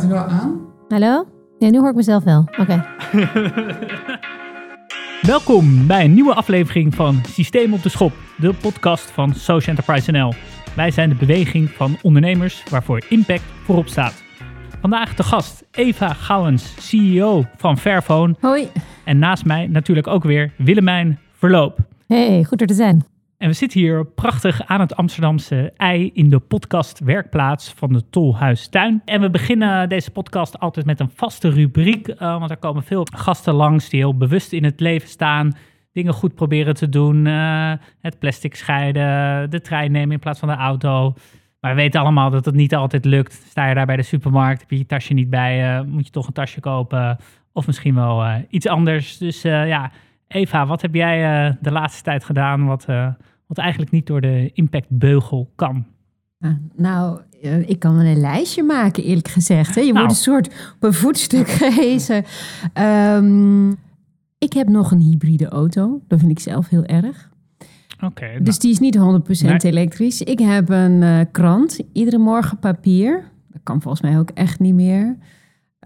Staat 0.00 0.10
hij 0.10 0.20
wel 0.20 0.38
aan? 0.38 0.60
Hallo? 0.88 1.26
Ja, 1.58 1.70
nu 1.70 1.78
hoor 1.78 1.88
ik 1.88 1.94
mezelf 1.94 2.24
wel. 2.24 2.48
Oké. 2.58 2.86
Welkom 5.32 5.86
bij 5.86 6.04
een 6.04 6.14
nieuwe 6.14 6.34
aflevering 6.34 6.94
van 6.94 7.20
Systeem 7.28 7.72
op 7.72 7.82
de 7.82 7.88
Schop, 7.88 8.12
de 8.36 8.54
podcast 8.54 9.10
van 9.10 9.34
Social 9.34 9.76
Enterprise 9.76 10.10
NL. 10.10 10.34
Wij 10.76 10.90
zijn 10.90 11.08
de 11.08 11.14
beweging 11.14 11.70
van 11.70 11.96
ondernemers 12.02 12.62
waarvoor 12.70 13.02
impact 13.08 13.42
voorop 13.64 13.88
staat. 13.88 14.22
Vandaag 14.80 15.14
de 15.14 15.22
gast 15.22 15.64
Eva 15.70 16.12
Gouwens, 16.12 16.88
CEO 16.88 17.44
van 17.56 17.78
Fairphone. 17.78 18.34
Hoi. 18.40 18.68
En 19.04 19.18
naast 19.18 19.44
mij 19.44 19.66
natuurlijk 19.66 20.06
ook 20.06 20.22
weer 20.22 20.52
Willemijn 20.56 21.18
Verloop. 21.32 21.78
Hey, 22.06 22.44
goed 22.44 22.60
er 22.60 22.66
te 22.66 22.74
zijn. 22.74 23.04
En 23.40 23.48
we 23.48 23.54
zitten 23.54 23.80
hier 23.80 24.06
prachtig 24.06 24.66
aan 24.66 24.80
het 24.80 24.96
Amsterdamse 24.96 25.72
ei 25.76 26.10
in 26.14 26.30
de 26.30 26.38
podcast 26.38 26.98
Werkplaats 26.98 27.72
van 27.76 27.92
de 27.92 28.10
Tolhuistuin. 28.10 29.02
En 29.04 29.20
we 29.20 29.30
beginnen 29.30 29.88
deze 29.88 30.10
podcast 30.10 30.58
altijd 30.58 30.86
met 30.86 31.00
een 31.00 31.10
vaste 31.14 31.50
rubriek, 31.50 32.08
uh, 32.08 32.16
want 32.18 32.50
er 32.50 32.56
komen 32.56 32.82
veel 32.82 33.06
gasten 33.14 33.54
langs 33.54 33.88
die 33.88 34.00
heel 34.00 34.16
bewust 34.16 34.52
in 34.52 34.64
het 34.64 34.80
leven 34.80 35.08
staan. 35.08 35.56
Dingen 35.92 36.12
goed 36.12 36.34
proberen 36.34 36.74
te 36.74 36.88
doen, 36.88 37.26
uh, 37.26 37.72
het 38.00 38.18
plastic 38.18 38.54
scheiden, 38.54 39.50
de 39.50 39.60
trein 39.60 39.92
nemen 39.92 40.12
in 40.12 40.18
plaats 40.18 40.38
van 40.38 40.48
de 40.48 40.54
auto. 40.54 41.14
Maar 41.60 41.74
we 41.74 41.80
weten 41.80 42.00
allemaal 42.00 42.30
dat 42.30 42.44
het 42.44 42.54
niet 42.54 42.74
altijd 42.74 43.04
lukt. 43.04 43.32
Sta 43.32 43.68
je 43.68 43.74
daar 43.74 43.86
bij 43.86 43.96
de 43.96 44.02
supermarkt, 44.02 44.60
heb 44.60 44.70
je 44.70 44.78
je 44.78 44.86
tasje 44.86 45.14
niet 45.14 45.30
bij 45.30 45.56
je, 45.56 45.84
moet 45.86 46.06
je 46.06 46.12
toch 46.12 46.26
een 46.26 46.32
tasje 46.32 46.60
kopen. 46.60 47.18
Of 47.52 47.66
misschien 47.66 47.94
wel 47.94 48.24
uh, 48.24 48.34
iets 48.48 48.66
anders. 48.66 49.18
Dus 49.18 49.42
ja, 49.42 49.90
Eva, 50.28 50.66
wat 50.66 50.82
heb 50.82 50.94
jij 50.94 51.56
de 51.60 51.72
laatste 51.72 52.02
tijd 52.02 52.24
gedaan 52.24 52.66
wat 52.66 52.86
wat 53.50 53.58
eigenlijk 53.58 53.90
niet 53.90 54.06
door 54.06 54.20
de 54.20 54.50
impactbeugel 54.54 55.52
kan? 55.54 55.84
Nou, 56.76 57.20
ik 57.66 57.78
kan 57.78 57.96
wel 57.96 58.04
een 58.04 58.20
lijstje 58.20 58.62
maken, 58.62 59.04
eerlijk 59.04 59.28
gezegd. 59.28 59.74
Je 59.74 59.80
nou. 59.80 59.92
wordt 59.92 60.10
een 60.10 60.16
soort 60.16 60.46
op 60.46 60.82
een 60.82 60.92
voetstuk 60.92 61.48
gehezen. 61.60 62.24
Um, 63.16 63.76
ik 64.38 64.52
heb 64.52 64.68
nog 64.68 64.90
een 64.90 65.00
hybride 65.00 65.48
auto. 65.48 66.00
Dat 66.08 66.18
vind 66.18 66.30
ik 66.30 66.38
zelf 66.38 66.68
heel 66.68 66.84
erg. 66.84 67.30
Oké. 68.04 68.26
dus 68.26 68.58
nou. 68.58 68.58
die 68.58 68.70
is 68.70 68.78
niet 68.78 68.98
100% 68.98 69.46
nee. 69.46 69.58
elektrisch. 69.58 70.22
Ik 70.22 70.38
heb 70.38 70.68
een 70.68 71.02
uh, 71.02 71.20
krant, 71.32 71.80
iedere 71.92 72.18
morgen 72.18 72.58
papier. 72.58 73.30
Dat 73.52 73.60
kan 73.62 73.82
volgens 73.82 74.02
mij 74.02 74.18
ook 74.18 74.30
echt 74.30 74.60
niet 74.60 74.74
meer. 74.74 75.16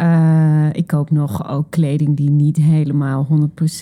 Uh, 0.01 0.69
ik 0.73 0.87
koop 0.87 1.11
nog 1.11 1.49
ook 1.49 1.71
kleding 1.71 2.17
die 2.17 2.31
niet 2.31 2.57
helemaal 2.57 3.27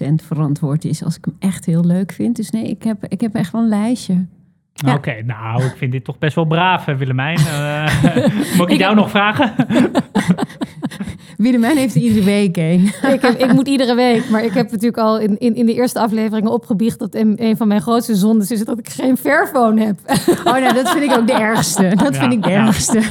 100% 0.02 0.14
verantwoord 0.14 0.84
is 0.84 1.04
als 1.04 1.16
ik 1.16 1.24
hem 1.24 1.36
echt 1.38 1.64
heel 1.64 1.84
leuk 1.84 2.12
vind. 2.12 2.36
Dus 2.36 2.50
nee, 2.50 2.64
ik 2.64 2.82
heb, 2.82 3.04
ik 3.08 3.20
heb 3.20 3.34
echt 3.34 3.52
wel 3.52 3.62
een 3.62 3.68
lijstje. 3.68 4.26
Ja. 4.74 4.94
Oké, 4.94 5.22
nou, 5.22 5.64
ik 5.64 5.74
vind 5.76 5.92
dit 5.92 6.04
toch 6.04 6.18
best 6.18 6.34
wel 6.34 6.44
braaf, 6.44 6.84
Willemijn. 6.84 7.38
Uh, 7.52 8.56
moet 8.56 8.66
ik, 8.66 8.72
ik 8.72 8.78
jou 8.78 8.94
nog 8.94 9.10
vragen? 9.10 9.52
Willemijn 11.36 11.76
heeft 11.76 11.94
iedere 11.94 12.24
week 12.24 12.56
een. 12.56 12.84
ik, 13.14 13.22
heb, 13.22 13.38
ik 13.38 13.52
moet 13.52 13.68
iedere 13.68 13.94
week, 13.94 14.30
maar 14.30 14.44
ik 14.44 14.52
heb 14.52 14.70
natuurlijk 14.70 14.98
al 14.98 15.18
in, 15.18 15.38
in, 15.38 15.54
in 15.54 15.66
de 15.66 15.74
eerste 15.74 16.00
afleveringen 16.00 16.52
opgebiecht 16.52 16.98
dat 16.98 17.14
een, 17.14 17.44
een 17.44 17.56
van 17.56 17.68
mijn 17.68 17.80
grootste 17.80 18.14
zondes 18.14 18.50
is 18.50 18.64
dat 18.64 18.78
ik 18.78 18.88
geen 18.88 19.16
Fairphone 19.16 19.84
heb. 19.84 19.98
oh, 20.44 20.52
nou, 20.52 20.74
dat 20.74 20.90
vind 20.90 21.10
ik 21.10 21.18
ook 21.18 21.26
de 21.26 21.32
ergste. 21.32 21.92
Dat 21.96 22.14
ja, 22.14 22.20
vind 22.20 22.32
ik 22.32 22.42
de 22.42 22.50
ergste. 22.50 23.02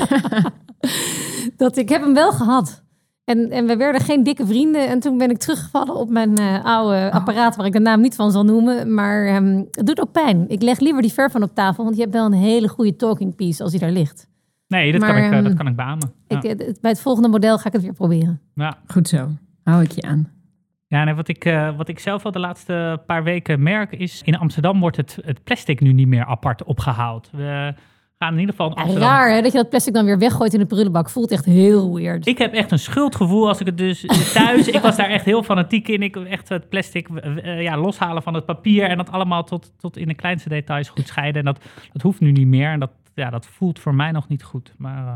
dat 1.57 1.77
ik 1.77 1.89
heb 1.89 2.01
hem 2.01 2.13
wel 2.13 2.31
gehad. 2.31 2.83
En, 3.23 3.49
en 3.49 3.67
we 3.67 3.77
werden 3.77 4.01
geen 4.01 4.23
dikke 4.23 4.45
vrienden. 4.45 4.87
En 4.87 4.99
toen 4.99 5.17
ben 5.17 5.29
ik 5.29 5.37
teruggevallen 5.37 5.95
op 5.95 6.09
mijn 6.09 6.39
uh, 6.39 6.65
oude 6.65 6.95
oh. 6.95 7.13
apparaat, 7.13 7.55
waar 7.55 7.65
ik 7.65 7.73
de 7.73 7.79
naam 7.79 8.01
niet 8.01 8.15
van 8.15 8.31
zal 8.31 8.43
noemen. 8.43 8.93
Maar 8.93 9.35
um, 9.35 9.67
het 9.71 9.85
doet 9.85 10.01
ook 10.01 10.11
pijn. 10.11 10.49
Ik 10.49 10.61
leg 10.61 10.79
liever 10.79 11.01
die 11.01 11.13
ver 11.13 11.31
van 11.31 11.43
op 11.43 11.55
tafel, 11.55 11.83
want 11.83 11.95
je 11.95 12.01
hebt 12.01 12.13
wel 12.13 12.25
een 12.25 12.33
hele 12.33 12.67
goede 12.67 12.95
talking 12.95 13.35
piece 13.35 13.63
als 13.63 13.71
hij 13.71 13.81
daar 13.81 13.91
ligt. 13.91 14.29
Nee, 14.67 14.91
dat, 14.91 15.03
kan, 15.03 15.17
ik, 15.17 15.31
uh, 15.31 15.43
dat 15.43 15.53
kan 15.53 15.67
ik 15.67 15.75
beamen. 15.75 16.11
Ja. 16.27 16.41
Ik, 16.41 16.57
bij 16.81 16.91
het 16.91 17.01
volgende 17.01 17.29
model 17.29 17.57
ga 17.57 17.67
ik 17.67 17.73
het 17.73 17.81
weer 17.81 17.93
proberen. 17.93 18.41
Ja. 18.55 18.77
Goed 18.87 19.07
zo. 19.07 19.29
Hou 19.63 19.83
ik 19.83 19.91
je 19.91 20.01
aan. 20.01 20.31
Ja, 20.87 21.03
nee, 21.03 21.13
wat, 21.13 21.27
ik, 21.27 21.45
uh, 21.45 21.77
wat 21.77 21.87
ik 21.87 21.99
zelf 21.99 22.25
al 22.25 22.31
de 22.31 22.39
laatste 22.39 23.01
paar 23.05 23.23
weken 23.23 23.63
merk 23.63 23.91
is... 23.91 24.21
in 24.25 24.37
Amsterdam 24.37 24.79
wordt 24.79 24.97
het, 24.97 25.17
het 25.21 25.43
plastic 25.43 25.79
nu 25.79 25.93
niet 25.93 26.07
meer 26.07 26.25
apart 26.25 26.63
opgehaald. 26.63 27.29
We 27.31 27.73
gaan 28.21 28.33
in 28.33 28.39
ieder 28.39 28.55
geval 28.55 28.75
Amsterdam... 28.75 29.09
raar 29.09 29.33
hè, 29.33 29.41
dat 29.41 29.51
je 29.51 29.57
dat 29.57 29.69
plastic 29.69 29.93
dan 29.93 30.05
weer 30.05 30.19
weggooit 30.19 30.53
in 30.53 30.59
de 30.59 30.65
prullenbak. 30.65 31.09
Voelt 31.09 31.31
echt 31.31 31.45
heel 31.45 31.93
weird. 31.93 32.27
Ik 32.27 32.37
heb 32.37 32.53
echt 32.53 32.71
een 32.71 32.79
schuldgevoel 32.79 33.47
als 33.47 33.59
ik 33.59 33.65
het 33.65 33.77
dus 33.77 34.05
thuis... 34.33 34.67
ik 34.67 34.81
was 34.81 34.95
daar 34.95 35.09
echt 35.09 35.25
heel 35.25 35.43
fanatiek 35.43 35.87
in. 35.87 36.01
Ik 36.01 36.15
echt 36.15 36.49
het 36.49 36.69
plastic 36.69 37.07
uh, 37.09 37.61
ja, 37.61 37.77
loshalen 37.77 38.23
van 38.23 38.33
het 38.33 38.45
papier... 38.45 38.83
en 38.83 38.97
dat 38.97 39.11
allemaal 39.11 39.43
tot, 39.43 39.71
tot 39.77 39.97
in 39.97 40.07
de 40.07 40.15
kleinste 40.15 40.49
details 40.49 40.89
goed 40.89 41.07
scheiden. 41.07 41.39
En 41.39 41.45
dat, 41.45 41.59
dat 41.93 42.01
hoeft 42.01 42.19
nu 42.19 42.31
niet 42.31 42.47
meer. 42.47 42.71
En 42.71 42.79
dat, 42.79 42.91
ja, 43.13 43.29
dat 43.29 43.45
voelt 43.45 43.79
voor 43.79 43.95
mij 43.95 44.11
nog 44.11 44.27
niet 44.27 44.43
goed. 44.43 44.73
Maar... 44.77 45.05
Uh, 45.05 45.13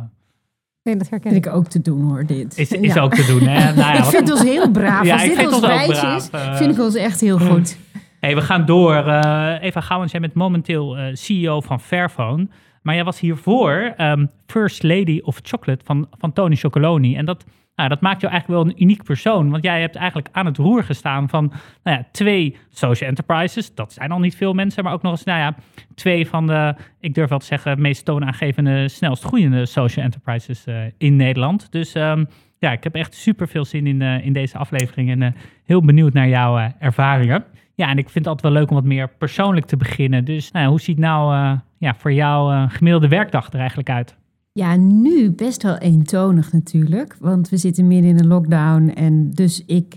Nee, 0.83 0.95
dat 0.95 1.09
herken 1.09 1.35
ik 1.35 1.47
ook 1.47 1.67
te 1.67 1.81
doen 1.81 2.01
hoor, 2.01 2.25
dit. 2.25 2.57
Is, 2.57 2.71
is 2.71 2.93
ja. 2.93 3.01
ook 3.01 3.13
te 3.13 3.25
doen, 3.25 3.47
hè? 3.47 3.73
Nou 3.73 3.93
ja, 3.93 3.97
ik 3.97 4.03
vind 4.03 4.31
ons 4.31 4.41
heel 4.41 4.71
braaf. 4.71 5.05
Ja, 5.05 5.13
Als 5.13 5.23
dit 5.23 5.53
ons 5.53 5.59
wijs 5.59 6.03
is, 6.03 6.29
uh, 6.35 6.55
vind 6.55 6.71
ik 6.71 6.79
ons 6.79 6.95
echt 6.95 7.21
heel 7.21 7.39
goed. 7.39 7.77
Hey, 8.19 8.35
we 8.35 8.41
gaan 8.41 8.65
door. 8.65 9.07
Uh, 9.07 9.53
Eva 9.61 9.81
Gouwens, 9.81 10.11
jij 10.11 10.21
bent 10.21 10.33
momenteel 10.33 10.97
uh, 10.97 11.05
CEO 11.13 11.61
van 11.61 11.79
Fairphone. 11.79 12.47
Maar 12.85 12.95
jij 12.95 13.03
was 13.03 13.19
hiervoor 13.19 13.93
um, 13.97 14.29
First 14.47 14.83
Lady 14.83 15.19
of 15.23 15.39
Chocolate 15.43 15.85
van, 15.85 16.07
van 16.19 16.33
Tony 16.33 16.55
Chocoloni. 16.55 17.15
En 17.15 17.25
dat, 17.25 17.45
nou, 17.75 17.89
dat 17.89 18.01
maakt 18.01 18.21
jou 18.21 18.33
eigenlijk 18.33 18.63
wel 18.63 18.71
een 18.71 18.81
uniek 18.83 19.03
persoon. 19.03 19.49
Want 19.49 19.63
jij 19.63 19.81
hebt 19.81 19.95
eigenlijk 19.95 20.27
aan 20.31 20.45
het 20.45 20.57
roer 20.57 20.83
gestaan 20.83 21.29
van 21.29 21.53
nou 21.83 21.97
ja, 21.97 22.07
twee 22.11 22.57
social 22.69 23.09
enterprises. 23.09 23.75
Dat 23.75 23.93
zijn 23.93 24.11
al 24.11 24.19
niet 24.19 24.35
veel 24.35 24.53
mensen, 24.53 24.83
maar 24.83 24.93
ook 24.93 25.01
nog 25.01 25.11
eens 25.11 25.23
nou 25.23 25.39
ja, 25.39 25.55
twee 25.95 26.27
van 26.27 26.47
de, 26.47 26.75
ik 26.99 27.13
durf 27.13 27.29
wel 27.29 27.39
te 27.39 27.45
zeggen, 27.45 27.81
meest 27.81 28.05
toonaangevende, 28.05 28.87
snelst 28.89 29.23
groeiende 29.23 29.65
social 29.65 30.05
enterprises 30.05 30.67
uh, 30.67 30.77
in 30.97 31.15
Nederland. 31.15 31.71
Dus 31.71 31.95
um, 31.95 32.27
ja, 32.59 32.71
ik 32.71 32.83
heb 32.83 32.95
echt 32.95 33.13
super 33.13 33.47
veel 33.47 33.65
zin 33.65 33.87
in, 33.87 34.01
uh, 34.01 34.25
in 34.25 34.33
deze 34.33 34.57
aflevering 34.57 35.09
en 35.09 35.21
uh, 35.21 35.29
heel 35.63 35.81
benieuwd 35.81 36.13
naar 36.13 36.27
jouw 36.27 36.71
ervaringen. 36.79 37.45
Ja, 37.75 37.89
en 37.89 37.97
ik 37.97 38.09
vind 38.09 38.25
het 38.25 38.27
altijd 38.27 38.53
wel 38.53 38.61
leuk 38.61 38.69
om 38.69 38.75
wat 38.75 38.85
meer 38.85 39.09
persoonlijk 39.09 39.65
te 39.65 39.77
beginnen. 39.77 40.25
Dus 40.25 40.51
nou, 40.51 40.67
hoe 40.67 40.81
ziet 40.81 40.97
nou 40.97 41.35
uh, 41.35 41.59
ja, 41.77 41.95
voor 41.95 42.13
jou 42.13 42.53
een 42.53 42.63
uh, 42.63 42.69
gemiddelde 42.69 43.07
werkdag 43.07 43.53
er 43.53 43.59
eigenlijk 43.59 43.89
uit? 43.89 44.15
Ja, 44.51 44.75
nu 44.75 45.31
best 45.31 45.63
wel 45.63 45.77
eentonig 45.77 46.51
natuurlijk. 46.51 47.15
Want 47.19 47.49
we 47.49 47.57
zitten 47.57 47.87
midden 47.87 48.09
in 48.09 48.19
een 48.19 48.27
lockdown. 48.27 48.87
En 48.87 49.31
dus 49.31 49.65
ik 49.65 49.95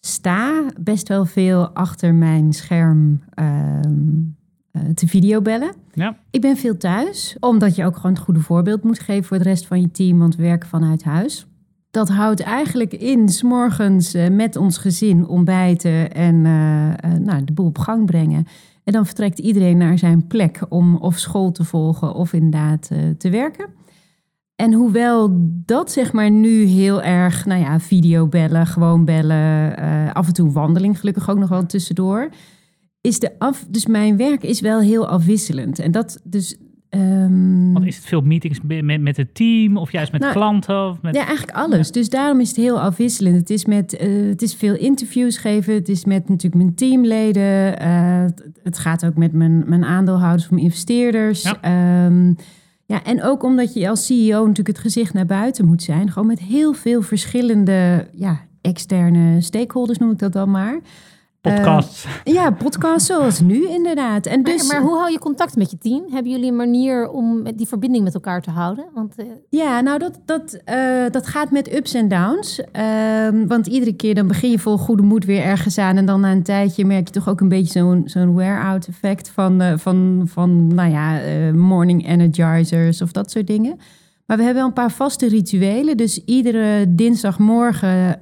sta 0.00 0.64
best 0.80 1.08
wel 1.08 1.24
veel 1.24 1.68
achter 1.68 2.14
mijn 2.14 2.52
scherm 2.52 3.22
uh, 3.40 3.80
te 4.94 5.06
videobellen. 5.06 5.74
Ja. 5.92 6.16
Ik 6.30 6.40
ben 6.40 6.56
veel 6.56 6.76
thuis, 6.76 7.36
omdat 7.40 7.76
je 7.76 7.84
ook 7.84 7.96
gewoon 7.96 8.12
het 8.12 8.24
goede 8.24 8.40
voorbeeld 8.40 8.82
moet 8.82 9.00
geven 9.00 9.24
voor 9.24 9.38
de 9.38 9.44
rest 9.44 9.66
van 9.66 9.80
je 9.80 9.90
team. 9.90 10.18
Want 10.18 10.36
we 10.36 10.42
werken 10.42 10.68
vanuit 10.68 11.04
huis 11.04 11.46
dat 11.96 12.08
houdt 12.08 12.40
eigenlijk 12.40 12.92
in, 12.92 13.28
s 13.28 13.42
morgens 13.42 14.14
uh, 14.14 14.28
met 14.28 14.56
ons 14.56 14.78
gezin 14.78 15.26
ontbijten 15.26 16.12
en 16.12 16.34
uh, 16.34 16.88
uh, 16.88 17.18
nou, 17.20 17.44
de 17.44 17.52
boel 17.52 17.66
op 17.66 17.78
gang 17.78 18.06
brengen. 18.06 18.46
En 18.84 18.92
dan 18.92 19.06
vertrekt 19.06 19.38
iedereen 19.38 19.76
naar 19.76 19.98
zijn 19.98 20.26
plek 20.26 20.60
om 20.68 20.96
of 20.96 21.18
school 21.18 21.52
te 21.52 21.64
volgen 21.64 22.14
of 22.14 22.32
inderdaad 22.32 22.90
te 23.18 23.30
werken. 23.30 23.68
En 24.56 24.72
hoewel 24.72 25.30
dat 25.64 25.90
zeg 25.90 26.12
maar 26.12 26.30
nu 26.30 26.64
heel 26.64 27.02
erg, 27.02 27.46
nou 27.46 27.60
ja, 27.60 27.80
videobellen, 27.80 28.66
gewoon 28.66 29.04
bellen, 29.04 29.76
af 30.14 30.26
en 30.26 30.32
toe 30.32 30.52
wandeling 30.52 30.98
gelukkig 30.98 31.30
ook 31.30 31.38
nog 31.38 31.48
wel 31.48 31.66
tussendoor. 31.66 32.28
Is 33.00 33.18
de 33.18 33.38
af, 33.38 33.66
dus 33.68 33.86
mijn 33.86 34.16
werk 34.16 34.42
is 34.42 34.60
wel 34.60 34.80
heel 34.80 35.08
afwisselend. 35.08 35.78
En 35.78 35.90
dat, 35.90 36.20
dus 36.24 36.56
Um, 36.96 37.72
Want 37.72 37.86
is 37.86 37.96
het 37.96 38.04
veel 38.04 38.20
meetings 38.20 38.60
met, 38.62 39.00
met 39.00 39.16
het 39.16 39.34
team 39.34 39.76
of 39.76 39.92
juist 39.92 40.12
met 40.12 40.20
nou, 40.20 40.32
klanten? 40.32 40.88
Of 40.88 41.02
met... 41.02 41.14
Ja, 41.14 41.26
eigenlijk 41.26 41.56
alles. 41.56 41.92
Dus 41.92 42.08
daarom 42.08 42.40
is 42.40 42.48
het 42.48 42.56
heel 42.56 42.80
afwisselend. 42.80 43.36
Het 43.36 43.50
is, 43.50 43.64
met, 43.64 44.02
uh, 44.02 44.28
het 44.28 44.42
is 44.42 44.54
veel 44.54 44.74
interviews 44.74 45.36
geven. 45.36 45.74
Het 45.74 45.88
is 45.88 46.04
met 46.04 46.28
natuurlijk 46.28 46.62
mijn 46.62 46.74
teamleden. 46.74 47.82
Uh, 47.82 48.24
het 48.62 48.78
gaat 48.78 49.06
ook 49.06 49.16
met 49.16 49.32
mijn, 49.32 49.64
mijn 49.66 49.84
aandeelhouders 49.84 50.44
of 50.44 50.50
mijn 50.50 50.62
investeerders. 50.62 51.42
Ja. 51.42 52.06
Um, 52.06 52.36
ja, 52.86 53.04
en 53.04 53.22
ook 53.22 53.42
omdat 53.42 53.74
je 53.74 53.88
als 53.88 54.06
CEO 54.06 54.40
natuurlijk 54.40 54.76
het 54.76 54.78
gezicht 54.78 55.12
naar 55.14 55.26
buiten 55.26 55.66
moet 55.66 55.82
zijn. 55.82 56.10
Gewoon 56.10 56.28
met 56.28 56.40
heel 56.40 56.72
veel 56.72 57.02
verschillende 57.02 58.08
ja, 58.12 58.40
externe 58.60 59.40
stakeholders, 59.40 59.98
noem 59.98 60.10
ik 60.10 60.18
dat 60.18 60.32
dan 60.32 60.50
maar. 60.50 60.80
Podcasts. 61.54 62.04
Uh, 62.04 62.34
ja, 62.34 62.50
podcasts 62.50 63.06
zoals 63.06 63.40
nu 63.40 63.68
inderdaad. 63.68 64.26
En 64.26 64.42
dus, 64.42 64.68
maar, 64.68 64.80
maar, 64.80 64.90
hoe 64.90 64.98
hou 64.98 65.12
je 65.12 65.18
contact 65.18 65.56
met 65.56 65.70
je 65.70 65.78
team? 65.78 66.04
Hebben 66.12 66.32
jullie 66.32 66.48
een 66.48 66.56
manier 66.56 67.08
om 67.08 67.42
die 67.56 67.68
verbinding 67.68 68.04
met 68.04 68.14
elkaar 68.14 68.42
te 68.42 68.50
houden? 68.50 68.84
Want, 68.94 69.14
uh... 69.20 69.26
Ja, 69.50 69.80
nou 69.80 69.98
dat, 69.98 70.20
dat, 70.24 70.58
uh, 70.70 71.10
dat 71.10 71.26
gaat 71.26 71.50
met 71.50 71.74
ups 71.74 71.94
en 71.94 72.08
downs. 72.08 72.60
Ehm, 72.72 73.46
want 73.46 73.66
iedere 73.66 73.92
keer 73.92 74.14
dan 74.14 74.26
begin 74.26 74.50
je 74.50 74.58
vol 74.58 74.78
goede 74.78 75.02
moed 75.02 75.24
weer 75.24 75.42
ergens 75.42 75.78
aan. 75.78 75.96
En 75.96 76.06
dan 76.06 76.20
na 76.20 76.32
een 76.32 76.42
tijdje 76.42 76.84
merk 76.84 77.06
je 77.06 77.12
toch 77.12 77.28
ook 77.28 77.40
een 77.40 77.48
beetje 77.48 77.78
zo'n 77.78 78.02
zo'n 78.04 78.34
wear-out 78.34 78.88
effect 78.88 79.28
van, 79.28 79.78
van, 79.78 80.22
van 80.24 80.74
nou 80.74 80.90
ja, 80.90 81.20
morning 81.52 82.08
energizers 82.08 83.02
of 83.02 83.12
dat 83.12 83.30
soort 83.30 83.46
dingen. 83.46 83.78
Maar 84.26 84.36
we 84.36 84.42
hebben 84.42 84.62
wel 84.62 84.66
een 84.66 84.82
paar 84.82 84.90
vaste 84.90 85.28
rituelen. 85.28 85.96
Dus 85.96 86.24
iedere 86.24 86.94
dinsdagmorgen 86.94 88.08
uh, 88.08 88.14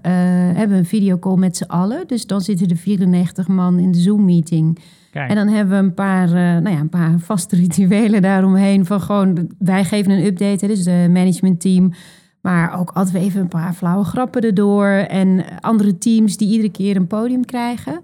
hebben 0.57 0.69
we 0.69 0.77
een 0.77 0.85
videocall 0.85 1.37
met 1.37 1.57
z'n 1.57 1.65
allen. 1.65 2.07
Dus 2.07 2.27
dan 2.27 2.41
zitten 2.41 2.69
de 2.69 2.77
94 2.77 3.49
man 3.49 3.79
in 3.79 3.93
de 3.93 3.99
Zoom-meeting. 3.99 4.79
En 5.13 5.35
dan 5.35 5.49
hebben 5.49 5.79
we 5.79 5.85
een 5.85 5.95
paar, 5.95 6.29
uh, 6.29 6.35
nou 6.35 6.71
ja, 6.71 6.81
een 6.81 6.89
paar 6.89 7.19
vaste 7.19 7.57
rituelen 7.67 8.23
daaromheen. 8.23 8.87
Van 8.87 9.01
gewoon, 9.01 9.51
wij 9.59 9.85
geven 9.85 10.13
een 10.13 10.25
update, 10.25 10.67
dus 10.67 10.85
de 10.85 11.09
managementteam. 11.11 11.93
Maar 12.41 12.79
ook 12.79 12.91
altijd 12.91 13.25
even 13.25 13.41
een 13.41 13.49
paar 13.49 13.73
flauwe 13.73 14.05
grappen 14.05 14.43
erdoor. 14.43 14.87
En 14.89 15.45
andere 15.61 15.99
teams 15.99 16.37
die 16.37 16.49
iedere 16.49 16.71
keer 16.71 16.97
een 16.97 17.07
podium 17.07 17.45
krijgen. 17.45 18.01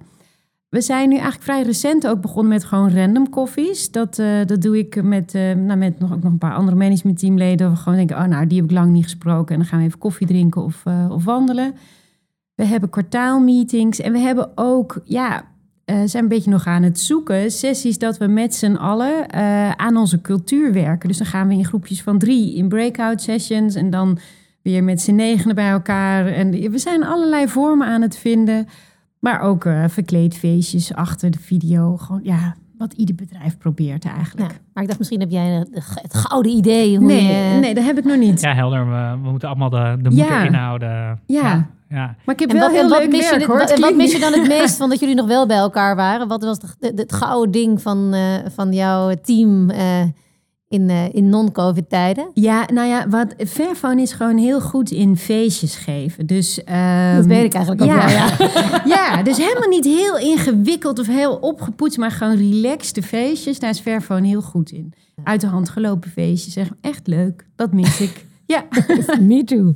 We 0.71 0.81
zijn 0.81 1.09
nu 1.09 1.15
eigenlijk 1.15 1.45
vrij 1.45 1.63
recent 1.63 2.07
ook 2.07 2.21
begonnen 2.21 2.53
met 2.53 2.65
gewoon 2.65 2.95
random 2.95 3.31
koffies. 3.31 3.91
Dat, 3.91 4.19
eh, 4.19 4.27
dat 4.47 4.63
doe 4.63 4.79
ik 4.79 5.03
met, 5.03 5.35
eh, 5.35 5.53
nou, 5.53 5.79
met 5.79 5.99
nog, 5.99 6.13
ook 6.13 6.23
nog 6.23 6.33
een 6.33 6.39
paar 6.39 6.55
andere 6.55 6.77
managementteamleden. 6.77 7.71
We 7.71 7.77
gewoon 7.77 7.99
denken, 7.99 8.17
oh 8.17 8.25
nou, 8.25 8.47
die 8.47 8.61
heb 8.61 8.71
ik 8.71 8.77
lang 8.77 8.93
niet 8.93 9.03
gesproken. 9.03 9.55
En 9.55 9.61
dan 9.61 9.69
gaan 9.69 9.79
we 9.79 9.85
even 9.85 9.99
koffie 9.99 10.27
drinken 10.27 10.63
of, 10.63 10.81
eh, 10.85 11.11
of 11.11 11.25
wandelen. 11.25 11.75
We 12.55 12.65
hebben 12.65 12.91
kwartaalmeetings. 12.91 14.01
En 14.01 14.13
we 14.13 14.19
hebben 14.19 14.51
ook, 14.55 15.01
ja, 15.05 15.49
zijn 16.05 16.23
een 16.23 16.29
beetje 16.29 16.51
nog 16.51 16.67
aan 16.67 16.83
het 16.83 17.01
zoeken. 17.01 17.51
Sessies 17.51 17.99
dat 17.99 18.19
we 18.19 18.27
met 18.27 18.55
z'n 18.55 18.75
allen 18.75 19.33
aan 19.79 19.97
onze 19.97 20.21
cultuur 20.21 20.73
werken. 20.73 21.09
Dus 21.09 21.19
dan 21.19 21.27
gaan 21.27 21.49
we 21.49 21.55
in 21.55 21.65
groepjes 21.65 22.03
van 22.03 22.19
drie 22.19 22.55
in 22.55 22.69
breakout 22.69 23.23
sessions. 23.23 23.75
En 23.75 23.91
dan 23.91 24.19
weer 24.63 24.85
met 24.85 25.01
z'n 25.01 25.15
negenen 25.15 25.55
bij 25.55 25.71
elkaar. 25.71 26.27
En 26.27 26.71
we 26.71 26.79
zijn 26.79 27.05
allerlei 27.05 27.49
vormen 27.49 27.87
aan 27.87 28.03
het 28.03 28.17
vinden. 28.17 28.69
Maar 29.21 29.41
ook 29.41 29.65
eh 29.65 29.85
verkleedfeestjes 29.89 30.95
achter 30.95 31.31
de 31.31 31.39
video. 31.39 31.97
Gewoon, 31.97 32.21
ja, 32.25 32.55
wat 32.79 32.93
ieder 32.93 33.15
bedrijf 33.15 33.59
probeert 33.59 34.05
eigenlijk. 34.05 34.51
Ja, 34.51 34.57
maar 34.73 34.83
ik 34.83 34.89
dacht, 34.89 34.99
misschien 34.99 35.21
heb 35.21 35.31
jij 35.31 35.65
de- 35.71 35.81
het 36.03 36.15
gouden 36.15 36.53
idee. 36.53 36.97
Hoe 36.97 37.07
Nee, 37.07 37.23
je- 37.25 37.59
nee, 37.61 37.75
dat 37.75 37.85
heb 37.85 37.99
ik 37.99 38.05
nog 38.05 38.17
niet. 38.19 38.41
Ja, 38.41 38.55
helder. 38.55 38.87
We, 38.91 39.19
we 39.23 39.31
moeten 39.31 39.49
allemaal 39.49 39.71
de, 39.71 39.97
de 40.03 40.09
moeder 40.09 40.27
Ja. 40.27 40.43
inhouden. 40.45 41.21
Ja. 41.27 41.67
ja. 41.89 42.15
Maar 42.25 42.35
ik 42.35 42.41
heb 42.41 42.51
En 42.51 42.57
wel 42.57 42.71
wat, 42.71 42.77
heel 42.81 42.89
leuk 42.89 43.11
mis 43.11 43.21
werk, 43.21 43.35
het- 43.41 43.45
hoor. 43.51 43.59
wat, 43.59 43.79
wat 43.79 43.95
mis 43.97 44.13
je 44.13 44.19
dan 44.19 44.33
het 44.33 44.49
meest 44.59 44.77
van 44.77 44.89
dat 44.89 45.01
jullie 45.01 45.15
nog 45.15 45.27
wel 45.27 45.47
bij 45.47 45.57
elkaar 45.57 45.97
waren? 45.97 46.29
Wat 46.29 46.43
was 46.45 46.59
het 46.81 47.13
gouden 47.13 47.51
ding 47.51 47.83
van, 47.83 48.13
eh, 48.15 48.23
van 48.55 48.73
jouw 48.73 49.15
team 49.23 49.71
eh, 49.71 50.03
in, 50.71 50.91
eh, 50.91 51.15
in 51.15 51.29
non-covid 51.29 51.89
tijden? 51.89 52.31
Ja, 52.35 52.69
nou 52.73 52.89
ja, 52.89 53.09
wat 53.09 53.35
Fairphone 53.47 54.03
is 54.03 54.13
gewoon 54.13 54.37
heel 54.37 54.61
goed 54.61 54.91
in 54.91 55.17
feestjes 55.17 55.77
geven. 55.77 56.27
Dus, 56.27 56.65
ehm, 56.65 57.17
Dat 57.17 57.27
weet 57.27 57.45
ik 57.45 57.55
eigenlijk 57.55 57.83
ook 57.83 57.89
ja. 57.89 58.07
wel, 58.07 58.09
ja. 58.09 58.83
ja, 58.97 59.23
dus 59.23 59.37
helemaal 59.37 59.69
niet 59.69 59.85
heel 59.85 60.19
ingewikkeld 60.19 60.99
of 60.99 61.07
heel 61.07 61.37
opgepoetst, 61.37 61.99
maar 61.99 62.11
gewoon 62.11 62.37
relaxed 62.37 63.05
feestjes. 63.05 63.59
Daar 63.59 63.71
is 63.71 63.81
Fairphone 63.81 64.27
heel 64.27 64.43
goed 64.43 64.71
in. 64.71 64.93
Uit 65.25 65.41
de 65.41 65.47
hand 65.47 65.69
gelopen 65.69 66.11
feestjes, 66.11 66.53
zeg, 66.53 66.69
echt 66.81 67.07
leuk. 67.07 67.47
Dat 67.57 67.73
mis 67.73 68.01
ik. 68.01 68.13
Ja, 68.47 68.65
Me 69.21 69.45
too. 69.45 69.75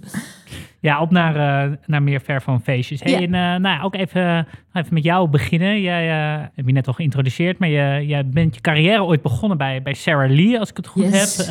Ja, 0.84 1.00
op 1.00 1.10
naar, 1.10 1.36
eh, 1.36 1.76
naar 1.86 2.02
meer 2.02 2.20
ver 2.20 2.42
van 2.42 2.60
feestjes. 2.62 3.00
Hey, 3.00 3.12
Ja. 3.12 3.18
En 3.18 3.34
eh, 3.34 3.60
nou, 3.60 3.76
ja, 3.76 3.82
ook 3.82 3.94
even, 3.94 4.46
even 4.72 4.94
met 4.94 5.04
jou 5.04 5.28
beginnen. 5.28 5.80
Jij 5.80 6.10
eh 6.10 6.42
heb 6.54 6.66
je 6.66 6.72
net 6.72 6.86
al 6.86 6.92
geïntroduceerd, 6.92 7.58
maar 7.58 7.68
je, 7.68 8.06
jij 8.06 8.28
bent 8.28 8.54
je 8.54 8.60
carrière 8.60 9.04
ooit 9.04 9.22
begonnen 9.22 9.58
bij, 9.58 9.82
bij 9.82 9.94
Sarah 9.94 10.30
Lee, 10.30 10.58
als 10.58 10.70
ik 10.70 10.76
het 10.76 10.86
goed 10.86 11.02
yes, 11.02 11.36
heb. 11.36 11.46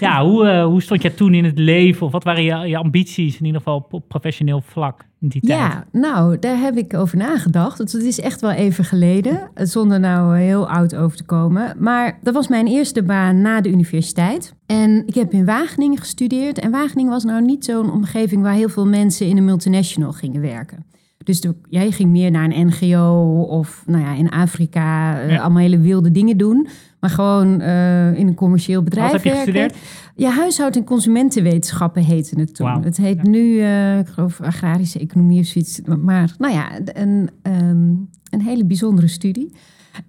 Ja, 0.00 0.24
hoe, 0.24 0.60
hoe 0.60 0.82
stond 0.82 1.02
jij 1.02 1.10
toen 1.10 1.34
in 1.34 1.44
het 1.44 1.58
leven? 1.58 2.06
Of 2.06 2.12
wat 2.12 2.24
waren 2.24 2.42
je, 2.42 2.68
je 2.68 2.76
ambities, 2.76 3.38
in 3.38 3.44
ieder 3.44 3.60
geval 3.60 3.86
op 3.90 4.08
professioneel 4.08 4.60
vlak 4.60 5.04
in 5.24 5.30
die 5.30 5.40
tijd? 5.40 5.58
Ja, 5.58 5.84
nou, 5.92 6.38
daar 6.38 6.58
heb 6.58 6.76
ik 6.76 6.94
over 6.94 7.16
nagedacht. 7.16 7.78
Het 7.78 7.94
is 7.94 8.20
echt 8.20 8.40
wel 8.40 8.50
even 8.50 8.84
geleden, 8.84 9.50
zonder 9.54 10.00
nou 10.00 10.38
heel 10.38 10.68
oud 10.68 10.94
over 10.94 11.16
te 11.16 11.24
komen. 11.24 11.76
Maar 11.78 12.18
dat 12.22 12.34
was 12.34 12.48
mijn 12.48 12.66
eerste 12.66 13.02
baan 13.02 13.40
na 13.40 13.60
de 13.60 13.68
universiteit. 13.68 14.54
En 14.66 15.02
ik 15.06 15.14
heb 15.14 15.32
in 15.32 15.44
Wageningen 15.44 15.98
gestudeerd. 15.98 16.58
En 16.58 16.70
Wageningen 16.70 17.10
was 17.10 17.24
nou 17.24 17.42
niet 17.42 17.64
zo'n 17.64 17.92
omgeving 17.92 18.42
waar 18.42 18.54
heel 18.54 18.68
veel 18.68 18.86
mensen 18.86 19.26
in 19.26 19.36
een 19.36 19.44
multinational 19.44 20.12
gingen 20.12 20.40
werken. 20.40 20.84
Dus 21.24 21.40
de, 21.40 21.54
jij 21.68 21.90
ging 21.90 22.10
meer 22.10 22.30
naar 22.30 22.50
een 22.50 22.66
NGO 22.66 23.40
of 23.48 23.82
nou 23.86 24.02
ja, 24.02 24.14
in 24.14 24.30
Afrika 24.30 25.20
eh, 25.20 25.30
Ja. 25.30 25.40
allemaal 25.40 25.62
hele 25.62 25.78
wilde 25.78 26.10
dingen 26.10 26.36
doen. 26.36 26.66
Maar 27.00 27.10
gewoon 27.10 27.60
eh, 27.60 28.18
in 28.18 28.26
een 28.26 28.34
commercieel 28.34 28.82
bedrijf 28.82 29.12
Wat 29.12 29.22
heb 29.22 29.32
je 29.32 29.44
werken. 29.44 29.52
gestudeerd? 29.52 29.86
Ja, 30.16 30.30
huishoud- 30.30 30.76
en 30.76 30.84
consumentenwetenschappen 30.84 32.02
heette 32.04 32.40
het 32.40 32.54
toen. 32.54 32.82
Het 32.82 32.96
heet 32.96 33.22
nu, 33.22 33.60
eh, 33.60 33.98
ik 33.98 34.06
geloof, 34.06 34.40
agrarische 34.40 34.98
economie 34.98 35.40
of 35.40 35.46
zoiets. 35.46 35.80
Maar 35.98 36.34
nou 36.38 36.52
ja, 36.54 36.68
een, 36.84 37.30
ehm, 37.42 37.88
een 38.30 38.40
hele 38.42 38.64
bijzondere 38.64 39.08
studie. 39.08 39.52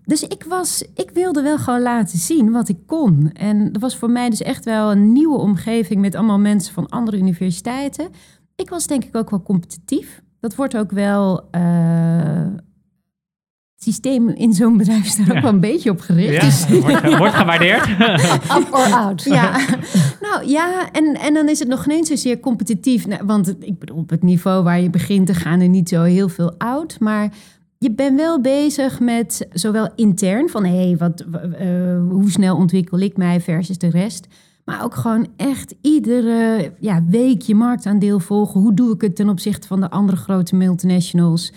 Dus 0.06 0.24
ik, 0.24 0.44
was, 0.50 0.84
ik 0.96 1.10
wilde 1.14 1.42
wel 1.42 1.58
gewoon 1.58 1.82
laten 1.82 2.18
zien 2.18 2.52
wat 2.52 2.70
ik 2.70 2.78
kon. 2.86 3.30
En 3.34 3.72
dat 3.72 3.82
was 3.82 3.98
voor 3.98 4.10
mij 4.10 4.30
dus 4.30 4.42
echt 4.42 4.66
wel 4.66 4.92
een 4.92 5.12
nieuwe 5.12 5.38
omgeving 5.38 6.02
met 6.02 6.16
allemaal 6.16 6.40
mensen 6.40 6.74
van 6.74 6.90
andere 6.90 7.18
universiteiten. 7.18 8.08
Ik 8.56 8.70
was 8.70 8.88
denk 8.88 9.04
ik 9.04 9.16
ook 9.16 9.30
wel 9.30 9.42
competitief. 9.44 10.22
Dat 10.46 10.56
wordt 10.56 10.78
ook 10.78 10.92
wel. 10.92 11.48
eh, 11.52 11.62
het 13.76 13.84
systeem 13.84 14.30
in 14.30 14.54
zo'n 14.54 14.78
bedrijf 14.78 15.06
is 15.06 15.16
daar 15.16 15.28
Ja. 15.28 15.36
ook 15.36 15.42
wel 15.42 15.52
een 15.54 15.60
beetje 15.60 15.90
op 15.90 16.00
gericht. 16.00 16.34
Ja, 16.34 16.40
Dus- 16.40 16.80
wordt, 16.82 16.98
ge- 16.98 17.18
wordt 17.18 17.34
gewaardeerd. 17.34 17.88
Up 18.58 18.68
or 18.72 18.94
out. 18.94 19.24
ja, 19.24 19.60
nou 20.22 20.48
ja, 20.48 20.92
en, 20.92 21.14
en 21.14 21.34
dan 21.34 21.50
is 21.50 21.60
het 21.60 21.68
nog 21.68 21.86
niet 21.88 22.08
zozeer 22.08 22.40
competitief. 22.40 23.08
Nou, 23.08 23.26
want 23.26 23.46
het- 23.46 23.58
ik 23.64 23.80
bedoel, 23.80 23.98
op 23.98 24.10
het 24.10 24.24
niveau 24.24 24.64
waar 24.64 24.80
je 24.82 24.90
begint, 24.90 25.30
er 25.30 25.36
gaan 25.36 25.60
er 25.60 25.68
niet 25.70 25.90
zo 25.90 26.04
heel 26.04 26.30
veel 26.30 26.54
oud. 26.58 27.00
Maar 27.00 27.34
je 27.78 27.92
bent 27.92 28.18
wel 28.20 28.42
bezig 28.42 29.00
met 29.00 29.48
zowel 29.52 29.90
intern 29.96 30.50
van 30.50 30.66
hé, 30.66 30.76
hey, 30.88 30.98
wat, 30.98 31.20
eh, 31.22 31.68
hoe 32.10 32.32
snel 32.32 32.56
ontwikkel 32.56 33.00
ik 33.00 33.18
mij 33.18 33.42
versus 33.42 33.78
de 33.78 33.90
rest. 33.90 34.28
Maar 34.66 34.84
ook 34.84 34.96
gewoon 34.96 35.28
echt 35.36 35.76
iedere 35.82 36.72
ja, 36.80 37.04
week 37.08 37.42
je 37.42 37.56
marktaandeel 37.56 38.20
volgen. 38.20 38.62
Hoe 38.62 38.74
doe 38.74 38.94
ik 38.94 39.02
het 39.02 39.16
ten 39.16 39.30
opzichte 39.30 39.68
van 39.68 39.80
de 39.80 39.90
andere 39.90 40.18
grote 40.18 40.56
multinationals? 40.56 41.54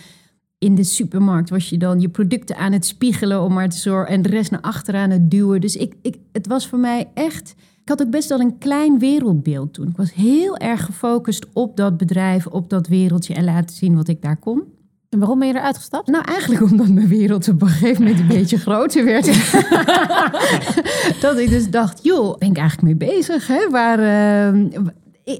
In 0.58 0.74
de 0.74 0.84
supermarkt 0.84 1.50
was 1.50 1.68
je 1.68 1.78
dan 1.78 2.00
je 2.00 2.08
producten 2.08 2.56
aan 2.56 2.72
het 2.72 2.86
spiegelen 2.86 3.42
om 3.42 3.52
maar 3.52 3.68
te 3.68 4.04
en 4.06 4.22
de 4.22 4.28
rest 4.28 4.50
naar 4.50 4.60
achteren 4.60 5.00
aan 5.00 5.10
het 5.10 5.30
duwen. 5.30 5.60
Dus 5.60 5.76
ik, 5.76 5.94
ik, 6.02 6.16
het 6.32 6.46
was 6.46 6.68
voor 6.68 6.78
mij 6.78 7.10
echt. 7.14 7.54
Ik 7.82 7.88
had 7.88 8.02
ook 8.02 8.10
best 8.10 8.28
wel 8.28 8.40
een 8.40 8.58
klein 8.58 8.98
wereldbeeld 8.98 9.74
toen. 9.74 9.88
Ik 9.88 9.96
was 9.96 10.14
heel 10.14 10.56
erg 10.56 10.84
gefocust 10.84 11.46
op 11.52 11.76
dat 11.76 11.96
bedrijf, 11.96 12.46
op 12.46 12.70
dat 12.70 12.86
wereldje 12.86 13.34
en 13.34 13.44
laten 13.44 13.76
zien 13.76 13.96
wat 13.96 14.08
ik 14.08 14.22
daar 14.22 14.36
kon. 14.36 14.62
En 15.08 15.18
waarom 15.18 15.38
ben 15.38 15.48
je 15.48 15.54
eruit 15.54 15.76
gestapt? 15.76 16.08
Nou, 16.08 16.24
eigenlijk 16.24 16.62
omdat 16.70 16.88
mijn 16.88 17.08
wereld 17.08 17.48
op 17.48 17.62
een 17.62 17.68
gegeven 17.68 18.02
moment 18.02 18.20
een 18.20 18.26
beetje 18.26 18.58
groter 18.58 19.04
werd. 19.04 19.26
dat 21.20 21.38
ik 21.38 21.48
dus 21.48 21.70
dacht, 21.70 22.04
joh, 22.04 22.38
ben 22.38 22.48
ik 22.50 22.56
eigenlijk 22.56 22.98
mee 22.98 23.10
bezig? 23.10 23.46
Hè? 23.46 23.68
Waar, 23.70 23.98
eh, 23.98 24.46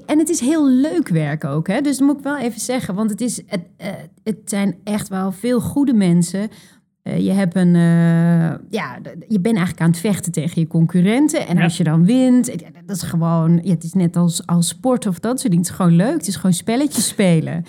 en 0.05 0.19
het 0.19 0.29
is 0.29 0.39
heel 0.39 0.67
leuk 0.69 1.07
werk 1.07 1.45
ook. 1.45 1.67
Hè? 1.67 1.81
Dus 1.81 1.97
dat 1.97 2.07
moet 2.07 2.17
ik 2.17 2.23
wel 2.23 2.37
even 2.37 2.61
zeggen. 2.61 2.95
Want 2.95 3.09
het, 3.09 3.21
is, 3.21 3.41
het, 3.45 3.61
eh, 3.77 3.87
het 4.23 4.37
zijn 4.45 4.75
echt 4.83 5.07
wel 5.07 5.31
veel 5.31 5.59
goede 5.61 5.93
mensen. 5.93 6.49
Eh, 7.01 7.19
je, 7.25 7.31
hebt 7.31 7.55
een, 7.55 7.75
eh, 7.75 8.55
ja, 8.69 8.97
je 9.27 9.39
bent 9.39 9.55
eigenlijk 9.55 9.81
aan 9.81 9.89
het 9.89 9.99
vechten 9.99 10.31
tegen 10.31 10.61
je 10.61 10.67
concurrenten. 10.67 11.47
En 11.47 11.57
Ja. 11.57 11.63
als 11.63 11.77
je 11.77 11.83
dan 11.83 12.05
wint, 12.05 12.45
dat 12.85 12.95
is 12.95 13.01
gewoon... 13.01 13.59
Ja, 13.63 13.73
het 13.73 13.83
is 13.83 13.93
net 13.93 14.15
als, 14.15 14.45
als 14.45 14.67
sport 14.67 15.05
of 15.07 15.19
dat 15.19 15.39
soort 15.39 15.51
dingen. 15.51 15.59
Het 15.59 15.69
is 15.69 15.75
gewoon 15.75 15.95
leuk. 15.95 16.13
Het 16.17 16.27
is 16.27 16.35
gewoon 16.35 16.53
spelletjes 16.53 17.07
spelen. 17.07 17.65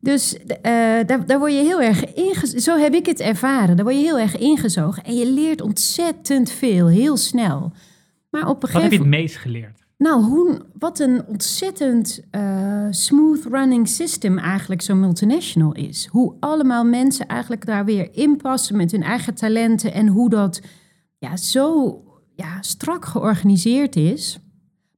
Dus 0.00 0.36
eh, 0.36 0.62
daar, 1.06 1.26
daar 1.26 1.38
word 1.38 1.52
je 1.52 1.58
heel 1.58 1.80
erg 1.80 2.14
ingezogen. 2.14 2.60
Zo 2.60 2.76
heb 2.76 2.94
ik 2.94 3.06
het 3.06 3.20
ervaren. 3.20 3.76
Daar 3.76 3.84
word 3.84 3.96
je 3.96 4.02
heel 4.02 4.18
erg 4.18 4.36
ingezogen. 4.36 5.04
En 5.04 5.16
je 5.16 5.30
leert 5.30 5.60
ontzettend 5.60 6.50
veel, 6.50 6.86
heel 6.86 7.16
snel. 7.16 7.72
Maar 8.30 8.48
op 8.48 8.62
een 8.62 8.72
Wat 8.72 8.82
heb 8.82 8.92
je 8.92 8.98
het 8.98 9.06
meest 9.06 9.36
geleerd? 9.36 9.86
Nou, 9.98 10.24
hoe, 10.24 10.60
wat 10.78 10.98
een 10.98 11.26
ontzettend 11.26 12.20
eh, 12.30 12.86
smooth 12.90 13.44
running 13.44 13.88
system 13.88 14.38
eigenlijk 14.38 14.82
zo'n 14.82 15.00
multinational 15.00 15.72
is. 15.72 16.08
Hoe 16.10 16.34
allemaal 16.40 16.84
mensen 16.84 17.26
eigenlijk 17.26 17.66
daar 17.66 17.84
weer 17.84 18.08
inpassen 18.12 18.76
met 18.76 18.90
hun 18.90 19.02
eigen 19.02 19.34
talenten. 19.34 19.92
En 19.92 20.06
hoe 20.06 20.30
dat 20.30 20.60
ja, 21.18 21.36
zo 21.36 22.02
ja, 22.34 22.62
strak 22.62 23.04
georganiseerd 23.04 23.96
is. 23.96 24.38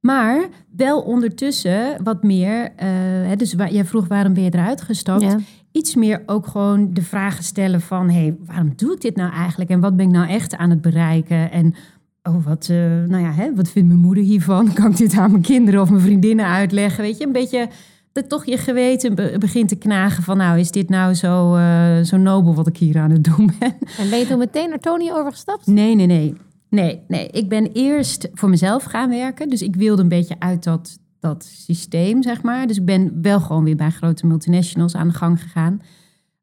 Maar 0.00 0.48
wel 0.76 1.00
ondertussen 1.00 2.02
wat 2.02 2.22
meer... 2.22 2.72
eh, 2.76 2.88
hè, 3.28 3.36
dus 3.36 3.54
waar, 3.54 3.72
jij 3.72 3.84
vroeg 3.84 4.08
waarom 4.08 4.34
ben 4.34 4.42
je 4.42 4.54
eruit 4.54 4.82
gestapt? 4.82 5.22
Ja. 5.22 5.36
iets 5.72 5.94
meer 5.94 6.22
ook 6.26 6.46
gewoon 6.46 6.88
de 6.92 7.02
vragen 7.02 7.44
stellen 7.44 7.80
van... 7.80 8.08
hé, 8.10 8.20
hey, 8.20 8.36
waarom 8.46 8.72
doe 8.76 8.92
ik 8.94 9.00
dit 9.00 9.16
nou 9.16 9.32
eigenlijk? 9.32 9.70
En 9.70 9.80
wat 9.80 9.96
ben 9.96 10.06
ik 10.06 10.12
nou 10.12 10.28
echt 10.28 10.56
aan 10.56 10.70
het 10.70 10.80
bereiken? 10.80 11.50
En 11.52 11.74
oh, 12.22 12.44
wat, 12.44 12.68
eh, 12.70 12.76
nou 13.06 13.22
ja, 13.22 13.32
hè, 13.32 13.54
wat 13.54 13.70
vindt 13.70 13.88
mijn 13.88 14.00
moeder 14.00 14.24
hiervan? 14.24 14.72
Kan 14.74 14.90
ik 14.90 14.96
dit 14.96 15.18
aan 15.18 15.30
mijn 15.30 15.42
kinderen 15.42 15.80
of 15.80 15.90
mijn 15.90 16.02
vriendinnen 16.02 16.46
uitleggen? 16.46 17.02
Weet 17.02 17.18
je, 17.18 17.26
een 17.26 17.32
beetje 17.32 17.68
dat 18.12 18.28
toch 18.28 18.44
je 18.46 18.56
geweten 18.56 19.14
be- 19.14 19.36
begint 19.38 19.68
te 19.68 19.76
knagen 19.76 20.22
van... 20.22 20.36
nou, 20.36 20.58
is 20.58 20.70
dit 20.70 20.88
nou 20.88 21.14
zo, 21.14 21.54
eh, 21.56 22.00
zo 22.00 22.16
nobel 22.16 22.54
wat 22.54 22.66
ik 22.66 22.76
hier 22.76 22.98
aan 22.98 23.10
het 23.10 23.24
doen 23.24 23.50
ben? 23.58 23.74
En 23.98 24.10
ben 24.10 24.18
je 24.18 24.26
toen 24.26 24.38
meteen 24.38 24.68
naar 24.68 24.78
Tony 24.80 25.10
overgestapt? 25.12 25.66
Nee, 25.66 25.94
nee, 25.94 26.06
nee. 26.06 26.34
Nee, 26.70 27.00
nee. 27.08 27.28
Ik 27.28 27.48
ben 27.48 27.72
eerst 27.72 28.28
voor 28.32 28.48
mezelf 28.48 28.82
gaan 28.84 29.08
werken. 29.08 29.48
Dus 29.48 29.62
ik 29.62 29.76
wilde 29.76 30.02
een 30.02 30.08
beetje 30.08 30.36
uit 30.38 30.64
dat, 30.64 30.98
dat 31.20 31.44
systeem, 31.44 32.22
zeg 32.22 32.42
maar. 32.42 32.66
Dus 32.66 32.76
ik 32.76 32.84
ben 32.84 33.18
wel 33.22 33.40
gewoon 33.40 33.64
weer 33.64 33.76
bij 33.76 33.90
grote 33.90 34.26
multinationals 34.26 34.94
aan 34.94 35.08
de 35.08 35.14
gang 35.14 35.42
gegaan. 35.42 35.80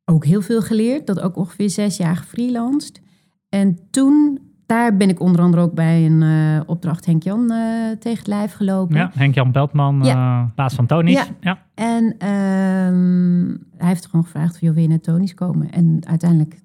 Ook 0.05 0.25
heel 0.25 0.41
veel 0.41 0.61
geleerd. 0.61 1.07
Dat 1.07 1.19
ook 1.19 1.35
ongeveer 1.37 1.69
zes 1.69 1.97
jaar 1.97 2.15
gefreelanced. 2.15 3.01
En 3.49 3.79
toen, 3.91 4.39
daar 4.65 4.97
ben 4.97 5.09
ik 5.09 5.19
onder 5.19 5.41
andere 5.41 5.61
ook 5.63 5.73
bij 5.73 6.05
een 6.05 6.21
eh, 6.23 6.61
opdracht 6.69 7.05
Henk 7.05 7.23
Jan 7.23 7.51
eh, 7.51 7.91
tegen 7.99 8.17
het 8.17 8.27
lijf 8.27 8.53
gelopen. 8.53 8.95
Ja, 8.95 9.11
Henk-Jan 9.13 9.51
Beltman, 9.51 9.99
Ja. 10.03 10.41
eh 10.43 10.55
baas 10.55 10.73
van 10.73 10.85
Tony's. 10.85 11.13
Ja. 11.13 11.25
Ja. 11.39 11.65
En 11.73 12.15
ehm, 12.17 13.57
hij 13.77 13.87
heeft 13.87 14.05
gewoon 14.05 14.25
gevraagd 14.25 14.53
of 14.53 14.59
je 14.59 14.65
wil 14.65 14.75
weer 14.75 14.87
naar 14.87 14.99
Tony's 14.99 15.33
komen. 15.33 15.71
En 15.71 15.99
uiteindelijk 16.07 16.59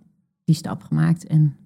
die 0.45 0.55
stap 0.55 0.83
gemaakt 0.83 1.27
en 1.27 1.57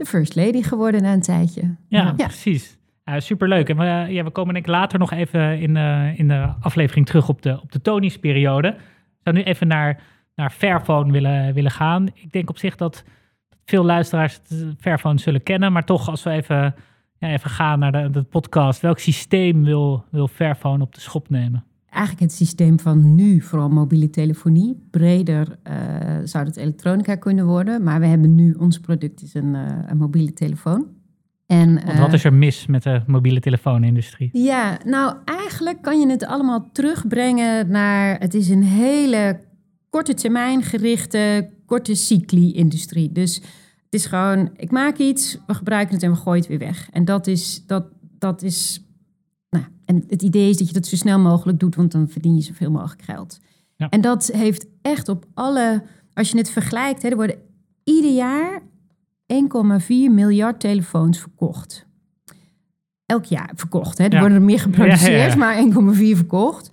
de 0.00 0.06
first 0.06 0.34
lady 0.34 0.62
geworden 0.62 1.02
na 1.02 1.12
een 1.12 1.20
tijdje. 1.20 1.60
Ja, 1.88 2.14
Ja. 2.16 2.26
precies. 2.26 2.78
Superleuk. 3.16 3.68
En 3.68 3.76
we, 3.76 3.84
ja, 4.12 4.24
we 4.24 4.30
komen 4.30 4.54
denk 4.54 4.66
ik 4.66 4.72
later 4.72 4.98
nog 4.98 5.12
even 5.12 5.60
in, 5.60 5.76
uh, 5.76 6.18
in 6.18 6.28
de 6.28 6.48
aflevering 6.60 7.06
terug 7.06 7.28
op 7.28 7.42
de, 7.42 7.60
op 7.62 7.72
de 7.72 7.80
Tony's 7.80 8.18
periode. 8.18 8.68
Ik 8.68 9.20
zou 9.24 9.36
nu 9.36 9.42
even 9.42 9.66
naar, 9.66 10.02
naar 10.34 10.50
Fairphone 10.50 11.12
willen, 11.12 11.54
willen 11.54 11.70
gaan. 11.70 12.06
Ik 12.14 12.32
denk 12.32 12.48
op 12.50 12.58
zich 12.58 12.76
dat 12.76 13.04
veel 13.64 13.84
luisteraars 13.84 14.40
Fairphone 14.78 15.18
zullen 15.18 15.42
kennen. 15.42 15.72
Maar 15.72 15.84
toch, 15.84 16.08
als 16.08 16.22
we 16.22 16.30
even, 16.30 16.74
ja, 17.18 17.28
even 17.28 17.50
gaan 17.50 17.78
naar 17.78 17.92
de, 17.92 18.10
de 18.10 18.22
podcast. 18.22 18.80
Welk 18.80 18.98
systeem 18.98 19.64
wil, 19.64 20.04
wil 20.10 20.28
Fairphone 20.28 20.82
op 20.82 20.94
de 20.94 21.00
schop 21.00 21.30
nemen? 21.30 21.64
Eigenlijk 21.90 22.22
het 22.22 22.32
systeem 22.32 22.80
van 22.80 23.14
nu, 23.14 23.40
vooral 23.40 23.68
mobiele 23.68 24.10
telefonie. 24.10 24.86
Breder 24.90 25.58
uh, 25.68 25.74
zou 26.24 26.44
het 26.44 26.56
elektronica 26.56 27.14
kunnen 27.14 27.46
worden. 27.46 27.82
Maar 27.82 28.00
we 28.00 28.06
hebben 28.06 28.34
nu, 28.34 28.52
ons 28.52 28.80
product 28.80 29.22
is 29.22 29.34
een, 29.34 29.54
een 29.90 29.96
mobiele 29.96 30.32
telefoon. 30.32 30.86
En, 31.46 31.84
Want 31.84 31.98
wat 31.98 32.12
is 32.12 32.24
er 32.24 32.32
mis 32.32 32.66
met 32.66 32.82
de 32.82 33.02
mobiele 33.06 33.40
telefoonindustrie? 33.40 34.30
Ja, 34.32 34.78
nou 34.84 35.16
eigenlijk 35.24 35.82
kan 35.82 36.00
je 36.00 36.08
het 36.08 36.24
allemaal 36.24 36.68
terugbrengen 36.72 37.70
naar... 37.70 38.18
het 38.18 38.34
is 38.34 38.48
een 38.48 38.62
hele 38.62 39.40
korte 39.88 40.14
termijn 40.14 40.62
gerichte, 40.62 41.50
korte 41.66 41.94
cycli-industrie. 41.94 43.12
Dus 43.12 43.34
het 43.84 43.94
is 43.94 44.06
gewoon, 44.06 44.50
ik 44.56 44.70
maak 44.70 44.96
iets, 44.96 45.38
we 45.46 45.54
gebruiken 45.54 45.94
het 45.94 46.02
en 46.02 46.10
we 46.10 46.16
gooien 46.16 46.40
het 46.40 46.48
weer 46.48 46.58
weg. 46.58 46.88
En 46.90 47.04
dat 47.04 47.26
is, 47.26 47.66
dat, 47.66 47.84
dat 48.18 48.42
is 48.42 48.84
en 49.90 50.04
het 50.08 50.22
idee 50.22 50.48
is 50.50 50.56
dat 50.56 50.66
je 50.66 50.74
dat 50.74 50.86
zo 50.86 50.96
snel 50.96 51.18
mogelijk 51.18 51.60
doet, 51.60 51.74
want 51.74 51.92
dan 51.92 52.08
verdien 52.08 52.34
je 52.34 52.42
zoveel 52.42 52.70
mogelijk 52.70 53.02
geld. 53.02 53.40
Ja. 53.76 53.88
En 53.88 54.00
dat 54.00 54.26
heeft 54.26 54.66
echt 54.82 55.08
op 55.08 55.26
alle, 55.34 55.82
als 56.12 56.30
je 56.30 56.38
het 56.38 56.50
vergelijkt, 56.50 57.02
hè, 57.02 57.08
er 57.08 57.16
worden 57.16 57.38
ieder 57.84 58.12
jaar 58.12 58.62
1,4 59.26 59.86
miljard 59.88 60.60
telefoons 60.60 61.18
verkocht. 61.18 61.86
Elk 63.06 63.24
jaar 63.24 63.52
verkocht. 63.54 63.98
Hè? 63.98 64.04
Er 64.04 64.18
worden 64.18 64.38
er 64.38 64.44
meer 64.44 64.60
geproduceerd, 64.60 65.36
maar 65.36 65.56
1,4 65.56 66.16
verkocht. 66.16 66.70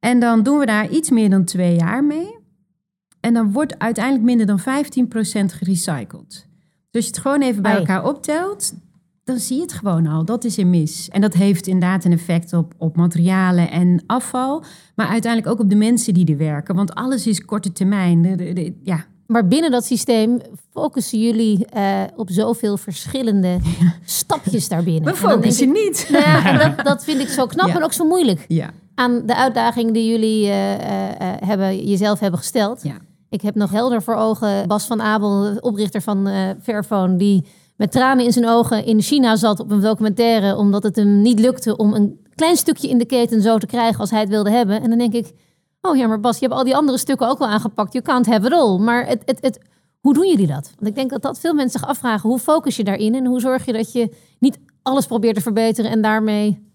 En 0.00 0.20
dan 0.20 0.42
doen 0.42 0.58
we 0.58 0.66
daar 0.66 0.90
iets 0.90 1.10
meer 1.10 1.30
dan 1.30 1.44
twee 1.44 1.76
jaar 1.76 2.04
mee. 2.04 2.36
En 3.20 3.34
dan 3.34 3.52
wordt 3.52 3.78
uiteindelijk 3.78 4.24
minder 4.24 4.46
dan 4.46 4.60
15% 4.60 4.62
gerecycled. 5.52 6.46
Dus 6.90 7.04
als 7.04 7.04
je 7.04 7.10
het 7.10 7.18
gewoon 7.18 7.42
even 7.42 7.62
bij 7.62 7.76
elkaar 7.76 8.04
optelt, 8.04 8.74
dan 9.28 9.38
zie 9.38 9.56
je 9.56 9.62
het 9.62 9.72
gewoon 9.72 10.06
al. 10.06 10.24
Dat 10.24 10.44
is 10.44 10.56
een 10.56 10.70
mis. 10.70 11.08
En 11.08 11.20
dat 11.20 11.34
heeft 11.34 11.66
inderdaad 11.66 12.04
een 12.04 12.12
effect 12.12 12.52
op, 12.52 12.74
op 12.78 12.96
materialen 12.96 13.70
en 13.70 14.02
afval. 14.06 14.64
Maar 14.94 15.06
uiteindelijk 15.06 15.52
ook 15.52 15.60
op 15.60 15.70
de 15.70 15.76
mensen 15.76 16.14
die 16.14 16.26
er 16.26 16.36
werken. 16.36 16.74
Want 16.74 16.94
alles 16.94 17.26
is 17.26 17.44
korte 17.44 17.72
termijn. 17.72 18.22
De, 18.22 18.74
ja, 18.82 19.04
maar 19.26 19.48
binnen 19.48 19.70
dat 19.70 19.84
systeem 19.84 20.40
focussen 20.72 21.20
jullie 21.20 21.66
uh, 21.76 22.02
op 22.16 22.30
zoveel 22.30 22.76
verschillende 22.76 23.58
stapjes 24.04 24.68
daarbinnen. 24.68 25.12
We 25.12 25.18
focussen 25.18 25.72
niet. 25.72 26.08
Nou 26.10 26.24
ja, 26.24 26.52
dat, 26.68 26.84
dat, 26.84 27.04
vind 27.04 27.20
ik 27.20 27.28
zo 27.28 27.46
knap 27.46 27.68
en 27.68 27.84
ook 27.84 27.92
zo 27.92 28.04
moeilijk. 28.04 28.44
Ja. 28.48 28.70
Aan 28.94 29.22
de 29.26 29.36
uitdaging 29.36 29.92
die 29.92 30.10
jullie 30.10 30.46
uh, 30.46 30.72
uh, 30.72 30.78
hebben, 31.20 31.86
jezelf 31.86 32.20
hebben 32.20 32.38
gesteld. 32.38 32.82
Ja. 32.82 32.96
Ik 33.28 33.40
heb 33.40 33.54
nog 33.54 33.70
helder 33.70 34.02
voor 34.02 34.14
ogen 34.14 34.68
Bas 34.68 34.86
van 34.86 35.02
Abel, 35.02 35.56
oprichter 35.60 36.02
van 36.02 36.28
Fairphone, 36.62 37.16
die 37.16 37.44
met 37.78 37.92
tranen 37.92 38.24
in 38.24 38.32
zijn 38.32 38.48
ogen 38.48 38.84
in 38.84 39.00
China 39.00 39.36
zat 39.36 39.60
op 39.60 39.70
een 39.70 39.80
documentaire, 39.80 40.56
omdat 40.56 40.82
het 40.82 40.96
hem 40.96 41.22
niet 41.22 41.40
lukte 41.40 41.76
om 41.76 41.94
een 41.94 42.18
klein 42.34 42.56
stukje 42.56 42.88
in 42.88 42.98
de 42.98 43.06
keten 43.06 43.42
zo 43.42 43.58
te 43.58 43.66
krijgen 43.66 44.00
als 44.00 44.10
hij 44.10 44.20
het 44.20 44.28
wilde 44.28 44.50
hebben. 44.50 44.82
En 44.82 44.88
dan 44.88 44.98
denk 44.98 45.12
ik, 45.12 45.32
Oh 45.80 45.96
ja, 45.96 46.06
maar 46.06 46.20
Bas, 46.20 46.38
je 46.38 46.46
hebt 46.46 46.58
al 46.58 46.64
die 46.64 46.76
andere 46.76 46.98
stukken 46.98 47.28
ook 47.28 47.38
wel 47.38 47.48
aangepakt. 47.48 47.92
Je 47.92 48.02
can't 48.02 48.26
have 48.26 48.46
it 48.46 48.52
all. 48.52 48.78
Maar 48.78 49.06
het, 49.06 49.22
het, 49.24 49.38
het, 49.40 49.60
hoe 50.00 50.14
doen 50.14 50.28
jullie 50.28 50.46
dat? 50.46 50.72
Want 50.74 50.86
ik 50.86 50.94
denk 50.94 51.10
dat 51.10 51.22
dat 51.22 51.40
veel 51.40 51.54
mensen 51.54 51.80
zich 51.80 51.88
afvragen. 51.88 52.28
Hoe 52.28 52.38
focus 52.38 52.76
je 52.76 52.84
daarin? 52.84 53.14
En 53.14 53.26
hoe 53.26 53.40
zorg 53.40 53.64
je 53.64 53.72
dat 53.72 53.92
je 53.92 54.14
niet 54.38 54.58
alles 54.82 55.06
probeert 55.06 55.34
te 55.34 55.40
verbeteren 55.40 55.90
en 55.90 56.02
daarmee 56.02 56.66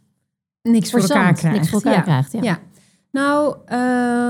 niks 0.62 0.92
voor 0.92 1.00
elkaar 1.00 1.34
krijgt? 1.34 1.58
Niks 1.58 1.70
voor 1.70 1.82
elkaar 1.82 1.98
ja. 1.98 2.02
krijgt 2.02 2.32
ja. 2.32 2.42
ja. 2.42 2.60
Nou, 3.12 3.56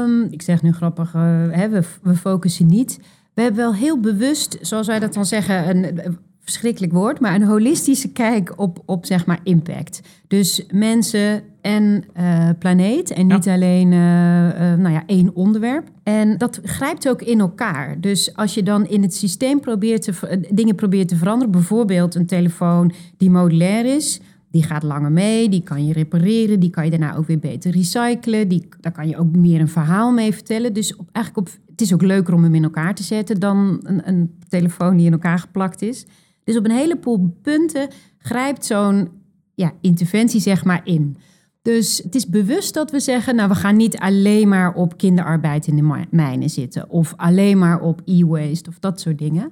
um, 0.03 0.27
ik 0.31 0.41
zeg 0.41 0.61
nu 0.61 0.73
grappig, 0.73 1.13
uh, 1.13 1.21
hè, 1.51 1.69
we, 1.69 1.83
we 2.01 2.15
focussen 2.15 2.65
niet. 2.65 2.99
We 3.33 3.41
hebben 3.41 3.61
wel 3.61 3.73
heel 3.73 3.99
bewust, 3.99 4.57
zoals 4.61 4.87
wij 4.87 4.99
dat 4.99 5.13
dan 5.13 5.25
zeggen, 5.25 5.69
een, 5.69 6.19
verschrikkelijk 6.43 6.93
woord, 6.93 7.19
maar 7.19 7.35
een 7.35 7.43
holistische 7.43 8.11
kijk 8.11 8.53
op, 8.55 8.83
op 8.85 9.05
zeg 9.05 9.25
maar 9.25 9.39
impact. 9.43 10.01
Dus 10.27 10.65
mensen 10.71 11.43
en 11.61 12.03
uh, 12.17 12.49
planeet 12.59 13.11
en 13.11 13.27
niet 13.27 13.47
alleen 13.47 13.91
uh, 13.91 13.97
uh, 13.97 14.73
nou 14.73 14.89
ja, 14.89 15.03
één 15.05 15.35
onderwerp. 15.35 15.87
En 16.03 16.37
dat 16.37 16.59
grijpt 16.63 17.09
ook 17.09 17.21
in 17.21 17.39
elkaar. 17.39 18.01
Dus 18.01 18.35
als 18.35 18.53
je 18.53 18.63
dan 18.63 18.87
in 18.87 19.01
het 19.01 19.15
systeem 19.15 19.59
probeert 19.59 20.01
te, 20.01 20.45
dingen 20.51 20.75
probeert 20.75 21.07
te 21.07 21.15
veranderen, 21.15 21.51
bijvoorbeeld 21.51 22.15
een 22.15 22.25
telefoon 22.25 22.93
die 23.17 23.29
modulair 23.29 23.95
is, 23.95 24.19
die 24.51 24.63
gaat 24.63 24.83
langer 24.83 25.11
mee, 25.11 25.49
die 25.49 25.63
kan 25.63 25.85
je 25.85 25.93
repareren, 25.93 26.59
die 26.59 26.69
kan 26.69 26.83
je 26.83 26.89
daarna 26.89 27.15
ook 27.15 27.27
weer 27.27 27.39
beter 27.39 27.71
recyclen, 27.71 28.47
die, 28.47 28.67
daar 28.79 28.91
kan 28.91 29.07
je 29.07 29.17
ook 29.17 29.35
meer 29.35 29.59
een 29.59 29.67
verhaal 29.67 30.11
mee 30.11 30.33
vertellen. 30.33 30.73
Dus 30.73 30.95
op, 30.95 31.09
eigenlijk 31.11 31.47
op, 31.47 31.53
het 31.69 31.81
is 31.81 31.93
ook 31.93 32.01
leuker 32.01 32.33
om 32.33 32.43
hem 32.43 32.55
in 32.55 32.63
elkaar 32.63 32.95
te 32.95 33.03
zetten 33.03 33.39
dan 33.39 33.79
een, 33.83 34.07
een 34.07 34.33
telefoon 34.47 34.97
die 34.97 35.05
in 35.05 35.11
elkaar 35.11 35.39
geplakt 35.39 35.81
is. 35.81 36.05
Dus 36.43 36.57
op 36.57 36.65
een 36.65 36.71
heleboel 36.71 37.37
punten 37.41 37.89
grijpt 38.17 38.65
zo'n 38.65 39.09
ja, 39.55 39.73
interventie 39.81 40.41
zeg 40.41 40.63
maar 40.65 40.81
in. 40.83 41.17
Dus 41.61 42.01
het 42.03 42.15
is 42.15 42.27
bewust 42.27 42.73
dat 42.73 42.91
we 42.91 42.99
zeggen, 42.99 43.35
nou 43.35 43.49
we 43.49 43.55
gaan 43.55 43.75
niet 43.75 43.97
alleen 43.97 44.47
maar 44.47 44.73
op 44.73 44.97
kinderarbeid 44.97 45.67
in 45.67 45.75
de 45.75 46.05
mijnen 46.09 46.49
zitten 46.49 46.89
of 46.89 47.13
alleen 47.17 47.57
maar 47.57 47.81
op 47.81 48.01
e-waste 48.05 48.69
of 48.69 48.79
dat 48.79 48.99
soort 48.99 49.17
dingen. 49.17 49.51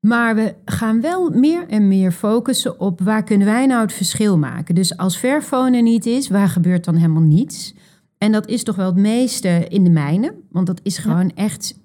Maar 0.00 0.34
we 0.34 0.54
gaan 0.64 1.00
wel 1.00 1.30
meer 1.30 1.68
en 1.68 1.88
meer 1.88 2.12
focussen 2.12 2.80
op 2.80 3.00
waar 3.00 3.24
kunnen 3.24 3.46
wij 3.46 3.66
nou 3.66 3.80
het 3.82 3.92
verschil 3.92 4.38
maken. 4.38 4.74
Dus 4.74 4.96
als 4.96 5.22
er 5.22 5.82
niet 5.82 6.06
is, 6.06 6.28
waar 6.28 6.48
gebeurt 6.48 6.84
dan 6.84 6.96
helemaal 6.96 7.22
niets? 7.22 7.74
En 8.18 8.32
dat 8.32 8.48
is 8.48 8.62
toch 8.62 8.76
wel 8.76 8.86
het 8.86 8.96
meeste 8.96 9.66
in 9.68 9.84
de 9.84 9.90
mijnen, 9.90 10.34
want 10.50 10.66
dat 10.66 10.80
is 10.82 10.98
gewoon 10.98 11.30
echt 11.34 11.78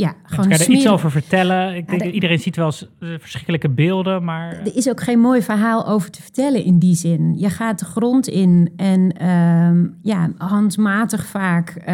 ja, 0.00 0.14
gewoon 0.22 0.48
kan 0.48 0.58
je 0.58 0.64
er 0.64 0.70
iets 0.70 0.88
over 0.88 1.10
vertellen? 1.10 1.76
Ik 1.76 1.88
denk, 1.88 2.02
iedereen 2.02 2.38
ziet 2.38 2.56
wel 2.56 2.66
eens 2.66 2.88
eh, 3.00 3.08
verschrikkelijke 3.18 3.68
beelden, 3.68 4.24
maar... 4.24 4.52
Er 4.52 4.76
is 4.76 4.88
ook 4.88 5.00
geen 5.00 5.18
mooi 5.20 5.42
verhaal 5.42 5.86
over 5.86 6.10
te 6.10 6.22
vertellen 6.22 6.64
in 6.64 6.78
die 6.78 6.94
zin. 6.94 7.38
Je 7.38 7.50
gaat 7.50 7.78
de 7.78 7.84
grond 7.84 8.28
in 8.28 8.72
en 8.76 9.14
uh, 9.22 9.90
ja, 10.02 10.30
handmatig 10.36 11.26
vaak 11.26 11.76
uh, 11.80 11.84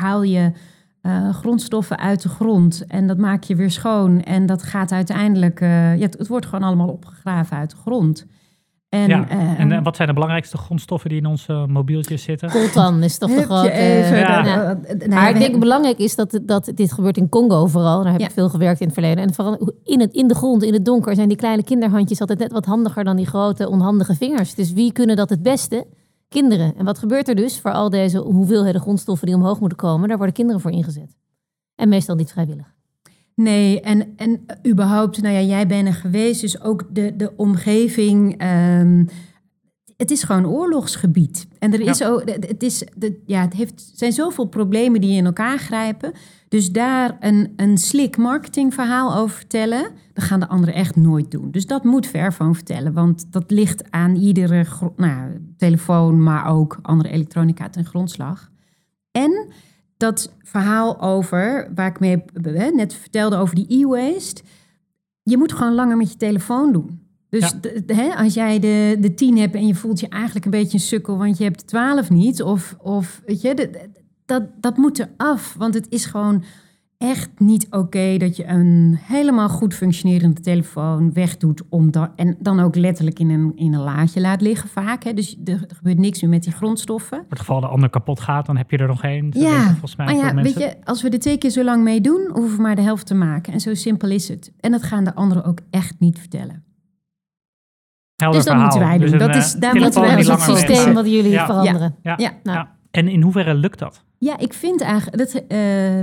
haal 0.00 0.22
je 0.22 0.52
uh, 1.02 1.34
grondstoffen 1.34 1.98
uit 1.98 2.22
de 2.22 2.28
grond. 2.28 2.84
En 2.88 3.06
dat 3.06 3.18
maak 3.18 3.42
je 3.42 3.56
weer 3.56 3.70
schoon. 3.70 4.22
En 4.22 4.46
dat 4.46 4.62
gaat 4.62 4.92
uiteindelijk... 4.92 5.60
ja, 5.60 5.96
het, 5.96 6.18
het, 6.18 6.28
wordt 6.28 6.46
gewoon 6.46 6.64
allemaal 6.66 6.88
opgegraven 6.88 7.56
uit 7.56 7.70
de 7.70 7.76
grond. 7.76 8.26
En, 8.94 9.08
ja. 9.08 9.26
uh, 9.30 9.60
en 9.60 9.82
wat 9.82 9.96
zijn 9.96 10.08
de 10.08 10.14
belangrijkste 10.14 10.58
grondstoffen 10.58 11.10
die 11.10 11.18
in 11.18 11.26
onze 11.26 11.64
mobieltjes 11.68 12.22
zitten? 12.22 12.50
Coltan 12.50 13.02
is 13.02 13.18
toch 13.18 13.30
de 13.30 13.42
grote... 13.42 13.70
Even, 13.70 14.18
ja. 14.18 14.44
ja. 14.44 14.78
maar 15.08 15.30
ik 15.30 15.38
denk 15.38 15.58
belangrijk 15.58 15.98
is 15.98 16.14
dat, 16.14 16.40
dat 16.42 16.72
dit 16.74 16.92
gebeurt 16.92 17.16
in 17.16 17.28
Congo 17.28 17.66
vooral. 17.66 18.02
Daar 18.02 18.12
heb 18.12 18.20
ik 18.20 18.30
veel 18.30 18.48
gewerkt 18.48 18.80
in 18.80 18.86
het 18.86 18.94
verleden. 18.94 19.24
En 19.24 19.34
vooral 19.34 19.72
in, 19.84 20.00
het, 20.00 20.12
in 20.12 20.28
de 20.28 20.34
grond, 20.34 20.62
in 20.62 20.72
het 20.72 20.84
donker, 20.84 21.14
zijn 21.14 21.28
die 21.28 21.36
kleine 21.36 21.64
kinderhandjes 21.64 22.20
altijd 22.20 22.38
net 22.38 22.52
wat 22.52 22.64
handiger 22.64 23.04
dan 23.04 23.16
die 23.16 23.26
grote 23.26 23.68
onhandige 23.68 24.14
vingers. 24.14 24.54
Dus 24.54 24.72
wie 24.72 24.92
kunnen 24.92 25.16
dat 25.16 25.30
het 25.30 25.42
beste? 25.42 25.86
Kinderen. 26.28 26.74
En 26.76 26.84
wat 26.84 26.98
gebeurt 26.98 27.28
er 27.28 27.34
dus 27.34 27.60
voor 27.60 27.72
al 27.72 27.90
deze 27.90 28.18
hoeveelheden 28.18 28.80
grondstoffen 28.80 29.26
die 29.26 29.36
omhoog 29.36 29.60
moeten 29.60 29.78
komen? 29.78 30.08
Daar 30.08 30.16
worden 30.16 30.34
kinderen 30.34 30.60
voor 30.60 30.70
ingezet. 30.70 31.16
En 31.74 31.88
meestal 31.88 32.14
niet 32.14 32.32
vrijwillig. 32.32 32.73
Nee, 33.34 33.80
en, 33.80 34.16
en 34.16 34.44
überhaupt, 34.66 35.22
nou 35.22 35.34
ja, 35.34 35.40
jij 35.40 35.66
bent 35.66 35.88
er 35.88 35.94
geweest, 35.94 36.40
dus 36.40 36.60
ook 36.60 36.86
de, 36.90 37.16
de 37.16 37.32
omgeving. 37.36 38.42
Um, 38.42 39.08
het 39.96 40.10
is 40.10 40.22
gewoon 40.22 40.46
oorlogsgebied. 40.46 41.46
En 41.58 41.72
er 41.72 41.80
is 41.80 42.04
ook, 42.04 42.22
het, 42.30 42.62
is, 42.62 42.84
de, 42.96 43.22
ja, 43.26 43.40
het 43.40 43.52
heeft, 43.52 43.90
zijn 43.94 44.12
zoveel 44.12 44.44
problemen 44.44 45.00
die 45.00 45.16
in 45.16 45.24
elkaar 45.24 45.58
grijpen. 45.58 46.12
Dus 46.48 46.72
daar 46.72 47.16
een, 47.20 47.52
een 47.56 47.78
slik 47.78 48.16
marketingverhaal 48.16 49.14
over 49.14 49.36
vertellen, 49.36 49.90
dat 50.12 50.24
gaan 50.24 50.40
de 50.40 50.48
anderen 50.48 50.74
echt 50.74 50.96
nooit 50.96 51.30
doen. 51.30 51.50
Dus 51.50 51.66
dat 51.66 51.84
moet 51.84 52.06
Fairphone 52.06 52.54
vertellen, 52.54 52.92
want 52.92 53.32
dat 53.32 53.50
ligt 53.50 53.90
aan 53.90 54.16
iedere 54.16 54.66
nou, 54.96 55.30
telefoon, 55.56 56.22
maar 56.22 56.46
ook 56.46 56.78
andere 56.82 57.08
elektronica 57.08 57.68
ten 57.68 57.84
grondslag. 57.84 58.50
En 59.10 59.46
dat 60.04 60.32
verhaal 60.42 61.00
over, 61.00 61.70
waar 61.74 61.86
ik 61.86 62.00
mee 62.00 62.24
net 62.72 62.94
vertelde 62.94 63.36
over 63.36 63.54
die 63.54 63.80
e-waste. 63.80 64.42
Je 65.22 65.38
moet 65.38 65.52
gewoon 65.52 65.74
langer 65.74 65.96
met 65.96 66.10
je 66.10 66.16
telefoon 66.16 66.72
doen. 66.72 67.02
Dus 67.28 67.54
hè, 67.86 68.14
als 68.14 68.34
jij 68.34 68.58
de, 68.58 68.96
de 69.00 69.14
tien 69.14 69.38
hebt 69.38 69.54
en 69.54 69.66
je 69.66 69.74
voelt 69.74 70.00
je 70.00 70.08
eigenlijk 70.08 70.44
een 70.44 70.50
beetje 70.50 70.74
een 70.74 70.84
sukkel, 70.84 71.18
want 71.18 71.38
je 71.38 71.44
hebt 71.44 71.58
de 71.58 71.64
twaalf 71.64 72.10
niet. 72.10 72.42
Of, 72.42 72.76
of 72.78 73.22
weet 73.26 73.40
je, 73.40 73.70
dat, 74.24 74.42
dat 74.60 74.76
moet 74.76 74.98
er 74.98 75.10
af. 75.16 75.54
Want 75.58 75.74
het 75.74 75.86
is 75.88 76.04
gewoon 76.04 76.44
echt 76.98 77.30
niet 77.38 77.66
oké 77.70 78.16
dat 78.16 78.36
je 78.36 78.46
een 78.46 78.98
helemaal 79.00 79.48
goed 79.48 79.74
functionerende 79.74 80.40
telefoon 80.40 81.12
wegdoet. 81.12 81.62
Om 81.68 81.90
dan, 81.90 82.08
en 82.16 82.36
dan 82.38 82.60
ook 82.60 82.76
letterlijk 82.76 83.18
in 83.18 83.30
een, 83.30 83.52
in 83.56 83.74
een 83.74 83.80
laadje 83.80 84.20
laat 84.20 84.40
liggen 84.40 84.68
vaak. 84.68 85.04
Hè. 85.04 85.12
Dus 85.14 85.36
er, 85.44 85.52
er, 85.52 85.76
gebeurt 85.76 85.98
niks 85.98 86.20
meer 86.22 86.30
met 86.30 86.42
die 86.42 86.52
grondstoffen. 86.52 87.18
Voor 87.18 87.26
het 87.28 87.38
geval 87.38 87.60
de 87.60 87.66
ander 87.66 87.90
kapot 87.90 88.20
gaat, 88.20 88.46
dan 88.46 88.56
heb 88.56 88.70
je 88.70 88.76
er 88.76 88.86
nog 88.86 89.02
één. 89.02 89.28
Ja, 89.30 89.68
volgens 89.70 89.96
mij 89.96 90.06
maar 90.06 90.14
ja, 90.14 90.34
weet 90.34 90.58
je, 90.58 90.76
als 90.84 91.02
we 91.02 91.08
er 91.08 91.18
twee 91.18 91.38
keer 91.38 91.50
zo 91.50 91.64
lang 91.64 91.82
mee 91.84 92.00
doen, 92.00 92.30
hoeven 92.32 92.56
we 92.56 92.62
maar 92.62 92.76
de 92.76 92.82
helft 92.82 93.06
te 93.06 93.14
maken. 93.14 93.52
En 93.52 93.60
zo 93.60 93.74
simpel 93.74 94.10
is 94.10 94.28
het. 94.28 94.52
En 94.60 94.70
dat 94.70 94.82
gaan 94.82 95.04
de 95.04 95.14
anderen 95.14 95.44
ook 95.44 95.58
echt 95.70 95.94
niet 95.98 96.18
vertellen. 96.18 96.64
Helder 98.16 98.38
Dus 98.42 98.48
dat 98.48 98.54
verhaal. 98.54 98.62
moeten 98.62 98.80
wij 98.88 98.98
doen. 98.98 99.00
Dus 99.00 99.12
een, 99.12 99.18
Dat 99.32 99.36
is- 99.36 99.54
eh, 99.54 99.60
daar 99.60 99.76
moeten 99.76 100.00
wij 100.00 100.10
het 100.24 100.40
systeem 100.40 100.94
wat 100.94 101.06
jullie 101.10 101.30
Ja. 101.30 101.46
veranderen. 101.46 101.94
Ja. 102.02 102.14
Ja. 102.16 102.32
Ja. 102.42 102.72
En 102.90 103.08
in 103.08 103.22
hoeverre 103.22 103.54
lukt 103.54 103.78
dat? 103.78 104.04
Ja, 104.18 104.38
ik 104.38 104.52
vind 104.52 104.80
eigenlijk 104.80 105.18
dat 105.18 105.34
eh, 105.34 105.58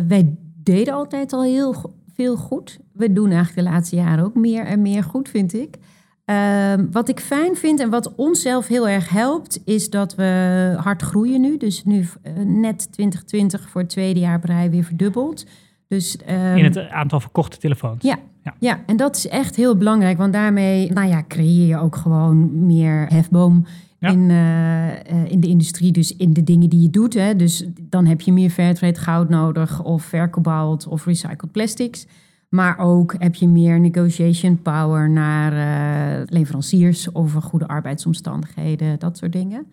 wij 0.08 0.36
deden 0.64 0.94
altijd 0.94 1.34
al 1.34 1.44
heel 1.44 1.94
veel 2.14 2.36
goed. 2.36 2.80
We 2.94 3.14
doen 3.14 3.32
eigenlijk 3.32 3.68
de 3.68 3.74
laatste 3.74 3.96
jaren 3.96 4.26
ook 4.26 4.36
meer 4.36 4.66
en 4.66 4.82
meer 4.82 5.04
goed, 5.04 5.30
vind 5.30 5.54
ik. 5.54 5.78
Ehm, 6.26 6.86
wat 6.92 7.10
ik 7.10 7.20
fijn 7.20 7.56
vind 7.56 7.80
en 7.80 7.90
wat 7.90 8.16
onszelf 8.16 8.68
heel 8.68 8.88
erg 8.88 9.10
helpt, 9.10 9.62
is 9.66 9.90
dat 9.90 10.16
we 10.16 10.74
hard 10.78 11.02
groeien 11.02 11.42
nu. 11.42 11.58
Dus 11.58 11.84
nu 11.84 12.08
eh, 12.22 12.34
net 12.46 12.92
2020 12.92 13.70
voor 13.70 13.82
het 13.82 13.90
tweede 13.90 14.20
jaar 14.20 14.40
rij 14.44 14.70
weer 14.70 14.84
verdubbeld. 14.84 15.46
Dus, 15.88 16.18
ehm, 16.18 16.58
In 16.58 16.64
het 16.64 16.90
aantal 16.90 17.20
verkochte 17.20 17.58
telefoons? 17.58 18.04
Ja. 18.04 18.18
Ja. 18.44 18.54
Ja, 18.60 18.80
en 18.86 18.98
dat 18.98 19.16
is 19.16 19.28
echt 19.28 19.56
heel 19.56 19.78
belangrijk, 19.78 20.18
want 20.18 20.34
daarmee 20.34 20.92
nou 20.92 21.08
ja, 21.08 21.24
creëer 21.28 21.68
je 21.68 21.78
ook 21.78 21.96
gewoon 21.96 22.66
meer 22.66 23.06
hefboom 23.08 23.66
In, 24.10 24.30
eh, 24.30 24.90
eh, 24.90 25.32
in 25.32 25.40
de 25.40 25.48
industrie, 25.48 25.92
dus 25.92 26.16
in 26.16 26.34
de 26.34 26.44
dingen 26.44 26.70
die 26.70 26.82
je 26.82 26.90
doet. 26.90 27.14
Hè. 27.14 27.36
Dus 27.36 27.66
dan 27.82 28.06
heb 28.06 28.22
je 28.22 28.32
meer 28.32 28.50
fairtrade 28.50 29.00
goud 29.00 29.30
nodig 29.30 29.84
of 29.84 30.04
verkobalt 30.04 30.88
of 30.88 31.06
recycled 31.06 31.52
plastics. 31.52 32.08
Maar 32.50 32.78
ook 32.78 33.16
heb 33.18 33.36
je 33.36 33.48
meer 33.48 33.80
negotiation 33.80 34.62
power 34.62 35.10
naar 35.10 35.54
eh, 35.54 36.24
leveranciers 36.26 37.16
over 37.16 37.42
goede 37.42 37.68
arbeidsomstandigheden, 37.68 39.00
dat 39.00 39.18
soort 39.18 39.32
dingen. 39.32 39.66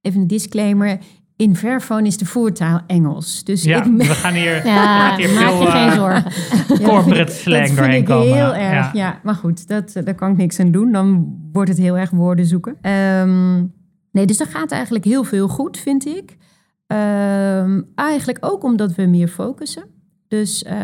Even 0.00 0.20
een 0.20 0.26
disclaimer. 0.26 0.98
In 1.42 1.56
Verfoon 1.56 2.06
is 2.06 2.16
de 2.16 2.24
voertaal 2.26 2.80
Engels. 2.86 3.44
Dus 3.44 3.62
Ja, 3.62 3.84
ik 3.84 3.92
we 3.96 4.04
gaan 4.04 4.32
hier, 4.34 4.66
Ja, 4.66 5.16
hier 5.16 5.30
maak 5.30 5.50
veel, 5.50 5.60
je 5.62 5.70
geen 5.70 5.88
eh, 5.88 5.94
zorgen. 5.94 6.24
corporate 6.82 7.14
dat 7.24 7.32
slang 7.32 7.64
vind 7.66 7.76
doorheen 7.76 7.98
ik 8.00 8.04
komen. 8.04 8.34
heel 8.34 8.54
erg. 8.54 8.72
Ja. 8.72 8.90
Ja. 8.92 9.20
maar 9.22 9.34
goed, 9.34 9.68
dat, 9.68 9.92
eh, 9.94 10.04
daar 10.04 10.14
kan 10.14 10.30
ik 10.30 10.36
niks 10.36 10.60
aan 10.60 10.70
doen. 10.70 10.92
Dan 10.92 11.36
wordt 11.52 11.68
het 11.68 11.78
heel 11.78 11.96
erg 11.98 12.10
woorden 12.10 12.46
zoeken. 12.46 12.76
Ehm, 12.80 13.56
nee, 14.12 14.26
dus 14.26 14.36
dat 14.36 14.48
gaat 14.48 14.70
eigenlijk 14.72 15.04
heel 15.04 15.24
veel 15.24 15.48
goed, 15.48 15.78
vind 15.78 16.06
ik. 16.06 16.36
Ehm, 16.86 17.80
eigenlijk 17.94 18.38
ook 18.40 18.64
omdat 18.64 18.94
we 18.94 19.06
meer 19.06 19.28
focussen. 19.28 19.84
Dus 20.28 20.62
eh, 20.62 20.76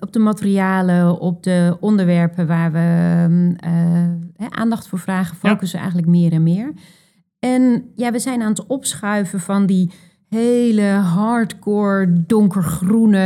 op 0.00 0.12
de 0.12 0.18
materialen, 0.18 1.20
op 1.20 1.42
de 1.42 1.76
onderwerpen 1.80 2.46
waar 2.46 2.72
we 2.72 2.78
hè, 4.36 4.46
aandacht 4.50 4.88
voor 4.88 4.98
vragen, 4.98 5.36
focussen 5.36 5.78
we 5.78 5.84
eigenlijk 5.84 6.08
meer 6.08 6.32
en 6.32 6.42
meer. 6.42 6.72
En 7.44 7.84
ja, 7.94 8.12
we 8.12 8.18
zijn 8.18 8.42
aan 8.42 8.48
het 8.48 8.66
opschuiven 8.66 9.40
van 9.40 9.66
die 9.66 9.90
hele 10.28 10.82
hardcore 10.92 12.24
donkergroene 12.26 13.18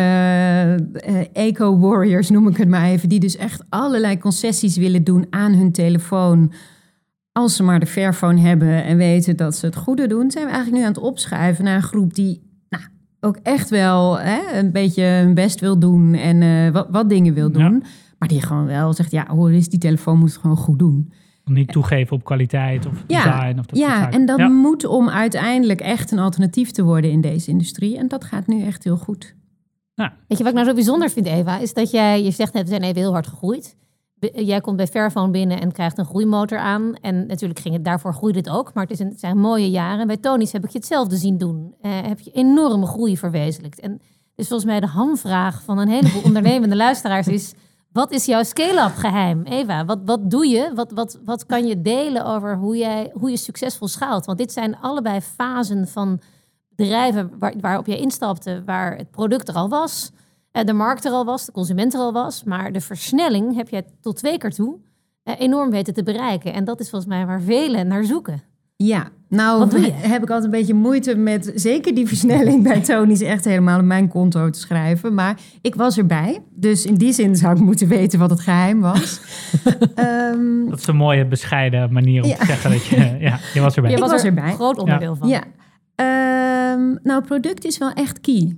eh, 0.92 1.16
eco-warriors, 1.32 2.30
noem 2.30 2.48
ik 2.48 2.56
het 2.56 2.68
maar 2.68 2.84
even. 2.84 3.08
Die 3.08 3.20
dus 3.20 3.36
echt 3.36 3.62
allerlei 3.68 4.18
concessies 4.18 4.76
willen 4.76 5.04
doen 5.04 5.26
aan 5.30 5.52
hun 5.52 5.72
telefoon. 5.72 6.52
Als 7.32 7.56
ze 7.56 7.62
maar 7.62 7.80
de 7.80 7.86
Fairphone 7.86 8.40
hebben 8.40 8.84
en 8.84 8.96
weten 8.96 9.36
dat 9.36 9.56
ze 9.56 9.66
het 9.66 9.76
goede 9.76 10.06
doen, 10.06 10.30
zijn 10.30 10.44
we 10.44 10.50
eigenlijk 10.50 10.80
nu 10.82 10.88
aan 10.88 10.94
het 10.94 11.02
opschuiven 11.02 11.64
naar 11.64 11.76
een 11.76 11.82
groep 11.82 12.14
die 12.14 12.42
nou, 12.68 12.82
ook 13.20 13.36
echt 13.42 13.70
wel 13.70 14.18
hè, 14.18 14.58
een 14.58 14.72
beetje 14.72 15.02
hun 15.02 15.34
best 15.34 15.60
wil 15.60 15.78
doen 15.78 16.14
en 16.14 16.42
eh, 16.42 16.72
wat, 16.72 16.86
wat 16.90 17.08
dingen 17.08 17.34
wil 17.34 17.50
Ja. 17.58 17.68
doen. 17.68 17.82
Maar 18.18 18.28
die 18.28 18.42
gewoon 18.42 18.66
wel 18.66 18.92
zegt, 18.92 19.10
ja 19.10 19.26
hoor 19.28 19.50
eens, 19.50 19.68
die 19.68 19.78
telefoon 19.78 20.18
moet 20.18 20.32
het 20.32 20.40
gewoon 20.40 20.56
goed 20.56 20.78
doen. 20.78 21.12
Niet 21.48 21.68
toegeven 21.72 22.16
op 22.16 22.24
kwaliteit 22.24 22.86
of 22.86 23.04
Ja, 23.06 23.24
design. 23.24 23.58
Of 23.58 23.66
dat 23.66 23.78
Ja, 23.78 24.10
en 24.10 24.26
dat 24.26 24.38
Ja. 24.38 24.48
moet 24.48 24.84
om 24.84 25.08
uiteindelijk 25.08 25.80
echt 25.80 26.10
een 26.10 26.18
alternatief 26.18 26.70
te 26.70 26.82
worden 26.84 27.10
in 27.10 27.20
deze 27.20 27.50
industrie. 27.50 27.98
En 27.98 28.08
dat 28.08 28.24
gaat 28.24 28.46
nu 28.46 28.62
echt 28.62 28.84
heel 28.84 28.96
goed. 28.96 29.36
Weet 29.94 30.38
je 30.38 30.44
wat 30.44 30.46
ik 30.46 30.54
nou 30.54 30.66
zo 30.66 30.74
bijzonder 30.74 31.10
vind, 31.10 31.26
Eva? 31.26 31.58
Is 31.58 31.74
dat 31.74 31.90
jij, 31.90 32.22
je 32.22 32.30
zegt 32.30 32.52
net, 32.52 32.62
we 32.62 32.68
zijn 32.68 32.82
even 32.82 33.00
heel 33.00 33.12
hard 33.12 33.26
gegroeid. 33.26 33.76
Jij 34.34 34.60
komt 34.60 34.76
bij 34.76 34.86
Fairphone 34.86 35.30
binnen 35.30 35.60
en 35.60 35.72
krijgt 35.72 35.98
een 35.98 36.04
groeimotor 36.04 36.58
aan. 36.58 36.94
En 36.94 37.26
natuurlijk 37.26 37.60
ging 37.60 37.74
het, 37.74 37.84
daarvoor 37.84 38.14
groeide 38.14 38.38
het 38.38 38.48
ook. 38.48 38.74
Maar 38.74 38.82
het, 38.82 38.92
is 38.92 38.98
een, 38.98 39.08
het 39.08 39.20
zijn 39.20 39.38
mooie 39.38 39.70
jaren. 39.70 40.00
En 40.00 40.06
bij 40.06 40.16
Tony's 40.16 40.52
heb 40.52 40.64
ik 40.64 40.70
je 40.70 40.78
hetzelfde 40.78 41.16
zien 41.16 41.38
doen. 41.38 41.74
Eh, 41.80 41.90
heb 42.02 42.20
je 42.20 42.30
enorme 42.30 42.86
groei 42.86 43.16
verwezenlijkt. 43.16 43.80
En 43.80 44.00
dus 44.34 44.48
volgens 44.48 44.68
mij 44.70 44.80
de 44.80 44.86
hamvraag 44.86 45.62
van 45.62 45.78
een 45.78 45.88
heleboel 45.88 46.22
ondernemende 46.30 46.76
luisteraars 46.76 47.28
is... 47.28 47.54
Wat 47.92 48.10
is 48.10 48.24
jouw 48.24 48.42
scale-up 48.42 48.94
geheim, 48.94 49.42
Eva? 49.42 49.84
Wat, 49.84 49.98
wat 50.04 50.30
doe 50.30 50.46
je? 50.46 50.70
Wat, 50.74 50.92
wat, 50.92 51.18
wat 51.24 51.46
kan 51.46 51.66
je 51.66 51.82
delen 51.82 52.24
over 52.24 52.56
hoe, 52.56 52.76
jij, 52.76 53.10
hoe 53.14 53.30
je 53.30 53.36
succesvol 53.36 53.88
schaalt? 53.88 54.24
Want 54.24 54.38
dit 54.38 54.52
zijn 54.52 54.76
allebei 54.76 55.20
fasen 55.20 55.88
van 55.88 56.20
bedrijven 56.68 57.38
waar, 57.38 57.54
waarop 57.60 57.86
jij 57.86 57.98
instapte, 57.98 58.62
waar 58.64 58.96
het 58.96 59.10
product 59.10 59.48
er 59.48 59.54
al 59.54 59.68
was, 59.68 60.10
eh, 60.50 60.64
de 60.64 60.72
markt 60.72 61.04
er 61.04 61.12
al 61.12 61.24
was, 61.24 61.46
de 61.46 61.52
consument 61.52 61.94
er 61.94 62.00
al 62.00 62.12
was. 62.12 62.44
Maar 62.44 62.72
de 62.72 62.80
versnelling 62.80 63.54
heb 63.54 63.68
jij 63.68 63.86
tot 64.00 64.16
twee 64.16 64.38
keer 64.38 64.52
toe 64.52 64.78
eh, 65.22 65.40
enorm 65.40 65.70
weten 65.70 65.94
te 65.94 66.02
bereiken. 66.02 66.52
En 66.52 66.64
dat 66.64 66.80
is 66.80 66.90
volgens 66.90 67.10
mij 67.10 67.26
waar 67.26 67.40
velen 67.40 67.86
naar 67.86 68.04
zoeken. 68.04 68.42
Ja, 68.76 69.08
nou 69.28 69.58
Wat 69.58 69.70
doe 69.70 69.80
je? 69.80 69.92
heb 70.14 70.22
ik 70.22 70.28
altijd 70.30 70.44
een 70.44 70.58
beetje 70.58 70.74
moeite 70.74 71.14
met 71.16 71.52
zeker 71.54 71.94
die 71.94 72.06
versnelling 72.06 72.62
bij 72.62 72.80
Tony's 72.80 73.20
echt 73.20 73.44
helemaal 73.44 73.78
op 73.78 73.84
mijn 73.84 74.08
konto 74.08 74.50
te 74.50 74.58
schrijven. 74.58 75.14
Maar 75.14 75.38
ik 75.62 75.74
was 75.74 75.98
erbij. 75.98 76.42
Dus 76.54 76.84
in 76.86 76.94
die 76.94 77.12
zin 77.12 77.36
zou 77.36 77.54
ik 77.56 77.60
moeten 77.62 77.88
weten 77.88 78.18
wat 78.18 78.30
het 78.30 78.40
geheim 78.40 78.80
was. 78.80 79.20
Ehm, 79.94 80.68
Dat 80.68 80.78
is 80.78 80.86
een 80.86 80.96
mooie 80.96 81.26
bescheiden 81.26 81.92
manier 81.92 82.22
om 82.22 82.28
Ja. 82.28 82.36
te 82.36 82.46
zeggen 82.46 82.70
dat 82.70 82.84
je... 82.86 82.96
Ja, 83.20 83.38
je 83.54 83.60
was 83.60 83.74
erbij. 83.76 83.90
Je 83.90 83.96
Ik 83.96 84.02
was, 84.02 84.10
was 84.12 84.20
er 84.22 84.26
erbij. 84.28 84.52
groot 84.52 84.78
onderdeel 84.78 85.16
van. 85.16 85.28
Ja. 85.28 85.42
Ehm, 85.94 86.94
nou, 87.02 87.22
product 87.24 87.64
is 87.64 87.78
wel 87.78 87.92
echt 87.92 88.20
key. 88.20 88.56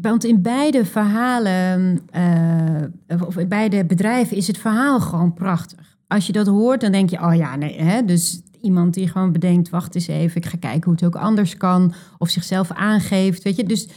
Want 0.00 0.24
in 0.24 0.42
beide 0.42 0.84
verhalen, 0.84 2.00
eh, 2.10 3.22
of 3.26 3.36
in 3.36 3.48
beide 3.48 3.84
bedrijven, 3.84 4.36
is 4.36 4.46
het 4.46 4.58
verhaal 4.58 5.00
gewoon 5.00 5.34
prachtig. 5.34 5.96
Als 6.06 6.26
je 6.26 6.32
dat 6.32 6.46
hoort, 6.46 6.80
dan 6.80 6.92
denk 6.92 7.10
je, 7.10 7.22
oh 7.22 7.34
ja, 7.34 7.56
nee. 7.56 7.80
Hè? 7.82 8.04
Dus 8.04 8.42
iemand 8.64 8.94
die 8.94 9.08
gewoon 9.08 9.32
bedenkt, 9.32 9.68
wacht 9.68 9.94
eens 9.94 10.06
even, 10.06 10.36
ik 10.36 10.46
ga 10.46 10.56
kijken 10.58 10.84
hoe 10.84 10.92
het 10.92 11.04
ook 11.04 11.16
anders 11.16 11.56
kan. 11.56 11.94
Of 12.18 12.28
zichzelf 12.28 12.72
aangeeft, 12.72 13.42
weet 13.42 13.56
je. 13.56 13.64
Dus 13.64 13.88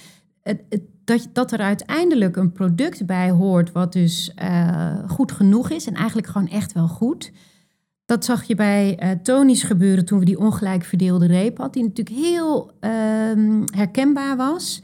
het, 0.42 0.62
dat, 1.04 1.28
dat 1.34 1.52
er 1.52 1.60
uiteindelijk 1.60 2.36
een 2.36 2.52
product 2.52 3.06
bij 3.06 3.32
hoort 3.32 3.72
wat 3.72 3.94
dus 3.94 4.32
eh, 4.36 4.96
goed 5.08 5.32
genoeg 5.32 5.70
is. 5.70 5.88
En 5.88 5.94
eigenlijk 5.94 6.28
gewoon 6.28 6.48
echt 6.48 6.74
wel 6.74 6.88
goed. 6.88 7.32
Dat 8.06 8.26
zag 8.26 8.44
je 8.44 8.56
bij 8.56 8.96
eh 8.98 9.10
Tony's 9.12 9.64
gebeuren 9.64 10.06
toen 10.06 10.20
we 10.20 10.26
die 10.26 10.40
ongelijk 10.40 10.84
verdeelde 10.84 11.26
reep 11.26 11.58
hadden. 11.58 11.82
Die 11.82 11.90
natuurlijk 11.90 12.26
heel 12.26 12.72
ehm, 12.80 13.62
herkenbaar 13.66 14.38
was. 14.38 14.82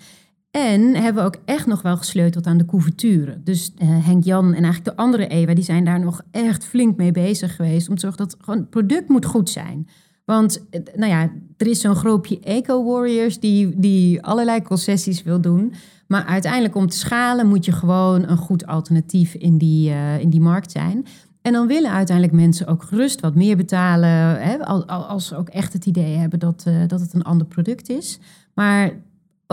En 0.54 0.96
hebben 0.96 1.24
we 1.24 1.28
ook 1.30 1.42
echt 1.46 1.66
nog 1.68 1.82
wel 1.82 1.98
gesleuteld 1.98 2.48
aan 2.48 2.58
de 2.58 2.66
couverture. 2.66 3.42
Dus 3.44 3.74
eh, 3.78 3.88
Henk-Jan 4.06 4.46
en 4.46 4.64
eigenlijk 4.64 4.86
de 4.86 4.96
andere 4.96 5.28
Ewa... 5.28 5.54
die 5.54 5.64
zijn 5.64 5.86
daar 5.86 6.00
nog 6.00 6.22
echt 6.32 6.66
flink 6.66 6.98
mee 6.98 7.12
bezig 7.12 7.56
geweest... 7.56 7.90
om 7.90 7.96
te 7.96 8.02
zorgen 8.02 8.28
dat 8.28 8.38
gewoon 8.40 8.60
het 8.60 8.70
product 8.70 9.10
moet 9.10 9.26
goed 9.26 9.50
zijn. 9.50 9.88
Want 10.26 10.66
eh, 10.70 10.82
nou 10.96 11.12
ja, 11.12 11.32
er 11.58 11.68
is 11.68 11.82
zo'n 11.82 11.96
groepje 11.96 12.40
eco-warriors... 12.40 13.40
Die, 13.40 13.80
die 13.80 14.22
allerlei 14.22 14.62
concessies 14.62 15.24
wil 15.24 15.42
doen. 15.42 15.74
Maar 16.08 16.26
uiteindelijk 16.26 16.76
om 16.76 16.88
te 16.88 16.98
schalen... 16.98 17.48
moet 17.48 17.66
je 17.66 17.72
gewoon 17.72 18.28
een 18.30 18.38
goed 18.38 18.66
alternatief 18.66 19.34
in 19.34 19.58
die, 19.58 19.90
eh, 19.90 20.20
in 20.20 20.30
die 20.30 20.42
markt 20.42 20.72
zijn... 20.72 21.06
En 21.42 21.54
dan 21.54 21.68
willen 21.68 21.92
uiteindelijk 21.92 22.36
mensen 22.38 22.68
ook 22.68 22.84
gerust 22.84 23.20
wat 23.20 23.36
meer 23.36 23.58
betalen. 23.58 24.10
Hè, 24.42 24.66
al- 24.66 24.86
al- 24.88 25.06
als 25.06 25.28
ze 25.28 25.36
ook 25.36 25.50
echt 25.50 25.74
het 25.74 25.86
idee 25.86 26.16
hebben 26.16 26.40
dat, 26.40 26.64
dat 26.88 27.00
het 27.00 27.14
een 27.14 27.24
ander 27.24 27.48
product 27.48 27.90
is. 27.90 28.20
Maar 28.54 28.92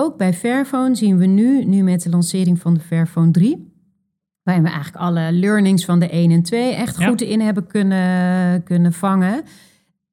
ook 0.00 0.16
bij 0.16 0.34
Fairphone 0.34 0.94
zien 0.94 1.18
we 1.18 1.26
nu, 1.26 1.64
nu 1.64 1.82
met 1.82 2.02
de 2.02 2.10
lancering 2.10 2.58
van 2.58 2.74
de 2.74 2.80
Fairphone 2.80 3.30
3... 3.30 3.72
waarin 4.42 4.64
we 4.64 4.70
eigenlijk 4.70 5.04
alle 5.04 5.32
learnings 5.32 5.84
van 5.84 5.98
de 5.98 6.08
1 6.08 6.30
en 6.30 6.42
2 6.42 6.74
echt 6.74 6.98
Ja. 6.98 7.08
goed 7.08 7.20
in 7.20 7.40
hebben 7.40 7.66
kunnen, 7.66 8.62
kunnen 8.62 8.92
vangen. 8.92 9.42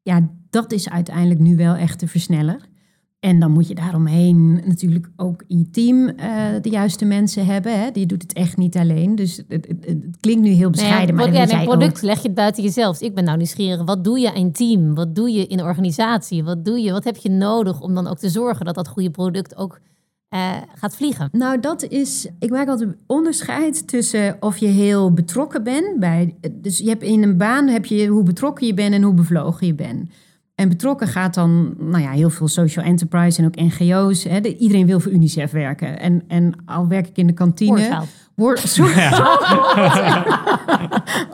Ja, 0.01 0.29
dat 0.49 0.71
is 0.71 0.89
uiteindelijk 0.89 1.39
nu 1.39 1.55
wel 1.55 1.75
echt 1.75 1.99
de 1.99 2.07
versneller. 2.07 2.59
En 3.19 3.39
dan 3.39 3.51
moet 3.51 3.67
je 3.67 3.75
daaromheen 3.75 4.61
natuurlijk 4.65 5.09
ook 5.15 5.43
in 5.47 5.57
je 5.57 5.69
team 5.69 6.07
eh, 6.07 6.45
de 6.61 6.69
juiste 6.69 7.05
mensen 7.05 7.45
hebben. 7.45 7.79
Hè? 7.81 7.91
Die 7.91 8.05
doet 8.05 8.21
het 8.21 8.33
echt 8.33 8.57
niet 8.57 8.77
alleen. 8.77 9.15
Dus 9.15 9.43
het, 9.47 9.67
het, 9.67 10.17
klinkt 10.19 10.41
nu 10.41 10.49
heel 10.49 10.69
bescheiden, 10.69 11.15
maar 11.15 11.33
ja, 11.33 11.63
product 11.63 11.95
ook. 11.95 12.01
leg 12.01 12.17
je 12.17 12.27
het 12.27 12.33
buiten 12.33 12.63
jezelf. 12.63 12.97
Dus 12.97 13.07
ik 13.07 13.15
ben 13.15 13.23
nou 13.23 13.37
nieuwsgierig. 13.37 13.83
Wat 13.83 14.03
doe 14.03 14.19
je 14.19 14.31
in 14.33 14.51
team? 14.51 14.95
Wat 14.95 15.15
doe 15.15 15.31
je 15.31 15.47
in 15.47 15.61
organisatie? 15.61 16.43
Wat 16.43 16.65
doe 16.65 16.79
je? 16.79 16.91
Wat 16.91 17.03
heb 17.03 17.15
je 17.15 17.29
nodig 17.29 17.81
om 17.81 17.93
dan 17.93 18.07
ook 18.07 18.17
te 18.17 18.29
zorgen 18.29 18.65
dat 18.65 18.75
dat 18.75 18.87
goede 18.87 19.11
product 19.11 19.55
ook 19.55 19.79
eh, 20.29 20.51
gaat 20.75 20.95
vliegen? 20.95 21.29
Nou, 21.31 21.59
dat 21.59 21.83
is. 21.83 22.27
Ik 22.39 22.49
maak 22.49 22.67
altijd 22.67 22.89
een 22.89 22.99
onderscheid 23.07 23.87
tussen 23.87 24.37
of 24.39 24.57
je 24.57 24.67
heel 24.67 25.13
betrokken 25.13 25.63
bent 25.63 25.99
bij. 25.99 26.35
Dus 26.51 26.77
je 26.77 26.89
hebt 26.89 27.03
in 27.03 27.23
een 27.23 27.37
baan 27.37 27.67
heb 27.67 27.85
je 27.85 28.07
hoe 28.07 28.23
betrokken 28.23 28.67
je 28.67 28.73
bent 28.73 28.93
en 28.93 29.01
hoe 29.01 29.13
bevlogen 29.13 29.67
je 29.67 29.75
bent. 29.75 30.09
En 30.57 30.69
betrokken 30.69 31.07
gaat 31.07 31.33
dan, 31.33 31.73
nou 31.79 32.03
ja, 32.03 32.11
heel 32.11 32.29
veel 32.29 32.47
social 32.47 32.85
enterprise 32.85 33.39
en 33.41 33.45
ook 33.47 33.55
NGO's. 33.55 34.23
Hè. 34.23 34.41
De- 34.41 34.57
iedereen 34.57 34.85
wil 34.85 34.99
voor 34.99 35.11
UNICEF 35.11 35.51
werken. 35.51 35.99
En, 35.99 36.23
en 36.27 36.53
al 36.65 36.87
werk 36.87 37.07
ik 37.07 37.17
in 37.17 37.27
de 37.27 37.33
kantine. 37.33 38.01
Word, 38.35 38.59
sorry. 38.59 38.93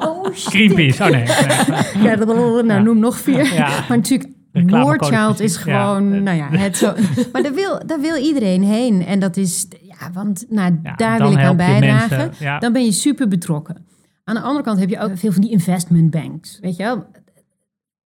oh, 0.07 0.25
shit. 0.33 0.49
Greenpeace, 0.53 1.03
oh 1.03 1.09
nee. 1.09 1.23
nee. 1.23 2.03
Ja, 2.09 2.15
dat- 2.15 2.27
nou, 2.27 2.65
Ja. 2.67 2.79
noem 2.79 2.99
nog 2.99 3.17
vier. 3.17 3.53
Ja. 3.53 3.67
Maar 3.67 3.97
natuurlijk, 3.97 4.29
precies. 4.51 5.39
is 5.39 5.55
gewoon, 5.57 6.13
Ja. 6.13 6.19
nou 6.19 6.37
ja, 6.37 6.49
het 6.49 6.77
zo. 6.77 6.93
Maar 7.31 7.43
daar 7.43 7.53
wil, 7.53 7.81
daar 7.85 7.99
wil 8.01 8.15
iedereen 8.15 8.63
heen. 8.63 9.05
En 9.05 9.19
dat 9.19 9.37
is, 9.37 9.67
ja, 9.81 10.11
want 10.13 10.45
nou, 10.49 10.79
Ja, 10.83 10.95
daar 10.95 11.17
wil 11.17 11.31
ik 11.31 11.37
aan 11.43 11.55
bijdragen. 11.57 12.31
Dan 12.59 12.73
ben 12.73 12.85
je 12.85 12.91
super 12.91 13.27
betrokken. 13.27 13.85
Aan 14.23 14.35
de 14.35 14.41
andere 14.41 14.63
kant 14.63 14.79
heb 14.79 14.89
je 14.89 14.99
ook 14.99 15.11
veel 15.17 15.31
van 15.31 15.41
die 15.41 15.51
investment 15.51 16.09
banks. 16.11 16.59
Weet 16.61 16.75
je 16.75 16.83
wel? 16.83 17.05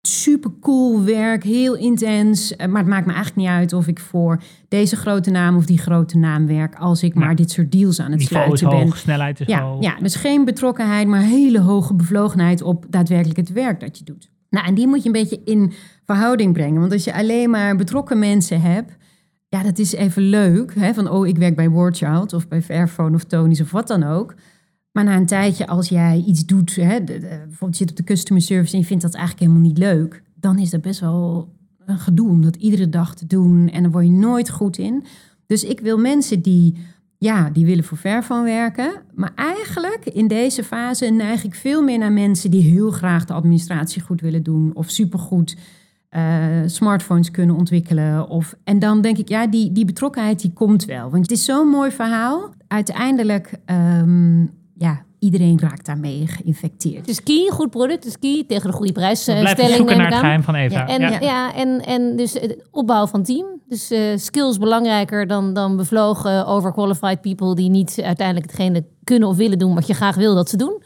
Super 0.07 0.51
cool 0.61 1.03
werk, 1.03 1.43
heel 1.43 1.75
intens. 1.75 2.55
eh, 2.55 2.67
Maar 2.67 2.81
het 2.81 2.89
maakt 2.89 3.05
me 3.05 3.13
eigenlijk 3.13 3.41
niet 3.47 3.55
uit 3.57 3.73
of 3.73 3.87
ik 3.87 3.99
voor 3.99 4.41
deze 4.67 4.95
grote 4.95 5.31
naam 5.31 5.55
of 5.55 5.65
die 5.65 5.77
grote 5.77 6.17
naam 6.17 6.47
werk. 6.47 6.75
Als 6.75 7.03
ik 7.03 7.13
Ja. 7.13 7.19
maar 7.19 7.35
dit 7.35 7.51
soort 7.51 7.71
deals 7.71 7.99
aan 7.99 8.11
het 8.11 8.19
Niveau 8.19 8.43
sluiten 8.43 8.69
ben. 8.69 8.77
hoog, 8.79 8.97
snelheid 8.97 9.39
is 9.39 9.47
Ja, 9.47 9.61
hoog. 9.61 9.81
ja, 9.83 9.95
dus 10.01 10.15
geen 10.15 10.45
betrokkenheid, 10.45 11.07
maar 11.07 11.21
hele 11.21 11.59
hoge 11.59 11.93
bevlogenheid 11.93 12.61
op 12.61 12.85
daadwerkelijk 12.89 13.37
het 13.37 13.51
werk 13.51 13.79
dat 13.79 13.97
je 13.97 14.03
doet. 14.03 14.29
Nou, 14.49 14.67
en 14.67 14.73
die 14.75 14.87
moet 14.87 14.99
je 15.01 15.05
een 15.05 15.11
beetje 15.21 15.41
in 15.45 15.73
verhouding 16.05 16.53
brengen. 16.53 16.79
Want 16.79 16.91
als 16.91 17.03
je 17.03 17.13
alleen 17.13 17.49
maar 17.49 17.75
betrokken 17.75 18.19
mensen 18.19 18.61
hebt, 18.61 18.97
ja, 19.49 19.63
dat 19.63 19.77
is 19.79 19.93
even 19.93 20.21
leuk. 20.21 20.73
Hè? 20.79 20.93
Van, 20.93 21.09
oh, 21.09 21.27
ik 21.27 21.37
werk 21.37 21.55
bij 21.55 21.69
Wordchild 21.69 22.33
of 22.33 22.47
bij 22.47 22.61
Fairphone 22.61 23.15
of 23.15 23.23
Tony's 23.23 23.61
of 23.61 23.71
wat 23.71 23.87
dan 23.87 24.03
ook. 24.03 24.33
Maar 24.97 25.05
na 25.05 25.15
een 25.15 25.25
tijdje, 25.25 25.67
als 25.67 25.89
jij 25.89 26.23
iets 26.27 26.45
doet, 26.45 26.75
hè, 26.75 27.03
bijvoorbeeld 27.03 27.77
je 27.77 27.83
zit 27.83 27.89
op 27.89 27.95
de 27.95 28.03
customer 28.03 28.41
service 28.41 28.73
en 28.73 28.79
je 28.79 28.85
vindt 28.85 29.03
dat 29.03 29.13
eigenlijk 29.13 29.45
helemaal 29.45 29.67
niet 29.67 29.77
leuk, 29.77 30.23
dan 30.35 30.59
is 30.59 30.69
dat 30.69 30.81
best 30.81 30.99
wel 30.99 31.53
een 31.85 31.99
gedoe 31.99 32.29
om 32.29 32.41
dat 32.41 32.55
iedere 32.55 32.89
dag 32.89 33.15
te 33.15 33.27
doen 33.27 33.69
en 33.69 33.83
dan 33.83 33.91
word 33.91 34.05
je 34.05 34.11
nooit 34.11 34.49
goed 34.49 34.77
in. 34.77 35.05
Dus 35.45 35.63
ik 35.63 35.79
wil 35.79 35.97
mensen 35.97 36.41
die, 36.41 36.77
ja, 37.17 37.49
die 37.49 37.65
willen 37.65 37.83
voor 37.83 37.97
Fairphone 37.97 38.43
werken, 38.43 38.91
maar 39.15 39.31
eigenlijk 39.35 40.05
in 40.05 40.27
deze 40.27 40.63
fase 40.63 41.05
neig 41.05 41.43
ik 41.43 41.55
veel 41.55 41.83
meer 41.83 41.97
naar 41.97 42.11
mensen 42.11 42.51
die 42.51 42.71
heel 42.71 42.91
graag 42.91 43.25
de 43.25 43.33
administratie 43.33 44.01
goed 44.01 44.21
willen 44.21 44.43
doen 44.43 44.71
of 44.73 44.89
supergoed 44.89 45.57
eh, 46.09 46.61
smartphones 46.65 47.31
kunnen 47.31 47.55
ontwikkelen. 47.55 48.29
Of, 48.29 48.55
en 48.63 48.79
dan 48.79 49.01
denk 49.01 49.17
ik, 49.17 49.29
ja, 49.29 49.47
die, 49.47 49.71
die 49.71 49.85
betrokkenheid 49.85 50.41
die 50.41 50.53
komt 50.53 50.85
wel. 50.85 51.09
Want 51.09 51.29
het 51.29 51.37
is 51.37 51.45
zo'n 51.45 51.67
mooi 51.67 51.91
verhaal. 51.91 52.53
Uiteindelijk, 52.67 53.53
ehm, 53.65 54.45
ja, 54.77 55.05
iedereen 55.19 55.59
raakt 55.59 55.85
daarmee 55.85 56.27
geïnfecteerd. 56.27 56.97
Het 56.99 57.07
is 57.07 57.23
key, 57.23 57.49
goed 57.49 57.69
product 57.69 58.05
is 58.05 58.19
key 58.19 58.43
tegen 58.47 58.69
de 58.69 58.75
goede 58.75 58.91
We 58.93 58.99
blijven 58.99 59.33
prijsstelling. 59.33 59.75
zoeken 59.75 59.97
naar 59.97 60.05
het 60.11 60.15
geheim 60.19 60.43
van 60.43 60.55
Eva. 60.55 60.79
Ja, 60.79 60.87
en, 60.87 61.01
Ja. 61.01 61.19
ja. 61.19 61.53
en, 61.53 61.81
en 61.85 62.15
dus 62.15 62.33
het 62.33 62.67
opbouw 62.71 63.07
van 63.07 63.23
team. 63.23 63.45
Dus 63.67 63.91
eh, 63.91 64.17
skills 64.17 64.57
belangrijker 64.57 65.27
dan, 65.27 65.53
dan 65.53 65.75
bevlogen, 65.77 66.45
overqualified 66.45 67.21
people 67.21 67.55
die 67.55 67.69
niet 67.69 67.99
uiteindelijk 68.03 68.51
hetgene 68.51 68.85
kunnen 69.03 69.29
of 69.29 69.37
willen 69.37 69.57
doen 69.59 69.73
wat 69.75 69.87
je 69.87 69.93
graag 69.93 70.15
wil 70.15 70.35
dat 70.35 70.49
ze 70.49 70.57
doen. 70.57 70.81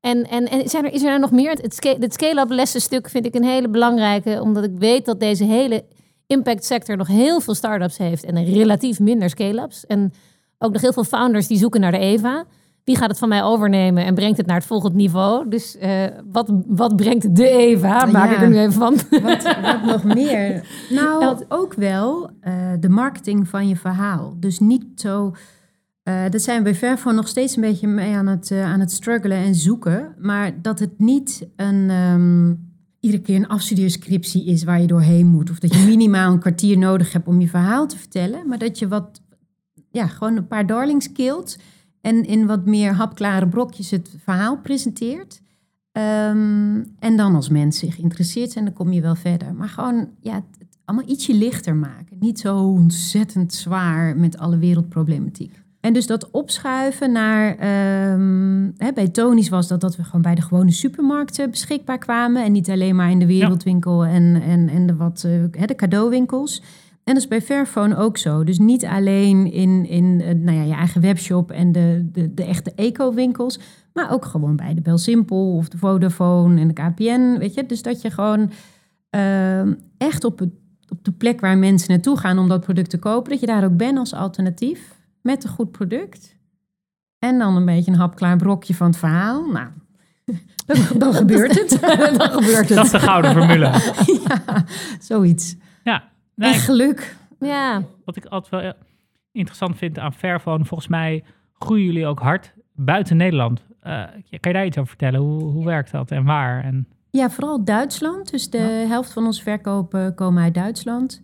En, 0.00 0.28
en, 0.28 0.48
en 0.48 0.68
zijn 0.68 0.84
er, 0.84 0.92
is 0.92 1.02
er 1.02 1.08
nou 1.08 1.20
nog 1.20 1.30
meer? 1.30 1.50
Het 1.50 2.12
scale-up 2.12 2.50
lessenstuk 2.50 3.08
vind 3.08 3.26
ik 3.26 3.34
een 3.34 3.44
hele 3.44 3.68
belangrijke, 3.68 4.40
omdat 4.42 4.64
ik 4.64 4.70
weet 4.78 5.04
dat 5.04 5.20
deze 5.20 5.44
hele 5.44 5.84
impact 6.26 6.64
sector 6.64 6.96
nog 6.96 7.06
heel 7.06 7.40
veel 7.40 7.54
start-ups 7.54 7.98
heeft 7.98 8.24
en 8.24 8.44
relatief 8.44 9.00
minder 9.00 9.30
scale-ups. 9.30 9.86
En 9.86 10.12
ook 10.58 10.72
nog 10.72 10.80
heel 10.82 10.92
veel 10.92 11.04
founders 11.04 11.46
die 11.46 11.58
zoeken 11.58 11.80
naar 11.80 11.92
de 11.92 11.98
EVA. 11.98 12.44
Wie 12.86 12.96
gaat 12.96 13.08
het 13.10 13.18
van 13.18 13.28
mij 13.28 13.42
overnemen 13.42 14.04
en 14.04 14.14
brengt 14.14 14.36
het 14.36 14.46
naar 14.46 14.56
het 14.56 14.66
volgende 14.66 14.96
niveau? 14.96 15.48
Dus 15.48 15.76
eh, 15.76 16.04
wat, 16.32 16.52
wat 16.66 16.96
brengt 16.96 17.36
de 17.36 17.48
EVA? 17.48 18.06
Maak 18.06 18.30
Ja. 18.30 18.34
ik 18.36 18.40
er 18.42 18.48
nu 18.48 18.58
even 18.58 18.72
van. 18.72 18.96
Wat, 19.22 19.42
wat 19.62 19.82
nog 19.84 20.04
meer? 20.04 20.68
Nou, 20.90 21.18
want- 21.24 21.44
ook 21.48 21.74
wel 21.74 22.30
eh, 22.40 22.52
de 22.80 22.88
marketing 22.88 23.48
van 23.48 23.68
je 23.68 23.76
verhaal. 23.76 24.36
Dus 24.40 24.58
niet 24.58 24.84
zo... 24.94 25.34
eh 26.02 26.22
dat 26.30 26.42
zijn 26.42 26.56
we 26.58 26.62
bij 26.62 26.74
Verfo 26.74 27.10
nog 27.10 27.28
steeds 27.28 27.56
een 27.56 27.62
beetje 27.62 27.86
mee 27.88 28.14
aan 28.16 28.26
het, 28.26 28.52
aan 28.52 28.80
het 28.80 28.92
struggelen 28.92 29.36
en 29.38 29.54
zoeken. 29.54 30.14
Maar 30.18 30.62
dat 30.62 30.78
het 30.78 30.98
niet 30.98 31.48
een... 31.56 31.90
ehm, 31.90 32.54
iedere 33.00 33.22
keer 33.22 33.36
een 33.36 33.48
afstudeerscriptie 33.48 34.44
is 34.46 34.64
waar 34.64 34.80
je 34.80 34.86
doorheen 34.86 35.26
moet. 35.26 35.50
Of 35.50 35.58
dat 35.58 35.74
je 35.74 35.86
minimaal 35.86 36.32
een 36.32 36.38
kwartier 36.38 36.78
nodig 36.78 37.12
hebt 37.12 37.26
om 37.28 37.40
je 37.40 37.48
verhaal 37.48 37.86
te 37.86 37.98
vertellen. 37.98 38.48
Maar 38.48 38.58
dat 38.58 38.78
je 38.78 38.88
wat... 38.88 39.20
Ja, 39.90 40.06
gewoon 40.06 40.36
een 40.36 40.46
paar 40.46 40.66
darlings 40.66 41.12
kilt. 41.12 41.56
En 42.06 42.24
in 42.24 42.46
wat 42.46 42.66
meer 42.66 42.92
hapklare 42.92 43.48
brokjes 43.48 43.90
het 43.90 44.16
verhaal 44.22 44.58
presenteert. 44.60 45.40
Ehm, 45.92 46.82
en 46.98 47.16
dan 47.16 47.34
als 47.34 47.48
mensen 47.48 47.92
geïnteresseerd 47.92 48.50
zijn, 48.50 48.64
dan 48.64 48.74
kom 48.74 48.92
je 48.92 49.00
wel 49.00 49.14
verder. 49.14 49.54
Maar 49.54 49.68
gewoon 49.68 50.08
ja, 50.20 50.34
het, 50.34 50.44
het 50.58 50.78
allemaal 50.84 51.08
ietsje 51.08 51.34
lichter 51.34 51.74
maken. 51.74 52.16
Niet 52.20 52.38
zo 52.38 52.58
ontzettend 52.58 53.54
zwaar 53.54 54.16
met 54.16 54.38
alle 54.38 54.58
wereldproblematiek. 54.58 55.62
En 55.80 55.92
dus 55.92 56.06
dat 56.06 56.30
opschuiven 56.30 57.12
naar... 57.12 57.56
ehm, 57.56 58.70
hè, 58.76 58.92
bij 58.92 59.08
Tony's 59.08 59.48
was 59.48 59.68
dat 59.68 59.80
dat 59.80 59.96
we 59.96 60.04
gewoon 60.04 60.22
bij 60.22 60.34
de 60.34 60.42
gewone 60.42 60.70
supermarkten 60.70 61.50
beschikbaar 61.50 61.98
kwamen. 61.98 62.44
En 62.44 62.52
niet 62.52 62.70
alleen 62.70 62.96
maar 62.96 63.10
in 63.10 63.18
de 63.18 63.26
wereldwinkel 63.26 64.04
en, 64.04 64.42
en, 64.42 64.68
en 64.68 64.86
de, 64.86 64.96
wat, 64.96 65.24
eh, 65.24 65.32
hè, 65.50 65.66
de 65.66 65.74
cadeauwinkels. 65.74 66.62
En 67.06 67.14
dat 67.14 67.22
is 67.22 67.28
bij 67.28 67.42
Fairphone 67.42 67.96
ook 67.96 68.18
zo. 68.18 68.44
Dus 68.44 68.58
niet 68.58 68.84
alleen 68.84 69.52
in, 69.52 69.86
in 69.88 70.20
eh, 70.20 70.34
nou 70.34 70.56
ja, 70.56 70.62
je 70.62 70.74
eigen 70.74 71.00
webshop 71.00 71.50
en 71.50 71.72
de, 71.72 72.08
de, 72.12 72.34
de 72.34 72.44
echte 72.44 72.72
eco-winkels... 72.74 73.58
Maar 73.96 74.10
ook 74.10 74.24
gewoon 74.24 74.56
bij 74.56 74.74
de 74.74 74.80
Belsimpel 74.80 75.56
of 75.56 75.68
de 75.68 75.78
Vodafone 75.78 76.60
en 76.60 76.68
de 76.68 76.74
KPN, 76.74 77.38
weet 77.38 77.54
je. 77.54 77.66
Dus 77.66 77.82
dat 77.82 78.02
je 78.02 78.10
gewoon 78.10 78.50
ehm, 79.10 79.74
echt 79.98 80.24
op, 80.24 80.38
het, 80.38 80.50
op 80.88 81.04
de 81.04 81.12
plek 81.12 81.40
waar 81.40 81.58
mensen 81.58 81.90
naartoe 81.90 82.18
gaan 82.18 82.38
om 82.38 82.48
dat 82.48 82.60
product 82.60 82.90
te 82.90 82.98
kopen... 82.98 83.30
dat 83.30 83.40
je 83.40 83.46
daar 83.46 83.64
ook 83.64 83.76
bent 83.76 83.98
als 83.98 84.14
alternatief 84.14 84.94
met 85.22 85.44
een 85.44 85.50
goed 85.50 85.70
product. 85.70 86.36
En 87.18 87.38
dan 87.38 87.56
een 87.56 87.64
beetje 87.64 87.90
een 87.90 87.98
hapklaar 87.98 88.36
brokje 88.36 88.74
van 88.74 88.86
het 88.86 88.96
verhaal. 88.96 89.46
Nou, 89.46 89.68
dan, 90.66 90.76
dan 90.98 91.14
gebeurt 91.14 91.54
het. 91.54 91.78
dan 92.18 92.30
gebeurt 92.30 92.68
Dat 92.68 92.84
is 92.84 92.92
het. 92.92 93.00
de 93.00 93.06
gouden 93.06 93.30
formule. 93.30 93.70
ja, 94.26 94.64
zoiets. 95.00 95.56
Nee, 96.36 96.52
En 96.52 96.58
geluk. 96.58 97.16
Ja, 97.40 97.82
wat 98.04 98.16
ik 98.16 98.24
altijd 98.24 98.50
wel 98.50 98.60
eh, 98.72 98.80
interessant 99.32 99.76
vind 99.76 99.98
aan 99.98 100.12
Fairphone, 100.12 100.64
volgens 100.64 100.88
mij 100.88 101.24
groeien 101.52 101.84
jullie 101.84 102.06
ook 102.06 102.20
hard 102.20 102.52
buiten 102.74 103.16
Nederland. 103.16 103.64
Eh, 103.80 104.02
kan 104.02 104.50
je 104.50 104.52
daar 104.52 104.66
iets 104.66 104.76
over 104.76 104.88
vertellen? 104.88 105.20
Hoe, 105.20 105.42
hoe 105.42 105.64
werkt 105.64 105.90
dat 105.90 106.10
en 106.10 106.24
waar? 106.24 106.64
En, 106.64 106.88
Ja, 107.10 107.30
vooral 107.30 107.64
Duitsland. 107.64 108.30
Dus 108.30 108.50
de 108.50 108.84
helft 108.88 109.12
van 109.12 109.24
onze 109.24 109.42
verkopen 109.42 110.14
komen 110.14 110.42
uit 110.42 110.54
Duitsland. 110.54 111.22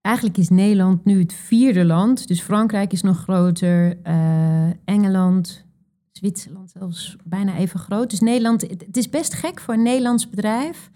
Eigenlijk 0.00 0.36
is 0.36 0.48
Nederland 0.48 1.04
nu 1.04 1.20
het 1.20 1.32
vierde 1.34 1.84
land. 1.84 2.28
Dus 2.28 2.40
Frankrijk 2.42 2.92
is 2.92 3.02
nog 3.02 3.18
groter. 3.18 3.98
eh, 4.02 4.66
Engeland, 4.84 5.64
Zwitserland 6.12 6.70
zelfs 6.70 7.16
bijna 7.24 7.56
even 7.56 7.80
groot. 7.80 8.10
Dus 8.10 8.20
Nederland, 8.20 8.60
het 8.60 8.84
het 8.86 8.96
is 8.96 9.08
best 9.08 9.34
gek 9.34 9.60
voor 9.60 9.74
een 9.74 9.82
Nederlands 9.82 10.28
bedrijf. 10.28 10.90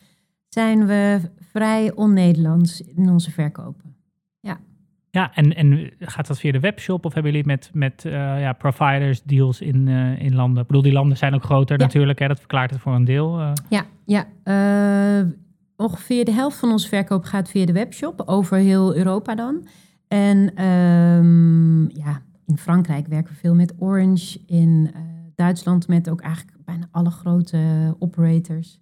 Zijn 0.57 0.87
we 0.87 1.21
vrij 1.53 1.93
on-Nederlands 1.95 2.81
in 2.81 3.09
onze 3.11 3.31
verkopen. 3.31 3.95
ja, 5.11 5.35
en, 5.35 5.55
en 5.55 5.91
gaat 5.99 6.27
dat 6.27 6.39
via 6.39 6.53
de 6.53 6.61
webshop 6.61 7.05
of 7.05 7.15
hebben 7.15 7.33
jullie 7.33 7.47
met, 7.47 7.71
met 7.73 8.05
eh, 8.05 8.13
ja, 8.41 8.53
providers 8.53 9.23
deals 9.23 9.61
in, 9.61 9.89
eh, 9.89 10.23
in 10.23 10.35
landen? 10.35 10.61
Ik 10.63 10.67
bedoel, 10.67 10.83
die 10.83 10.93
landen 10.93 11.17
zijn 11.17 11.35
ook 11.35 11.45
groter 11.45 11.79
Ja. 11.79 11.85
natuurlijk. 11.85 12.19
Hè? 12.19 12.29
Dat 12.29 12.39
verklaart 12.39 12.71
het 12.71 12.81
voor 12.81 12.95
een 12.95 13.05
deel. 13.05 13.39
eh. 13.41 13.53
Ja, 13.69 13.85
ja. 14.05 14.27
ongeveer 15.77 16.25
de 16.25 16.33
helft 16.33 16.57
van 16.59 16.71
onze 16.71 16.89
verkoop 16.89 17.25
gaat 17.25 17.51
via 17.51 17.67
de 17.67 17.73
webshop, 17.73 18.23
over 18.27 18.59
heel 18.59 18.97
Europa 18.97 19.35
dan. 19.35 19.67
En 20.09 20.55
ehm, 20.55 21.83
ja, 21.99 22.23
in 22.47 22.59
Frankrijk 22.59 23.07
werken 23.07 23.33
we 23.33 23.39
veel 23.39 23.55
met 23.55 23.75
Orange, 23.79 24.39
in 24.47 24.91
Duitsland 25.35 25.89
met 25.89 26.11
ook 26.11 26.21
eigenlijk 26.21 26.57
bijna 26.65 26.89
alle 26.91 27.11
grote 27.11 27.59
operators. 27.99 28.81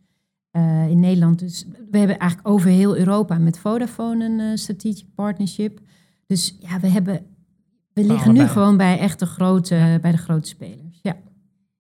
Eh, 0.55 0.89
in 0.89 1.01
Nederland 1.01 1.39
dus, 1.39 1.65
we 1.91 1.99
hebben 1.99 2.19
eigenlijk 2.19 2.49
over 2.49 2.71
heel 2.71 2.97
Europa 2.97 3.39
met 3.39 3.59
Vodafone 3.59 4.25
een 4.25 4.41
eh, 4.41 4.57
strategic 4.57 5.07
partnership. 5.15 5.81
Dus 6.27 6.57
ja, 6.61 6.81
we 6.81 6.87
hebben, 6.87 7.27
we 7.93 8.05
liggen 8.05 8.33
nu 8.33 8.47
gewoon 8.47 8.77
bij 8.77 8.99
echt 8.99 9.19
de 9.19 9.27
grote, 9.27 9.99
bij 10.01 10.11
de 10.11 10.17
grote 10.17 10.49
spelers. 10.49 10.99
Ja. 11.03 11.17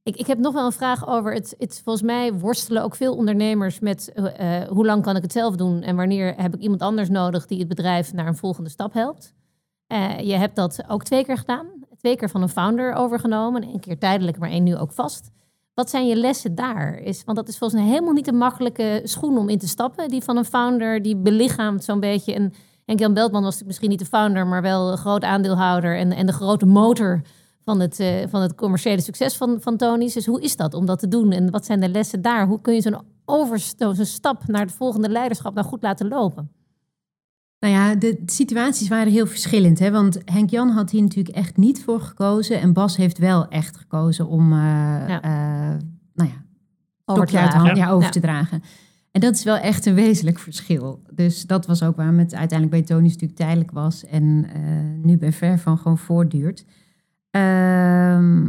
ik, 0.02 0.16
ik 0.16 0.26
heb 0.26 0.38
nog 0.38 0.52
wel 0.52 0.66
een 0.66 0.72
vraag 0.72 1.08
over 1.08 1.34
het, 1.34 1.54
het. 1.58 1.80
Volgens 1.84 2.04
mij 2.04 2.32
worstelen 2.32 2.82
ook 2.82 2.94
veel 2.94 3.16
ondernemers 3.16 3.80
met 3.80 4.12
eh, 4.12 4.62
hoe 4.62 4.86
lang 4.86 5.02
kan 5.02 5.16
ik 5.16 5.22
het 5.22 5.32
zelf 5.32 5.56
doen 5.56 5.82
en 5.82 5.96
wanneer 5.96 6.34
heb 6.36 6.54
ik 6.54 6.60
iemand 6.60 6.80
anders 6.80 7.08
nodig 7.08 7.46
die 7.46 7.58
het 7.58 7.68
bedrijf 7.68 8.12
naar 8.12 8.26
een 8.26 8.36
volgende 8.36 8.70
stap 8.70 8.92
helpt. 8.92 9.34
Eh, 9.86 10.18
je 10.18 10.34
hebt 10.34 10.56
dat 10.56 10.84
ook 10.88 11.04
twee 11.04 11.24
keer 11.24 11.38
gedaan. 11.38 11.66
Twee 11.96 12.16
keer 12.16 12.30
van 12.30 12.42
een 12.42 12.48
founder 12.48 12.92
overgenomen. 12.92 13.62
Eén 13.62 13.80
keer 13.80 13.98
tijdelijk, 13.98 14.38
maar 14.38 14.50
één 14.50 14.62
nu 14.62 14.76
ook 14.76 14.92
vast. 14.92 15.30
Wat 15.74 15.90
zijn 15.90 16.06
je 16.06 16.16
lessen 16.16 16.54
daar? 16.54 16.98
Is, 16.98 17.24
want 17.24 17.36
dat 17.36 17.48
is 17.48 17.58
volgens 17.58 17.80
mij 17.80 17.90
helemaal 17.90 18.12
niet 18.12 18.28
een 18.28 18.36
makkelijke 18.36 19.00
schoen 19.04 19.38
om 19.38 19.48
in 19.48 19.58
te 19.58 19.68
stappen. 19.68 20.08
Die 20.08 20.22
van 20.22 20.36
een 20.36 20.44
founder, 20.44 21.02
die 21.02 21.16
belichaamt 21.16 21.84
zo'n 21.84 22.00
beetje. 22.00 22.34
En 22.34 22.52
Henk 22.84 22.98
Jan 22.98 23.14
Beltman 23.14 23.42
was 23.42 23.62
misschien 23.62 23.88
niet 23.88 23.98
de 23.98 24.04
founder, 24.04 24.46
maar 24.46 24.62
wel 24.62 24.90
een 24.90 24.98
groot 24.98 25.22
aandeelhouder 25.22 25.96
en, 25.96 26.12
en 26.12 26.26
de 26.26 26.32
grote 26.32 26.66
motor 26.66 27.22
van 27.60 27.80
het, 27.80 28.00
eh, 28.00 28.26
van 28.28 28.42
het 28.42 28.54
commerciële 28.54 29.00
succes 29.00 29.36
van, 29.36 29.60
van 29.60 29.76
Tony's. 29.76 30.14
Dus 30.14 30.26
hoe 30.26 30.40
is 30.40 30.56
dat 30.56 30.74
om 30.74 30.86
dat 30.86 30.98
te 30.98 31.08
doen? 31.08 31.32
En 31.32 31.50
wat 31.50 31.64
zijn 31.64 31.80
de 31.80 31.88
lessen 31.88 32.22
daar? 32.22 32.46
Hoe 32.46 32.60
kun 32.60 32.74
je 32.74 32.80
zo'n 32.80 33.02
overstoot, 33.24 33.96
zo'n 33.96 34.04
stap 34.04 34.46
naar 34.46 34.60
het 34.60 34.72
volgende 34.72 35.08
leiderschap 35.08 35.54
nou 35.54 35.66
goed 35.66 35.82
laten 35.82 36.08
lopen? 36.08 36.50
Nou 37.64 37.76
ja, 37.76 37.94
de 37.94 38.22
situaties 38.26 38.88
waren 38.88 39.12
heel 39.12 39.26
verschillend. 39.26 39.78
Hè? 39.78 39.90
Want 39.90 40.18
Henk 40.24 40.50
Jan 40.50 40.68
had 40.68 40.90
hier 40.90 41.02
natuurlijk 41.02 41.36
echt 41.36 41.56
niet 41.56 41.82
voor 41.84 42.00
gekozen. 42.00 42.60
En 42.60 42.72
Bas 42.72 42.96
heeft 42.96 43.18
wel 43.18 43.48
echt 43.48 43.76
gekozen 43.76 44.26
om 44.26 44.52
uh, 44.52 44.58
Ja. 45.08 45.24
uh, 45.24 45.78
nou 46.14 46.30
ja, 46.30 46.44
Over 47.04 47.26
te 47.26 47.32
dragen. 47.32 47.76
ja, 47.76 47.90
over 47.90 48.04
Ja. 48.04 48.10
te 48.10 48.20
dragen. 48.20 48.62
En 49.10 49.20
dat 49.20 49.34
is 49.34 49.44
wel 49.44 49.56
echt 49.56 49.86
een 49.86 49.94
wezenlijk 49.94 50.38
verschil. 50.38 51.02
Dus 51.10 51.46
dat 51.46 51.66
was 51.66 51.82
ook 51.82 51.96
waarom 51.96 52.18
het 52.18 52.34
uiteindelijk 52.34 52.86
bij 52.86 52.96
Tony's 52.96 53.12
natuurlijk 53.12 53.40
tijdelijk 53.40 53.70
was. 53.70 54.04
En 54.06 54.46
eh, 54.54 54.60
nu 55.02 55.16
bij 55.18 55.32
Ver 55.32 55.58
van 55.58 55.78
gewoon 55.78 55.98
voortduurt. 55.98 56.64
Ehm, 57.30 58.46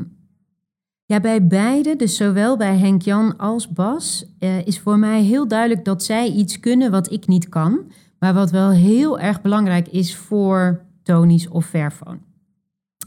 Ja, 1.08 1.19
bij 1.19 1.47
beide, 1.47 1.95
dus 1.95 2.15
zowel 2.15 2.58
bij 2.58 2.78
Henk-Jan 2.78 3.38
als 3.38 3.69
Bas, 3.69 4.25
eh, 4.39 4.65
is 4.67 4.80
voor 4.80 4.99
mij 4.99 5.21
heel 5.21 5.47
duidelijk 5.47 5.86
dat 5.86 6.04
zij 6.04 6.32
iets 6.32 6.60
kunnen 6.60 6.91
wat 6.91 7.12
ik 7.12 7.28
niet 7.28 7.49
kan. 7.49 7.80
Maar 8.26 8.34
wat 8.34 8.52
wel 8.52 8.72
heel 8.72 9.20
erg 9.20 9.42
belangrijk 9.42 9.88
is 9.88 10.16
voor 10.16 10.82
Tony's 11.04 11.48
of 11.50 11.66
Fairphone. 11.66 12.18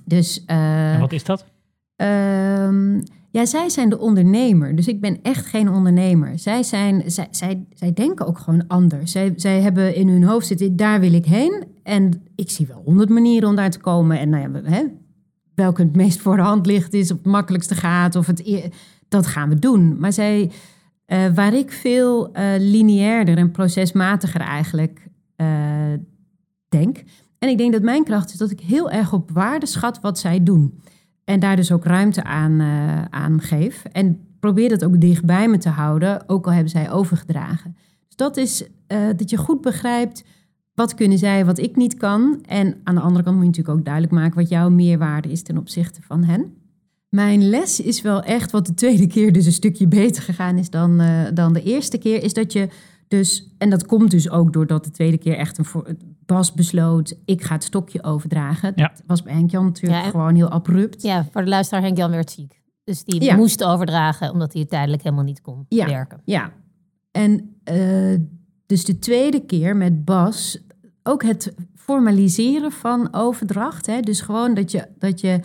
Dus, 0.04 0.44
uh, 0.46 0.94
en 0.94 1.00
wat 1.00 1.12
is 1.12 1.24
dat? 1.24 1.44
Ehm, 1.96 3.00
ja, 3.30 3.46
zij 3.46 3.68
zijn 3.68 3.88
de 3.88 3.98
ondernemer. 3.98 4.76
Dus 4.76 4.88
ik 4.88 5.00
ben 5.00 5.18
echt 5.22 5.46
geen 5.46 5.70
ondernemer. 5.70 6.38
Zij, 6.38 6.62
zijn, 6.62 7.02
zij, 7.10 7.28
zij, 7.30 7.66
zij 7.74 7.92
denken 7.92 8.26
ook 8.26 8.38
gewoon 8.38 8.66
anders. 8.66 9.12
Zij, 9.12 9.32
zij 9.36 9.60
hebben 9.60 9.94
in 9.94 10.08
hun 10.08 10.24
hoofd 10.24 10.46
zitten, 10.46 10.76
daar 10.76 11.00
wil 11.00 11.12
ik 11.12 11.26
heen. 11.26 11.64
En 11.82 12.22
ik 12.34 12.50
zie 12.50 12.66
wel 12.66 12.82
honderd 12.84 13.08
manieren 13.08 13.48
om 13.48 13.56
daar 13.56 13.70
te 13.70 13.80
komen. 13.80 14.18
En 14.18 14.28
nou 14.28 14.52
ja, 14.52 14.70
hè, 14.70 14.84
welke 15.54 15.82
het 15.82 15.96
meest 15.96 16.20
voor 16.20 16.36
de 16.36 16.42
hand 16.42 16.66
ligt 16.66 16.94
is, 16.94 17.10
of 17.10 17.16
het 17.16 17.26
makkelijkste 17.26 17.74
gaat, 17.74 18.16
of 18.16 18.26
het, 18.26 18.68
dat 19.08 19.26
gaan 19.26 19.48
we 19.48 19.58
doen. 19.58 19.98
Maar 19.98 20.12
zij, 20.12 20.50
uh, 21.06 21.26
waar 21.34 21.54
ik 21.54 21.72
veel 21.72 22.36
uh, 22.36 22.44
lineairder 22.58 23.36
en 23.36 23.50
procesmatiger 23.50 24.40
eigenlijk 24.40 25.07
uh, 25.40 25.46
denk. 26.68 27.02
En 27.38 27.48
ik 27.48 27.58
denk 27.58 27.72
dat 27.72 27.82
mijn 27.82 28.04
kracht 28.04 28.32
is 28.32 28.38
dat 28.38 28.50
ik 28.50 28.60
heel 28.60 28.90
erg 28.90 29.12
op 29.12 29.30
waarde 29.30 29.66
schat 29.66 30.00
wat 30.00 30.18
zij 30.18 30.42
doen. 30.42 30.80
En 31.24 31.40
daar 31.40 31.56
dus 31.56 31.72
ook 31.72 31.84
ruimte 31.84 32.24
aan, 32.24 32.60
aan 33.10 33.40
geef. 33.40 33.84
En 33.84 34.20
probeer 34.40 34.68
dat 34.68 34.84
ook 34.84 35.00
dichtbij 35.00 35.48
me 35.48 35.58
te 35.58 35.68
houden, 35.68 36.28
ook 36.28 36.46
al 36.46 36.52
hebben 36.52 36.70
zij 36.70 36.90
overgedragen. 36.90 37.76
Dus 38.06 38.16
dat 38.16 38.36
is 38.36 38.64
dat 39.16 39.30
je 39.30 39.36
goed 39.36 39.60
begrijpt 39.60 40.24
wat 40.78 40.94
kunnen 40.94 41.18
zij 41.18 41.44
wat 41.44 41.58
ik 41.58 41.76
niet 41.76 41.94
kan? 41.94 42.38
En 42.46 42.76
aan 42.84 42.94
de 42.94 43.00
andere 43.00 43.24
kant 43.24 43.36
moet 43.36 43.44
je 43.44 43.50
natuurlijk 43.50 43.78
ook 43.78 43.84
duidelijk 43.84 44.14
maken 44.14 44.36
wat 44.36 44.48
jouw 44.48 44.70
meerwaarde 44.70 45.28
is 45.28 45.42
ten 45.42 45.58
opzichte 45.58 46.02
van 46.02 46.24
hen. 46.24 46.54
Mijn 47.08 47.48
les 47.48 47.80
is 47.80 48.02
wel 48.02 48.22
echt, 48.22 48.50
wat 48.50 48.66
de 48.66 48.74
tweede 48.74 49.06
keer 49.06 49.32
dus 49.32 49.46
een 49.46 49.52
stukje 49.52 49.88
beter 49.88 50.22
gegaan 50.22 50.58
is 50.58 50.70
dan, 50.70 51.02
dan 51.34 51.52
de 51.52 51.62
eerste 51.62 51.98
keer, 51.98 52.22
is 52.22 52.32
dat 52.32 52.52
je 52.52 52.68
dus, 53.08 53.54
en 53.58 53.70
dat 53.70 53.86
komt 53.86 54.10
dus 54.10 54.30
ook 54.30 54.52
doordat 54.52 54.84
de 54.84 54.90
tweede 54.90 55.18
keer 55.18 55.36
echt 55.36 55.58
een 55.58 55.64
voor, 55.64 55.94
Bas 56.26 56.52
besloot, 56.52 57.14
ik 57.24 57.42
ga 57.42 57.54
het 57.54 57.64
stokje 57.64 58.02
overdragen. 58.02 58.72
Ja. 58.76 58.88
Dat 58.88 59.02
was 59.06 59.22
bij 59.22 59.32
Henk-Jan 59.32 59.64
natuurlijk 59.64 60.04
ja, 60.04 60.10
gewoon 60.10 60.34
heel 60.34 60.48
abrupt. 60.48 61.02
Ja, 61.02 61.26
voor 61.32 61.42
de 61.42 61.48
luisteraar, 61.48 61.82
Henk-Jan 61.82 62.10
werd 62.10 62.30
ziek. 62.30 62.62
Dus 62.84 63.04
die 63.04 63.22
ja. 63.22 63.36
moest 63.36 63.64
overdragen, 63.64 64.32
omdat 64.32 64.52
hij 64.52 64.64
tijdelijk 64.64 65.02
helemaal 65.02 65.24
niet 65.24 65.40
kon 65.40 65.64
ja. 65.68 65.86
werken. 65.86 66.20
Ja, 66.24 66.52
en 67.10 67.60
uh, 67.72 68.18
dus 68.66 68.84
de 68.84 68.98
tweede 68.98 69.40
keer 69.40 69.76
met 69.76 70.04
Bas, 70.04 70.58
ook 71.02 71.22
het 71.22 71.54
formaliseren 71.74 72.72
van 72.72 73.14
overdracht. 73.14 73.86
Hè? 73.86 74.00
Dus 74.00 74.20
gewoon 74.20 74.54
dat 74.54 74.70
je, 74.70 74.88
dat 74.98 75.20
je 75.20 75.40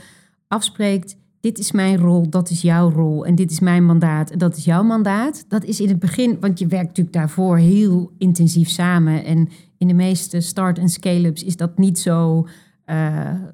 afspreekt, 0.48 1.16
dit 1.44 1.58
is 1.60 1.72
mijn 1.72 1.98
rol, 1.98 2.30
dat 2.30 2.50
is 2.50 2.62
jouw 2.62 2.90
rol 2.92 3.26
en 3.26 3.36
dit 3.36 3.52
is 3.52 3.60
mijn 3.60 3.86
mandaat 3.86 4.30
en 4.32 4.38
dat 4.38 4.58
is 4.58 4.66
jouw 4.66 4.84
mandaat. 4.84 5.46
Dat 5.48 5.64
is 5.64 5.80
in 5.80 5.88
het 5.88 6.00
begin, 6.00 6.38
want 6.40 6.60
je 6.60 6.68
werkt 6.68 6.88
natuurlijk 6.88 7.16
daarvoor 7.16 7.58
heel 7.58 8.12
intensief 8.18 8.70
samen. 8.70 9.26
En 9.26 9.50
in 9.78 9.88
de 9.88 9.94
meeste 9.94 10.40
start- 10.42 10.78
en 10.80 10.90
scale-ups 10.90 11.44
is 11.44 11.56
dat 11.58 11.78
niet 11.78 12.00
zo 12.00 12.48
uh, 12.86 12.96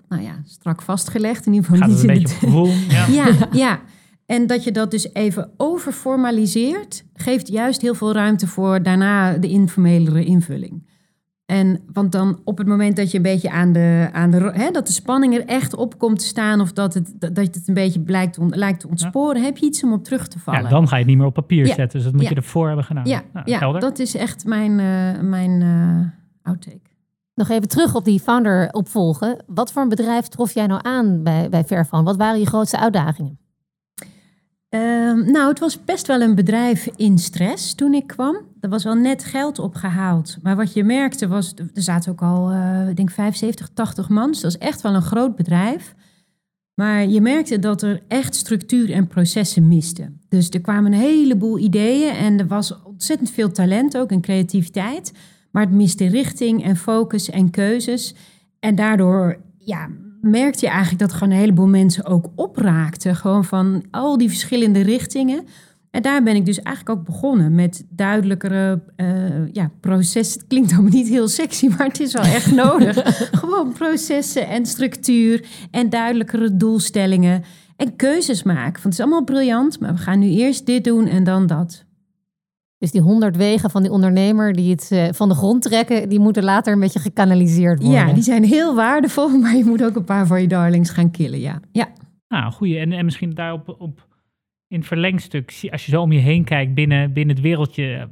nou 0.10 0.23
ja, 0.23 0.41
strak 0.45 0.82
vastgelegd. 0.82 1.45
In 1.45 1.54
ieder 1.54 1.69
geval 1.69 1.88
Gaat 1.88 1.89
niet 1.97 2.02
het 2.02 2.10
een 2.10 2.15
beetje 2.23 2.36
het- 2.36 2.43
gevoel? 2.43 2.67
Ja. 2.97 3.08
ja, 3.08 3.47
ja. 3.52 3.80
En 4.25 4.47
dat 4.47 4.63
je 4.63 4.71
dat 4.71 4.91
dus 4.91 5.13
even 5.13 5.49
overformaliseert, 5.58 7.04
geeft 7.13 7.47
juist 7.47 7.82
heel 7.82 7.95
veel 7.95 8.13
ruimte 8.13 8.47
voor 8.47 8.84
daarna 8.84 9.38
de 9.38 9.47
informelere 9.49 10.23
invulling. 10.25 10.88
En 11.49 11.79
want 11.93 12.12
dan 12.12 12.39
op 12.43 12.57
het 12.57 12.67
moment 12.67 12.95
dat 12.95 13.12
je 13.12 13.17
een 13.17 13.23
beetje 13.23 13.49
aan 13.51 13.71
de, 13.73 14.09
aan 14.12 14.31
de 14.31 14.51
hè, 14.53 14.71
dat 14.71 14.88
de 14.88 14.93
spanning 14.93 15.35
er 15.35 15.45
echt 15.45 15.75
op 15.75 15.97
komt 15.97 16.19
te 16.19 16.25
staan, 16.25 16.62
of 16.62 16.71
dat 16.71 16.93
het, 16.93 17.13
dat 17.19 17.38
het 17.38 17.63
een 17.67 17.73
beetje 17.73 17.99
blijkt, 17.99 18.38
on- 18.38 18.49
lijkt 18.55 18.79
te 18.79 18.88
ontsporen, 18.88 19.43
heb 19.43 19.57
je 19.57 19.65
iets 19.65 19.83
om 19.83 19.93
op 19.93 20.03
terug 20.03 20.27
te 20.27 20.39
vallen. 20.39 20.62
Ja, 20.63 20.69
dan 20.69 20.88
ga 20.88 20.93
je 20.95 21.01
het 21.01 21.09
niet 21.09 21.17
meer 21.17 21.27
op 21.27 21.33
papier 21.33 21.65
Ja. 21.67 21.73
zetten. 21.73 21.97
Dus 21.97 22.03
dat 22.03 22.13
moet 22.13 22.23
Ja. 22.23 22.29
je 22.29 22.35
ervoor 22.35 22.67
hebben 22.67 22.85
gedaan. 22.85 23.05
ja, 23.05 23.21
Nou, 23.59 23.79
dat 23.79 23.99
is 23.99 24.15
echt 24.15 24.45
mijn, 24.45 24.79
eh, 24.79 25.21
mijn 25.21 25.62
eh, 25.62 26.49
outtake. 26.51 26.79
Nog 27.35 27.49
even 27.49 27.67
terug 27.67 27.95
op 27.95 28.05
die 28.05 28.19
founder 28.19 28.69
opvolgen. 28.71 29.43
Wat 29.47 29.71
voor 29.71 29.81
een 29.81 29.89
bedrijf 29.89 30.27
trof 30.27 30.53
jij 30.53 30.67
nou 30.67 30.79
aan 30.83 31.23
bij, 31.23 31.49
bij 31.49 31.63
Fairphone? 31.63 32.03
Wat 32.03 32.17
waren 32.17 32.39
je 32.39 32.45
grootste 32.45 32.79
uitdagingen? 32.79 33.39
Ehm, 34.69 35.32
nou, 35.32 35.49
het 35.49 35.60
was 35.60 35.84
best 35.84 36.08
wel 36.08 36.21
een 36.21 36.36
bedrijf 36.36 36.89
in 36.95 37.17
stress 37.17 37.73
toen 37.73 37.93
ik 37.93 38.08
kwam. 38.08 38.38
Er 38.60 38.69
was 38.69 38.84
wel 38.84 38.95
net 38.95 39.23
geld 39.23 39.60
opgehaald. 39.60 40.38
Maar 40.41 40.55
wat 40.55 40.73
je 40.73 40.84
merkte 40.84 41.27
was, 41.27 41.53
er 41.55 41.82
zaten 41.82 42.12
ook 42.12 42.21
al, 42.21 42.49
eh, 42.49 42.89
ik 42.89 42.95
denk 42.95 43.12
75, 43.12 43.69
80 43.73 44.10
man. 44.10 44.32
Dus 44.32 44.39
dat 44.41 44.53
was 44.53 44.62
echt 44.62 44.82
wel 44.82 44.93
een 44.93 45.01
groot 45.01 45.36
bedrijf. 45.36 45.95
Maar 46.73 47.08
je 47.08 47.21
merkte 47.21 47.60
dat 47.60 47.82
er 47.82 48.01
echt 48.08 48.36
structuur 48.36 48.91
en 48.91 49.08
processen 49.08 49.67
misten. 49.67 50.21
Dus 50.27 50.49
er 50.49 50.62
kwamen 50.62 50.93
een 50.93 50.99
heleboel 50.99 51.58
ideeën 51.58 52.15
en 52.15 52.39
er 52.39 52.47
was 52.47 52.82
ontzettend 52.84 53.32
veel 53.32 53.51
talent 53.51 53.97
ook 53.97 54.12
en 54.12 54.21
creativiteit. 54.21 55.13
Maar 55.51 55.63
het 55.63 55.73
miste 55.73 56.08
richting 56.08 56.63
en 56.63 56.75
focus 56.75 57.29
en 57.29 57.49
keuzes. 57.49 58.15
En 58.60 58.75
daardoor 58.75 59.38
ja, 59.58 59.89
merkte 60.21 60.65
je 60.65 60.71
eigenlijk 60.71 60.99
dat 60.99 61.13
gewoon 61.13 61.34
een 61.34 61.39
heleboel 61.39 61.67
mensen 61.67 62.05
ook 62.05 62.25
opraakten. 62.36 63.15
Gewoon 63.15 63.45
van 63.45 63.84
al 63.91 64.17
die 64.17 64.29
verschillende 64.29 64.82
richtingen. 64.82 65.45
En 65.91 66.01
daar 66.01 66.23
ben 66.23 66.36
ik 66.36 66.45
dus 66.45 66.62
eigenlijk 66.62 66.99
ook 66.99 67.05
begonnen 67.05 67.55
met 67.55 67.86
duidelijkere 67.89 68.82
eh, 68.95 69.51
ja, 69.51 69.71
processen. 69.79 70.39
Het 70.39 70.47
klinkt 70.49 70.71
allemaal 70.71 70.91
niet 70.91 71.08
heel 71.08 71.27
sexy, 71.27 71.67
maar 71.67 71.88
het 71.88 71.99
is 71.99 72.13
wel 72.13 72.23
echt 72.23 72.55
nodig. 72.65 73.29
Gewoon 73.32 73.73
processen 73.73 74.47
en 74.47 74.65
structuur 74.65 75.45
en 75.71 75.89
duidelijkere 75.89 76.58
doelstellingen. 76.58 77.43
En 77.75 77.95
keuzes 77.95 78.43
maken. 78.43 78.73
Want 78.73 78.84
het 78.84 78.93
is 78.93 78.99
allemaal 78.99 79.23
briljant, 79.23 79.79
maar 79.79 79.93
we 79.93 79.99
gaan 79.99 80.19
nu 80.19 80.27
eerst 80.27 80.65
dit 80.65 80.84
doen 80.84 81.08
en 81.08 81.23
dan 81.23 81.47
dat. 81.47 81.86
Dus 82.79 82.91
die 82.91 83.01
honderd 83.01 83.37
wegen 83.37 83.69
van 83.69 83.81
die 83.81 83.91
ondernemer 83.91 84.53
die 84.53 84.71
het 84.71 84.91
eh, 84.91 85.07
van 85.11 85.29
de 85.29 85.35
grond 85.35 85.61
trekken, 85.61 86.09
die 86.09 86.19
moeten 86.19 86.43
later 86.43 86.73
een 86.73 86.79
beetje 86.79 86.99
gekanaliseerd 86.99 87.81
worden. 87.81 88.07
Ja, 88.07 88.13
die 88.13 88.23
zijn 88.23 88.43
heel 88.43 88.75
waardevol, 88.75 89.29
maar 89.41 89.55
je 89.55 89.65
moet 89.65 89.83
ook 89.83 89.95
een 89.95 90.03
paar 90.03 90.27
van 90.27 90.41
je 90.41 90.47
darlings 90.47 90.89
gaan 90.89 91.11
killen. 91.11 91.39
Ja, 91.39 91.59
ja. 91.71 91.87
Nou, 92.27 92.51
goeie. 92.51 92.79
En, 92.79 92.91
en 92.91 93.05
misschien 93.05 93.33
daarop 93.33 93.75
op, 93.77 94.07
in 94.67 94.77
het 94.77 94.87
verlengstuk, 94.87 95.67
als 95.71 95.85
je 95.85 95.91
zo 95.91 96.01
om 96.01 96.11
je 96.11 96.19
heen 96.19 96.43
kijkt 96.43 96.73
binnen, 96.73 97.13
binnen 97.13 97.35
het 97.35 97.43
wereldje, 97.43 98.09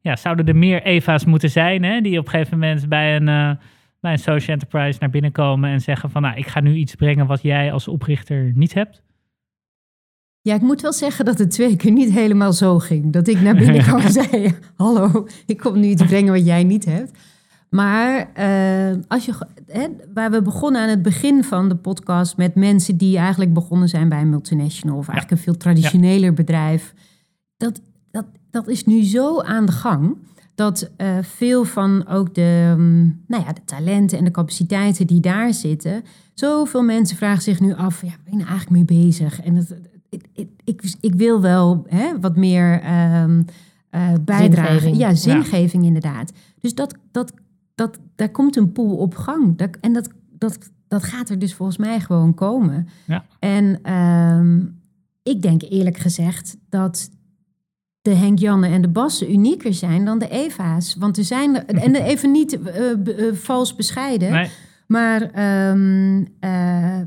ja, 0.00 0.16
zouden 0.16 0.46
er 0.46 0.56
meer 0.56 0.82
Eva's 0.82 1.24
moeten 1.24 1.50
zijn, 1.50 1.82
hè, 1.82 2.00
die 2.00 2.18
op 2.18 2.24
een 2.24 2.30
gegeven 2.30 2.58
moment 2.58 2.88
bij 2.88 3.16
een, 3.16 3.28
eh, 3.28 3.50
bij 4.00 4.12
een 4.12 4.18
social 4.18 4.56
enterprise 4.56 4.98
naar 5.00 5.10
binnen 5.10 5.32
komen 5.32 5.70
en 5.70 5.80
zeggen 5.80 6.10
van, 6.10 6.22
nou, 6.22 6.36
ik 6.36 6.46
ga 6.46 6.60
nu 6.60 6.74
iets 6.74 6.94
brengen 6.94 7.26
wat 7.26 7.42
jij 7.42 7.72
als 7.72 7.88
oprichter 7.88 8.52
niet 8.54 8.74
hebt? 8.74 9.02
Ja, 10.40 10.54
ik 10.54 10.60
moet 10.60 10.80
wel 10.80 10.92
zeggen 10.92 11.24
dat 11.24 11.38
het 11.38 11.50
twee 11.50 11.76
keer 11.76 11.92
niet 11.92 12.10
helemaal 12.10 12.52
zo 12.52 12.78
ging. 12.78 13.12
Dat 13.12 13.28
ik 13.28 13.40
naar 13.40 13.56
binnen 13.56 13.82
kwam 13.86 14.00
en 14.00 14.12
zei: 14.12 14.54
Hallo, 14.76 15.26
ik 15.46 15.58
kom 15.58 15.80
nu 15.80 15.86
iets 15.86 16.04
brengen 16.04 16.32
wat 16.32 16.46
jij 16.46 16.64
niet 16.64 16.84
hebt. 16.84 17.18
Maar 17.70 18.30
eh, 18.34 18.96
als 19.08 19.24
je, 19.24 19.32
hè, 19.66 19.86
waar 20.14 20.30
we 20.30 20.42
begonnen 20.42 20.80
aan 20.80 20.88
het 20.88 21.02
begin 21.02 21.44
van 21.44 21.68
de 21.68 21.76
podcast 21.76 22.36
met 22.36 22.54
mensen 22.54 22.96
die 22.96 23.18
eigenlijk 23.18 23.52
begonnen 23.52 23.88
zijn 23.88 24.08
bij 24.08 24.20
een 24.20 24.30
multinational 24.30 24.98
of 24.98 25.08
eigenlijk 25.08 25.38
een 25.38 25.44
veel 25.44 25.56
traditioneler 25.56 26.32
bedrijf, 26.32 26.94
dat, 27.56 27.80
dat, 28.10 28.24
dat 28.50 28.68
is 28.68 28.84
nu 28.84 29.04
zo 29.04 29.40
aan 29.40 29.66
de 29.66 29.72
gang 29.72 30.16
dat 30.54 30.90
eh, 30.96 31.18
veel 31.22 31.64
van 31.64 32.06
ook 32.06 32.34
de, 32.34 32.74
mm, 32.76 33.22
nou 33.26 33.44
ja, 33.44 33.52
de 33.52 33.64
talenten 33.64 34.18
en 34.18 34.24
de 34.24 34.30
capaciteiten 34.30 35.06
die 35.06 35.20
daar 35.20 35.54
zitten, 35.54 36.04
zoveel 36.34 36.82
mensen 36.82 37.16
vragen 37.16 37.42
zich 37.42 37.60
nu 37.60 37.74
af: 37.74 38.02
ja, 38.02 38.14
ben 38.24 38.32
je 38.32 38.36
nou 38.36 38.48
eigenlijk 38.48 38.70
mee 38.70 39.02
bezig? 39.02 39.40
En 39.40 39.54
dat, 39.54 39.74
ik, 40.64 40.82
ik, 41.00 41.14
wil 41.14 41.40
wel 41.40 41.84
hè, 41.88 42.20
wat 42.20 42.36
meer 42.36 42.80
bijdragen. 44.20 44.80
Zingeving. 44.80 44.96
Ja, 44.96 45.14
zingeving 45.14 45.84
inderdaad. 45.84 46.32
Dus 46.60 46.74
dat, 46.74 46.94
dat, 47.10 47.32
dat, 47.74 47.98
daar 48.14 48.30
komt 48.30 48.56
een 48.56 48.72
pool 48.72 48.96
op 48.96 49.14
gang. 49.14 49.56
Dat, 49.56 49.70
en 49.80 49.92
dat, 49.92 50.08
dat, 50.30 50.58
dat 50.88 51.02
gaat 51.02 51.28
er 51.28 51.38
dus 51.38 51.54
volgens 51.54 51.78
mij 51.78 52.00
gewoon 52.00 52.34
komen. 52.34 52.88
Ja. 53.04 53.24
En 53.38 53.78
ehm, 53.82 54.60
ik 55.22 55.42
denk 55.42 55.62
eerlijk 55.62 55.96
gezegd 55.96 56.56
dat 56.68 57.10
de 58.02 58.14
Henk 58.14 58.38
Janne 58.38 58.68
en 58.68 58.82
de 58.82 58.88
Bassen 58.88 59.32
unieker 59.32 59.74
zijn 59.74 60.04
dan 60.04 60.18
de 60.18 60.28
Eva's. 60.28 60.94
Want 60.98 61.16
er 61.18 61.24
zijn, 61.24 61.66
er- 61.66 61.76
en 61.76 61.94
even 61.94 62.30
niet 62.30 62.62
eh, 62.62 62.90
eh, 62.90 63.34
vals 63.34 63.74
bescheiden, 63.74 64.30
Nee? 64.32 64.48
maar 64.86 65.22
ehm, 65.22 66.24
eh, 66.40 67.00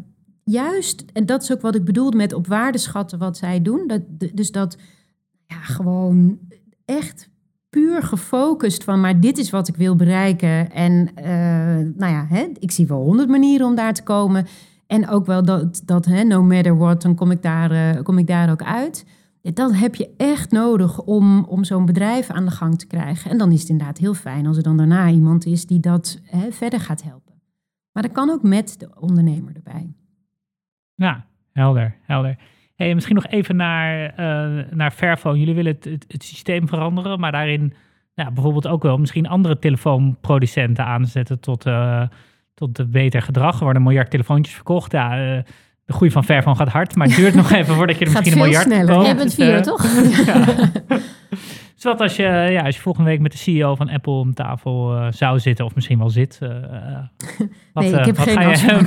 juist, 0.51 1.05
en 1.13 1.25
dat 1.25 1.41
is 1.41 1.51
ook 1.51 1.61
wat 1.61 1.75
ik 1.75 1.83
bedoelde 1.83 2.17
met 2.17 2.33
op 2.33 2.47
waarde 2.47 2.77
schatten 2.77 3.19
wat 3.19 3.37
zij 3.37 3.61
doen. 3.61 3.87
Dat, 3.87 4.01
dus 4.33 4.51
dat 4.51 4.77
ja, 5.45 5.61
gewoon 5.61 6.39
echt 6.85 7.29
puur 7.69 8.03
gefocust 8.03 8.83
van, 8.83 8.99
maar 8.99 9.19
dit 9.19 9.37
is 9.37 9.49
wat 9.49 9.67
ik 9.67 9.75
wil 9.75 9.95
bereiken. 9.95 10.71
En 10.71 11.11
eh, 11.15 11.25
nou 11.95 12.13
ja, 12.13 12.25
hè, 12.29 12.47
ik 12.59 12.71
zie 12.71 12.87
wel 12.87 13.03
honderd 13.03 13.29
manieren 13.29 13.67
om 13.67 13.75
daar 13.75 13.93
te 13.93 14.03
komen. 14.03 14.47
En 14.87 15.09
ook 15.09 15.25
wel 15.25 15.43
dat, 15.43 15.81
dat 15.85 16.05
hè, 16.05 16.23
no 16.23 16.43
matter 16.43 16.77
what, 16.77 17.01
dan 17.01 17.15
kom 17.15 17.31
ik 17.31 17.41
daar, 17.41 17.71
eh, 17.71 18.03
kom 18.03 18.17
ik 18.17 18.27
daar 18.27 18.51
ook 18.51 18.63
uit. 18.63 19.05
Dat 19.41 19.75
heb 19.75 19.95
je 19.95 20.09
echt 20.17 20.51
nodig 20.51 21.01
om, 21.01 21.43
om 21.43 21.63
zo'n 21.63 21.85
bedrijf 21.85 22.29
aan 22.29 22.45
de 22.45 22.51
gang 22.51 22.79
te 22.79 22.87
krijgen. 22.87 23.31
En 23.31 23.37
dan 23.37 23.51
is 23.51 23.59
het 23.59 23.69
inderdaad 23.69 23.97
heel 23.97 24.13
fijn 24.13 24.47
als 24.47 24.57
er 24.57 24.63
dan 24.63 24.77
daarna 24.77 25.09
iemand 25.09 25.45
is 25.45 25.65
die 25.65 25.79
dat 25.79 26.19
hè, 26.23 26.51
verder 26.51 26.79
gaat 26.79 27.03
helpen. 27.03 27.41
Maar 27.91 28.03
dat 28.03 28.11
kan 28.11 28.29
ook 28.29 28.43
met 28.43 28.75
de 28.79 28.89
ondernemer 28.99 29.55
erbij. 29.55 29.95
Ja, 31.01 31.25
helder, 31.53 31.95
helder. 32.05 32.35
Hey, 32.75 32.93
misschien 32.93 33.15
nog 33.15 33.27
even 33.27 33.55
naar, 33.55 34.05
eh, 34.05 34.63
naar 34.71 34.91
Fairphone. 34.91 35.39
Jullie 35.39 35.55
willen 35.55 35.73
het, 35.73 35.85
het, 35.85 36.05
het 36.07 36.23
systeem 36.23 36.67
veranderen, 36.67 37.19
maar 37.19 37.31
daarin 37.31 37.73
ja, 38.13 38.31
bijvoorbeeld 38.31 38.67
ook 38.67 38.83
wel 38.83 38.97
misschien 38.97 39.27
andere 39.27 39.59
telefoonproducenten 39.59 40.85
aanzetten 40.85 41.39
tot, 41.39 41.65
eh, 41.65 42.01
tot 42.53 42.91
beter 42.91 43.21
gedrag. 43.21 43.53
Er 43.53 43.63
worden 43.63 43.81
een 43.81 43.87
miljard 43.87 44.09
telefoontjes 44.09 44.55
verkocht. 44.55 44.91
Ja, 44.91 45.11
eh, 45.11 45.43
de 45.85 45.93
groei 45.93 46.11
van 46.11 46.23
Fairphone 46.23 46.55
gaat 46.55 46.67
hard, 46.67 46.95
maar 46.95 47.07
het 47.07 47.15
duurt 47.15 47.35
nog 47.35 47.51
even 47.59 47.75
voordat 47.75 47.97
je 47.97 48.05
er 48.05 48.11
misschien 48.11 48.31
een 48.31 48.37
veel 48.37 48.47
miljard 48.47 48.65
sneller. 48.65 48.93
koopt. 48.93 49.05
Jij 49.05 49.15
bent 49.15 49.35
Dus, 49.35 49.45
vier, 49.45 49.55
eh, 49.55 49.61
toch? 49.61 49.81
Dus 51.29 51.60
wat 51.83 52.01
als 52.01 52.15
je, 52.15 52.23
ja, 52.51 52.61
als 52.65 52.75
je 52.75 52.81
volgende 52.81 53.09
week 53.09 53.19
met 53.19 53.31
de 53.31 53.37
CEO 53.37 53.75
van 53.75 53.89
Apple 53.89 54.11
om 54.13 54.33
tafel 54.33 54.95
eh, 54.95 55.07
zou 55.11 55.39
zitten, 55.39 55.65
of 55.65 55.75
misschien 55.75 55.97
wel 55.97 56.09
zit. 56.09 56.37
eh, 56.41 56.49
eh, 56.49 56.97
wat, 57.73 57.83
Nee, 57.83 57.93
ik 57.93 57.99
eh, 57.99 58.05
heb 58.05 58.17
wat 58.17 58.27
geen 58.29 58.37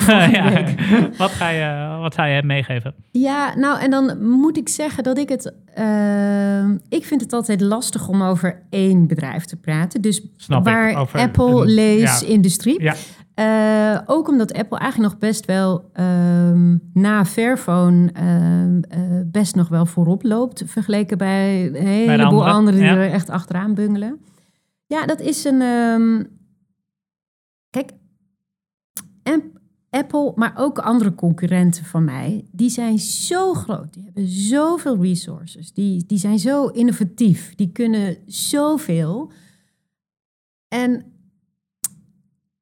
ga 0.01 0.25
je 0.25 0.31
ja, 0.37 0.65
wat, 1.19 1.31
ga 1.31 1.49
je, 1.49 1.99
wat 2.01 2.15
zou 2.15 2.29
je 2.29 2.35
hem 2.35 2.47
meegeven? 2.47 2.95
Ja, 3.11 3.55
nou 3.57 3.81
en 3.81 3.91
dan 3.91 4.29
moet 4.31 4.57
ik 4.57 4.69
zeggen 4.69 5.03
dat 5.05 5.19
ik 5.19 5.29
het. 5.29 5.53
eh, 5.75 6.65
ik 6.89 7.05
vind 7.05 7.21
het 7.21 7.33
altijd 7.33 7.61
lastig 7.61 8.09
om 8.09 8.23
over 8.23 8.63
één 8.71 9.07
bedrijf 9.07 9.45
te 9.45 9.57
praten. 9.57 10.01
Dus 10.01 10.23
Snap 10.37 10.59
ik, 10.59 10.65
waar 10.73 10.97
over 10.97 11.21
Apple 11.21 11.45
een- 11.63 11.75
lees 11.75 12.21
ja. 12.21 12.27
industrie. 12.27 12.83
Ja. 12.83 12.95
Eh, 13.35 14.01
ook 14.07 14.29
omdat 14.29 14.53
Apple 14.53 14.79
eigenlijk 14.79 15.13
nog 15.13 15.21
best 15.21 15.45
wel 15.45 15.91
ehm, 15.93 16.77
na 16.93 17.25
Fairphone 17.25 18.13
eh, 18.13 19.21
best 19.27 19.55
nog 19.55 19.69
wel 19.69 19.87
voorop 19.87 20.23
loopt. 20.23 20.63
Vergeleken 20.67 21.19
bij 21.19 21.67
een 21.67 21.75
heleboel 21.75 22.25
anderen, 22.25 22.53
anderen 22.53 22.81
die 22.81 22.89
ja. 22.89 22.97
er 22.97 23.11
echt 23.11 23.31
achteraan 23.31 23.75
bungelen. 23.75 24.21
Ja, 24.87 25.07
dat 25.07 25.21
is 25.21 25.45
een. 25.45 25.61
ehm, 25.61 26.23
kijk, 27.71 27.91
Apple, 29.95 30.33
maar 30.35 30.53
ook 30.57 30.79
andere 30.79 31.15
concurrenten 31.15 31.85
van 31.85 32.05
mij, 32.05 32.45
die 32.51 32.71
zijn 32.71 32.99
zo 32.99 33.55
groot. 33.55 33.93
Die 33.93 34.03
hebben 34.05 34.29
zoveel 34.29 35.03
resources. 35.03 35.73
Die, 35.73 36.07
die 36.07 36.19
zijn 36.19 36.39
zo 36.39 36.67
innovatief. 36.67 37.55
Die 37.55 37.73
kunnen 37.73 38.17
zoveel. 38.27 39.33
En 40.69 41.14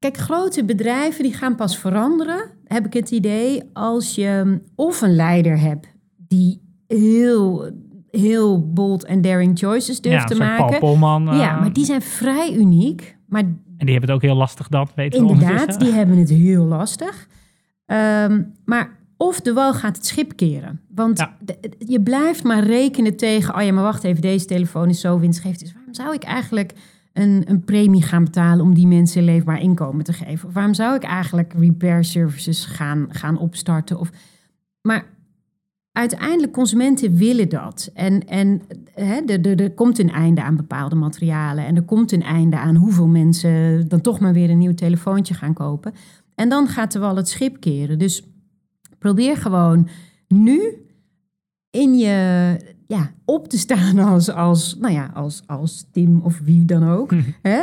kijk, 0.02 0.16
grote 0.16 0.64
bedrijven 0.64 1.22
die 1.22 1.32
gaan 1.34 1.54
pas 1.56 1.78
veranderen, 1.78 2.50
heb 2.64 2.86
ik 2.86 2.92
het 2.92 3.10
idee, 3.10 3.62
als 3.72 4.14
je 4.14 4.60
of 4.74 5.00
een 5.00 5.14
leider 5.14 5.58
hebt 5.60 5.86
die 6.16 6.60
heel, 6.86 7.70
heel 8.10 8.72
bold 8.72 9.04
en 9.04 9.20
daring 9.20 9.58
choices 9.58 10.00
durft 10.00 10.18
ja, 10.18 10.24
te 10.24 10.34
maken. 10.34 10.66
Paul 10.66 10.78
Polman. 10.78 11.28
eh, 11.28 11.38
ja, 11.38 11.58
maar 11.60 11.72
die 11.72 11.84
zijn 11.84 12.02
vrij 12.02 12.54
uniek. 12.54 13.16
Maar 13.28 13.40
En 13.42 13.58
die 13.76 13.90
hebben 13.90 14.08
het 14.08 14.10
ook 14.10 14.22
heel 14.22 14.36
lastig 14.36 14.68
dan, 14.68 14.88
weten 14.94 15.26
we 15.26 15.32
Inderdaad, 15.32 15.80
die 15.80 15.92
hebben 15.92 16.18
het 16.18 16.28
heel 16.30 16.64
lastig. 16.64 17.26
Ehm, 17.86 18.42
maar 18.64 18.98
of 19.16 19.40
de 19.40 19.52
wal 19.52 19.74
gaat 19.74 19.96
het 19.96 20.06
schip 20.06 20.36
keren. 20.36 20.80
Want 20.94 21.18
Ja. 21.18 21.36
de- 21.40 21.70
je 21.78 22.00
blijft 22.02 22.42
maar 22.44 22.64
rekenen 22.64 23.16
tegen... 23.16 23.54
oh 23.56 23.62
ja, 23.62 23.72
maar 23.72 23.82
wacht 23.82 24.04
even, 24.04 24.22
deze 24.22 24.46
telefoon 24.46 24.88
is 24.88 25.00
zo 25.00 25.18
winstgevend. 25.18 25.60
Dus 25.60 25.72
waarom 25.72 25.94
zou 25.94 26.14
ik 26.14 26.22
eigenlijk 26.22 26.72
een, 27.12 27.42
een 27.46 27.64
premie 27.64 28.02
gaan 28.02 28.24
betalen... 28.24 28.64
om 28.64 28.74
die 28.74 28.86
mensen 28.86 29.24
leefbaar 29.24 29.60
inkomen 29.60 30.04
te 30.04 30.12
geven? 30.12 30.52
Waarom 30.52 30.74
zou 30.74 30.94
ik 30.94 31.02
eigenlijk 31.02 31.52
repair 31.58 32.04
services 32.04 32.64
gaan, 32.64 33.06
gaan 33.08 33.38
opstarten? 33.38 33.98
Of, 33.98 34.10
maar 34.80 35.04
uiteindelijk, 35.92 36.52
consumenten 36.52 37.16
willen 37.16 37.48
dat. 37.48 37.90
En, 37.94 38.28
en 38.28 38.62
hè, 38.94 39.20
er, 39.26 39.46
er, 39.46 39.60
er 39.60 39.70
komt 39.70 39.98
een 39.98 40.10
einde 40.10 40.42
aan 40.42 40.56
bepaalde 40.56 40.94
materialen. 40.96 41.66
En 41.66 41.76
er 41.76 41.82
komt 41.82 42.12
een 42.12 42.22
einde 42.22 42.56
aan 42.56 42.76
hoeveel 42.76 43.08
mensen 43.08 43.88
dan 43.88 44.00
toch 44.00 44.20
maar 44.20 44.32
weer 44.32 44.50
een 44.50 44.58
nieuw 44.58 44.74
telefoontje 44.74 45.34
gaan 45.34 45.54
kopen. 45.54 45.94
En 46.34 46.48
dan 46.48 46.66
gaat 46.66 46.94
er 46.94 47.00
wel 47.00 47.16
het 47.16 47.28
schip 47.28 47.60
keren. 47.60 47.98
Dus 47.98 48.22
probeer 48.98 49.36
gewoon 49.36 49.88
nu 50.28 50.86
in 51.72 51.98
je 51.98 52.56
ja, 52.86 53.10
op 53.24 53.48
te 53.48 53.58
staan 53.58 53.98
als, 53.98 54.30
als, 54.30 54.76
nou 54.80 54.92
ja, 54.94 55.10
als, 55.14 55.42
als 55.46 55.84
Tim 55.92 56.20
of 56.24 56.40
wie 56.44 56.64
dan 56.64 56.88
ook. 56.88 57.10
Mhm. 57.10 57.30
Hè? 57.42 57.60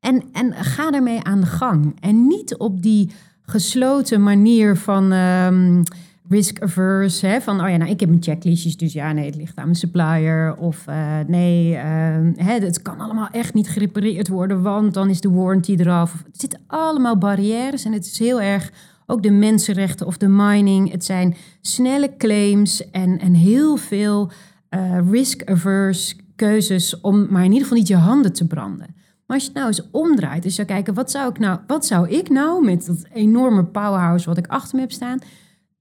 En, 0.00 0.22
en 0.32 0.52
ga 0.54 0.90
daarmee 0.90 1.22
aan 1.22 1.40
de 1.40 1.46
gang. 1.46 1.96
En 2.00 2.26
niet 2.26 2.56
op 2.56 2.82
die 2.82 3.10
gesloten 3.42 4.22
manier 4.22 4.76
van 4.76 5.12
ehm, 5.12 5.82
risk 6.28 6.62
averse. 6.62 7.26
Hè? 7.26 7.40
Van, 7.40 7.60
oh 7.60 7.68
ja, 7.68 7.76
nou, 7.76 7.90
ik 7.90 8.00
heb 8.00 8.08
mijn 8.08 8.22
checklistjes, 8.22 8.76
dus 8.76 8.92
ja, 8.92 9.12
nee, 9.12 9.26
het 9.26 9.36
ligt 9.36 9.56
aan 9.56 9.64
mijn 9.64 9.76
supplier. 9.76 10.56
Of 10.56 10.86
eh, 10.86 11.18
nee, 11.26 11.76
ehm, 11.76 12.32
hè, 12.36 12.52
het 12.52 12.82
kan 12.82 13.00
allemaal 13.00 13.28
echt 13.30 13.54
niet 13.54 13.68
gerepareerd 13.68 14.28
worden, 14.28 14.62
want 14.62 14.94
dan 14.94 15.10
is 15.10 15.20
de 15.20 15.30
warranty 15.30 15.74
eraf. 15.78 16.12
Het 16.12 16.40
zitten 16.40 16.60
allemaal 16.66 17.18
barrières 17.18 17.84
en 17.84 17.92
het 17.92 18.04
is 18.04 18.18
heel 18.18 18.40
erg 18.40 18.72
ook 19.12 19.22
de 19.22 19.30
mensenrechten 19.30 20.06
of 20.06 20.16
de 20.16 20.28
mining. 20.28 20.90
Het 20.90 21.04
zijn 21.04 21.36
snelle 21.60 22.16
claims 22.16 22.90
en, 22.90 23.18
en 23.18 23.34
heel 23.34 23.76
veel 23.76 24.30
eh, 24.68 25.10
risk-averse 25.10 26.16
keuzes 26.36 27.00
om 27.00 27.26
maar 27.30 27.44
in 27.44 27.52
ieder 27.52 27.62
geval 27.62 27.78
niet 27.78 27.88
je 27.88 27.96
handen 27.96 28.32
te 28.32 28.46
branden. 28.46 28.94
Maar 29.26 29.36
als 29.36 29.42
je 29.42 29.48
het 29.48 29.58
nou 29.58 29.66
eens 29.66 29.90
omdraait, 29.90 30.42
dus 30.42 30.54
zou 30.54 30.66
kijken, 30.66 30.94
wat 30.94 31.10
zou 31.10 31.30
ik 31.30 31.38
nou, 31.38 31.58
wat 31.66 31.86
zou 31.86 32.08
ik 32.08 32.28
nou 32.28 32.64
met 32.64 32.86
dat 32.86 33.06
enorme 33.12 33.64
powerhouse 33.64 34.26
wat 34.26 34.38
ik 34.38 34.46
achter 34.46 34.74
me 34.74 34.80
heb 34.80 34.92
staan, 34.92 35.18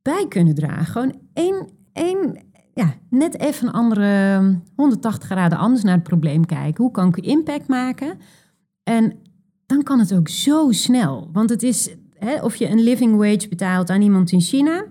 bij 0.02 0.26
kunnen 0.30 0.56
dragen? 0.56 0.86
Gewoon 0.86 1.16
één, 1.34 1.68
één 1.94 2.44
ja, 2.74 2.94
net 3.10 3.40
even 3.40 3.68
een 3.68 3.74
andere 3.74 4.60
180 4.76 5.30
graden 5.30 5.58
anders 5.58 5.84
naar 5.84 5.96
het 5.96 6.04
probleem 6.04 6.46
kijken. 6.46 6.84
Hoe 6.84 6.92
kan 6.92 7.08
ik 7.08 7.18
impact 7.18 7.68
maken? 7.68 8.18
En 8.84 9.14
dan 9.66 9.84
kan 9.84 10.00
het 10.00 10.14
ook 10.14 10.28
zo 10.28 10.72
snel. 10.72 11.30
Want 11.32 11.50
het 11.50 11.64
is 11.64 11.96
hè, 12.26 12.42
of 12.44 12.56
je 12.56 12.70
een 12.70 12.84
living 12.84 13.16
wage 13.16 13.48
betaalt 13.50 13.90
aan 13.90 14.02
iemand 14.02 14.32
in 14.32 14.42
China, 14.42 14.86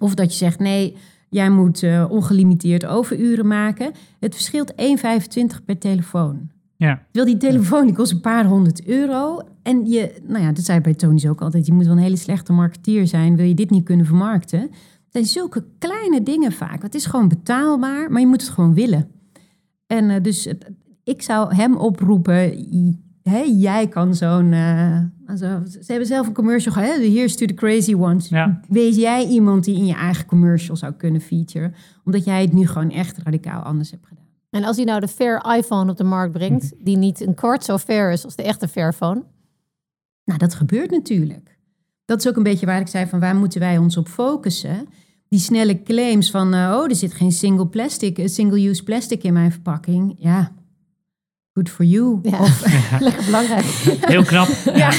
of 0.00 0.14
dat 0.14 0.30
je 0.32 0.36
zegt 0.38 0.58
nee, 0.58 0.96
jij 1.28 1.50
moet 1.50 1.82
eh, 1.82 2.06
ongelimiteerd 2.08 2.86
overuren 2.86 3.46
maken. 3.46 3.92
Het 4.20 4.34
verschilt 4.34 4.72
1,25 4.72 5.64
per 5.64 5.78
telefoon. 5.78 6.50
Ja. 6.76 7.02
Wil 7.12 7.24
die 7.24 7.36
telefoon 7.36 7.86
die 7.86 7.94
kost 7.94 8.12
een 8.12 8.20
paar 8.20 8.46
honderd 8.46 8.86
euro. 8.86 9.40
En 9.62 9.86
je, 9.86 10.14
nou 10.26 10.42
ja, 10.44 10.52
dat 10.52 10.64
zei 10.64 10.80
bij 10.80 10.94
Tony's 10.94 11.26
ook 11.26 11.40
altijd. 11.40 11.66
Je 11.66 11.72
moet 11.72 11.84
wel 11.86 11.92
een 11.96 12.02
hele 12.02 12.16
slechte 12.16 12.52
marketeer 12.52 13.06
zijn. 13.06 13.36
Wil 13.36 13.46
je 13.46 13.54
dit 13.54 13.70
niet 13.70 13.84
kunnen 13.84 14.06
vermarkten? 14.06 14.60
Het 14.60 14.70
zijn 15.10 15.24
zulke 15.24 15.64
kleine 15.78 16.22
dingen 16.22 16.52
vaak. 16.52 16.82
Het 16.82 16.94
is 16.94 17.06
gewoon 17.06 17.28
betaalbaar, 17.28 18.10
maar 18.10 18.20
je 18.20 18.26
moet 18.26 18.40
het 18.40 18.50
gewoon 18.50 18.74
willen. 18.74 19.08
En 19.86 20.10
eh, 20.10 20.22
dus 20.22 20.44
het- 20.44 20.70
ik 21.04 21.22
zou 21.22 21.54
hem 21.54 21.76
oproepen. 21.76 22.52
Hè, 23.22 23.38
jij 23.40 23.88
kan 23.88 24.14
zo'n. 24.14 24.52
eh, 24.52 24.98
zo- 25.36 25.62
ze 25.66 25.84
hebben 25.86 26.06
zelf 26.06 26.26
een 26.26 26.32
commercial 26.34 26.74
gehad. 26.74 26.96
Here's 26.96 27.36
to 27.36 27.46
the 27.46 27.54
crazy 27.54 27.94
ones. 27.94 28.28
Ja. 28.28 28.60
Wees 28.68 28.96
jij 28.96 29.26
iemand 29.26 29.64
die 29.64 29.76
in 29.76 29.86
je 29.86 29.94
eigen 29.94 30.26
commercial 30.26 30.76
zou 30.76 30.92
kunnen 30.92 31.20
featuren. 31.20 31.74
Omdat 32.04 32.24
jij 32.24 32.40
het 32.42 32.52
nu 32.52 32.66
gewoon 32.66 32.90
echt 32.90 33.18
radicaal 33.18 33.62
anders 33.62 33.90
hebt 33.90 34.06
gedaan. 34.06 34.24
En 34.50 34.64
als 34.64 34.76
hij 34.76 34.84
nou 34.84 35.00
de 35.00 35.08
Fair 35.08 35.56
iPhone 35.56 35.90
op 35.90 35.96
de 35.96 36.04
markt 36.04 36.32
brengt, 36.32 36.72
die 36.84 36.96
niet 36.96 37.20
een 37.20 37.34
kwart 37.34 37.64
zo 37.64 37.78
fair 37.78 38.12
is 38.12 38.24
als 38.24 38.36
de 38.36 38.42
echte 38.42 38.68
Fairphone. 38.68 39.22
Nou, 40.24 40.38
dat 40.38 40.54
gebeurt 40.54 40.90
natuurlijk. 40.90 41.58
Dat 42.04 42.18
is 42.18 42.28
ook 42.28 42.36
een 42.36 42.42
beetje 42.42 42.66
waar 42.66 42.80
ik 42.80 42.88
zei 42.88 43.06
van 43.06 43.20
waar 43.20 43.36
moeten 43.36 43.60
wij 43.60 43.78
ons 43.78 43.96
op 43.96 44.08
focussen. 44.08 44.86
Die 45.28 45.38
snelle 45.40 45.82
claims 45.82 46.30
van, 46.30 46.54
eh, 46.54 46.74
oh, 46.78 46.84
er 46.84 46.94
zit 46.94 47.12
geen 47.12 47.32
single 47.32 47.66
plastic, 47.66 48.18
eh, 48.18 48.26
single-use 48.26 48.82
plastic 48.82 49.22
in 49.22 49.32
mijn 49.32 49.52
verpakking. 49.52 50.14
Ja, 50.18 50.52
good 51.60 51.70
for 51.70 51.84
you. 51.84 52.18
Ja. 52.22 52.40
Of, 52.40 52.64
Lekker 53.00 53.24
belangrijk. 53.24 53.64
Heel 54.00 54.24
knap. 54.24 54.48
ja, 54.74 54.92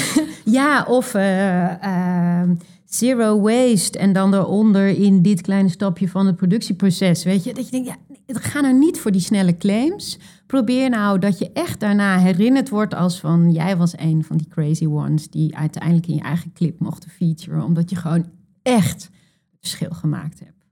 ja, 0.46 0.86
of 0.88 1.14
eh, 1.14 2.42
eh, 2.42 2.50
zero 2.86 3.42
waste 3.42 3.98
en 3.98 4.14
dan 4.14 4.32
daaronder 4.32 4.88
in 4.88 5.22
dit 5.22 5.42
kleine 5.42 5.70
stapje 5.70 6.10
van 6.10 6.26
het 6.26 6.36
productieproces. 6.36 7.24
Weet 7.24 7.44
je, 7.44 7.54
dat 7.54 7.66
je 7.66 7.72
denkt, 7.72 7.88
ja, 7.88 7.98
ga 8.40 8.60
nou 8.60 8.78
niet 8.78 9.00
voor 9.00 9.12
die 9.12 9.22
snelle 9.22 9.58
claims. 9.58 10.20
Probeer 10.48 10.90
nou 10.90 11.20
dat 11.20 11.40
je 11.40 11.52
echt 11.54 11.80
daarna 11.80 12.18
herinnerd 12.18 12.70
wordt 12.70 12.94
als 12.94 13.20
van 13.20 13.52
jij 13.52 13.78
was 13.78 13.98
een 13.98 14.24
van 14.24 14.38
die 14.38 14.48
crazy 14.48 14.86
ones 14.86 15.30
die 15.30 15.58
uiteindelijk 15.58 16.08
in 16.08 16.16
je 16.16 16.22
eigen 16.22 16.54
clip 16.54 16.80
mochten 16.80 17.10
featuren, 17.10 17.64
omdat 17.64 17.90
je 17.90 17.96
gewoon 17.96 18.26
echt 18.62 19.04
het 19.04 19.60
verschil 19.60 19.92
gemaakt 19.92 20.40
hebt. 20.40 20.66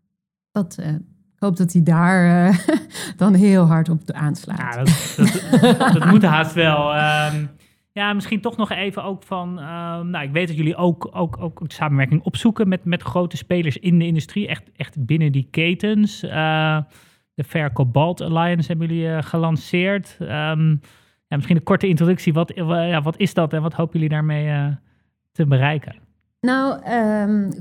Dat, 0.51 0.75
eh, 0.77 0.93
ik 1.39 1.45
hoop 1.45 1.57
dat 1.57 1.73
hij 1.73 1.83
daar 1.83 2.47
eh, 2.47 2.57
dan 3.17 3.33
heel 3.33 3.65
hard 3.65 3.89
op 3.89 4.11
aanslaat. 4.11 4.57
Ja, 4.57 4.83
dat, 4.83 5.79
dat, 5.79 5.93
dat 5.99 6.05
moet 6.05 6.23
haast 6.23 6.53
wel. 6.53 6.93
Ehm, 6.93 7.45
ja, 7.91 8.13
misschien 8.13 8.41
toch 8.41 8.57
nog 8.57 8.71
even 8.71 9.03
ook 9.03 9.23
van... 9.23 9.59
ehm, 9.59 10.09
nou, 10.09 10.25
ik 10.25 10.31
weet 10.31 10.47
dat 10.47 10.57
jullie 10.57 10.75
ook, 10.75 11.09
ook, 11.11 11.37
ook 11.39 11.61
samenwerking 11.67 12.21
opzoeken 12.21 12.67
met, 12.67 12.85
met 12.85 13.01
grote 13.01 13.37
spelers 13.37 13.77
in 13.77 13.99
de 13.99 14.05
industrie. 14.05 14.47
Echt, 14.47 14.63
echt 14.75 15.05
binnen 15.05 15.31
die 15.31 15.47
ketens. 15.51 16.23
Eh, 16.23 16.77
de 17.33 17.43
Fair 17.43 17.73
Cobalt 17.73 18.21
Alliance 18.21 18.67
hebben 18.67 18.87
jullie 18.87 19.09
eh, 19.09 19.23
gelanceerd. 19.23 20.17
Ehm, 20.19 20.69
ja, 21.27 21.35
misschien 21.35 21.55
een 21.55 21.63
korte 21.63 21.87
introductie. 21.87 22.33
Wat, 22.33 22.51
ja, 22.55 23.01
wat 23.01 23.17
is 23.17 23.33
dat 23.33 23.53
en 23.53 23.61
wat 23.61 23.73
hopen 23.73 23.93
jullie 23.93 24.09
daarmee 24.15 24.77
te 25.31 25.45
bereiken? 25.45 25.95
Nou, 26.41 26.81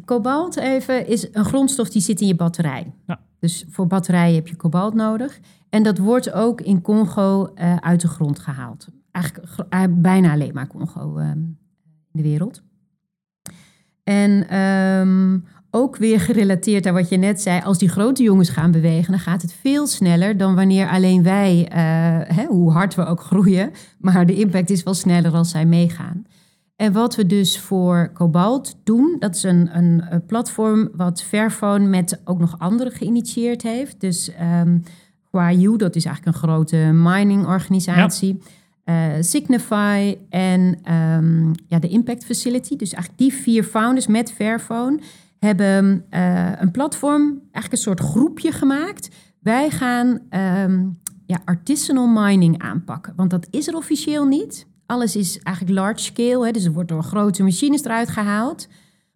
kobalt 0.05 0.57
even 0.57 1.07
is 1.07 1.34
een 1.34 1.44
grondstof 1.44 1.88
die 1.88 2.02
zit 2.02 2.20
in 2.20 2.26
je 2.26 2.34
batterij. 2.34 2.92
Ja. 3.07 3.26
Dus 3.39 3.64
voor 3.70 3.86
batterijen 3.86 4.34
heb 4.34 4.49
je 4.49 4.57
kobalt 4.57 4.95
nodig. 4.95 5.39
En 5.68 5.82
dat 5.82 5.99
wordt 5.99 6.32
ook 6.32 6.61
in 6.61 6.80
Congo 6.80 7.51
eh, 7.55 7.76
uit 7.76 8.01
de 8.01 8.09
grond 8.09 8.39
gehaald. 8.39 8.89
Eigenlijk 9.11 9.47
eh, 9.68 9.82
bijna 9.91 10.32
alleen 10.32 10.55
maar 10.55 10.66
Congo 10.66 11.16
ehm, 11.16 11.39
in 11.39 11.57
de 12.12 12.22
wereld. 12.22 12.62
En 14.05 14.49
ehm, 14.49 15.39
ook 15.70 15.97
weer 15.97 16.20
gerelateerd 16.20 16.86
aan 16.86 16.95
wat 16.95 17.09
je 17.09 17.16
net 17.16 17.41
zei. 17.41 17.61
Als 17.61 17.78
die 17.78 17.89
grote 17.89 18.22
jongens 18.22 18.49
gaan 18.49 18.70
bewegen, 18.70 19.11
dan 19.11 19.20
gaat 19.20 19.43
het 19.43 19.53
veel 19.53 19.86
sneller 19.86 20.36
dan 20.36 20.55
wanneer 20.55 20.89
alleen 20.89 21.22
wij, 21.22 21.68
eh, 21.68 22.36
hè, 22.36 22.45
hoe 22.45 22.72
hard 22.72 22.95
we 22.95 23.05
ook 23.05 23.20
groeien. 23.30 23.70
Maar 23.99 24.26
de 24.26 24.34
impact 24.34 24.70
is 24.70 24.82
wel 24.82 24.95
sneller 24.95 25.32
als 25.32 25.51
zij 25.51 25.66
meegaan. 25.66 26.24
En 26.78 26.92
wat 26.92 27.14
we 27.14 27.26
dus 27.26 27.58
voor 27.58 28.10
Cobalt 28.14 28.76
doen, 28.84 29.16
dat 29.18 29.34
is 29.34 29.42
een, 29.42 29.76
een, 29.76 30.22
platform 30.26 30.88
wat 30.92 31.22
Fairphone 31.22 31.86
met 31.86 32.20
ook 32.24 32.38
nog 32.38 32.58
anderen 32.58 32.92
geïnitieerd 32.92 33.62
heeft. 33.62 34.00
Dus 34.00 34.30
um, 34.62 34.82
Huayu, 35.30 35.76
dat 35.76 35.96
is 35.96 36.04
eigenlijk 36.04 36.36
een 36.36 36.42
grote 36.42 36.76
miningorganisatie. 36.76 38.40
Ja. 38.84 39.16
Uh, 39.16 39.22
Signify 39.22 40.16
en 40.28 40.92
um, 40.94 41.52
ja, 41.66 41.78
de 41.78 41.88
Impact 41.88 42.24
Facility. 42.24 42.76
Dus 42.76 42.92
eigenlijk 42.92 43.22
die 43.22 43.32
vier 43.32 43.64
founders 43.64 44.06
met 44.06 44.32
Fairphone 44.32 45.00
hebben 45.38 46.04
uh, 46.10 46.60
een 46.60 46.70
platform, 46.70 47.40
eigenlijk 47.42 47.72
een 47.72 47.78
soort 47.78 48.00
groepje 48.00 48.52
gemaakt. 48.52 49.08
Wij 49.40 49.70
gaan 49.70 50.20
um, 50.30 50.98
ja, 51.26 51.40
artisanal 51.44 52.06
mining 52.06 52.58
aanpakken, 52.58 53.12
want 53.16 53.30
dat 53.30 53.46
is 53.50 53.68
er 53.68 53.76
officieel 53.76 54.26
niet. 54.26 54.66
Alles 54.89 55.16
is 55.16 55.39
eigenlijk 55.39 55.78
large 55.78 56.03
scale, 56.03 56.47
hè, 56.47 56.51
dus 56.51 56.64
er 56.64 56.72
wordt 56.72 56.89
door 56.89 57.03
grote 57.03 57.43
machines 57.43 57.84
eruit 57.84 58.09
gehaald. 58.09 58.68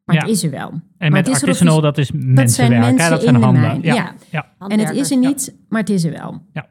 Maar 0.04 0.16
ja. 0.16 0.22
het 0.22 0.30
is 0.30 0.42
er 0.42 0.50
wel. 0.50 0.70
En 0.70 0.80
maar 0.98 1.10
met 1.10 1.28
artisanal, 1.28 1.80
dat 1.80 1.98
is 1.98 2.10
mensenwerk. 2.10 2.36
Dat 2.36 2.50
zijn 2.50 2.70
mensen 2.70 3.10
dat 3.10 3.22
zijn 3.22 3.34
in 3.34 3.42
handen. 3.42 3.62
de 3.62 3.68
mijn. 3.68 3.82
Ja. 3.82 3.94
Ja. 3.94 4.14
ja. 4.30 4.68
En 4.68 4.78
het 4.78 4.96
is 4.96 5.10
er 5.10 5.18
niet, 5.18 5.54
maar 5.68 5.80
het 5.80 5.90
is 5.90 6.04
er 6.04 6.12
wel. 6.12 6.42
Ja. 6.52 6.66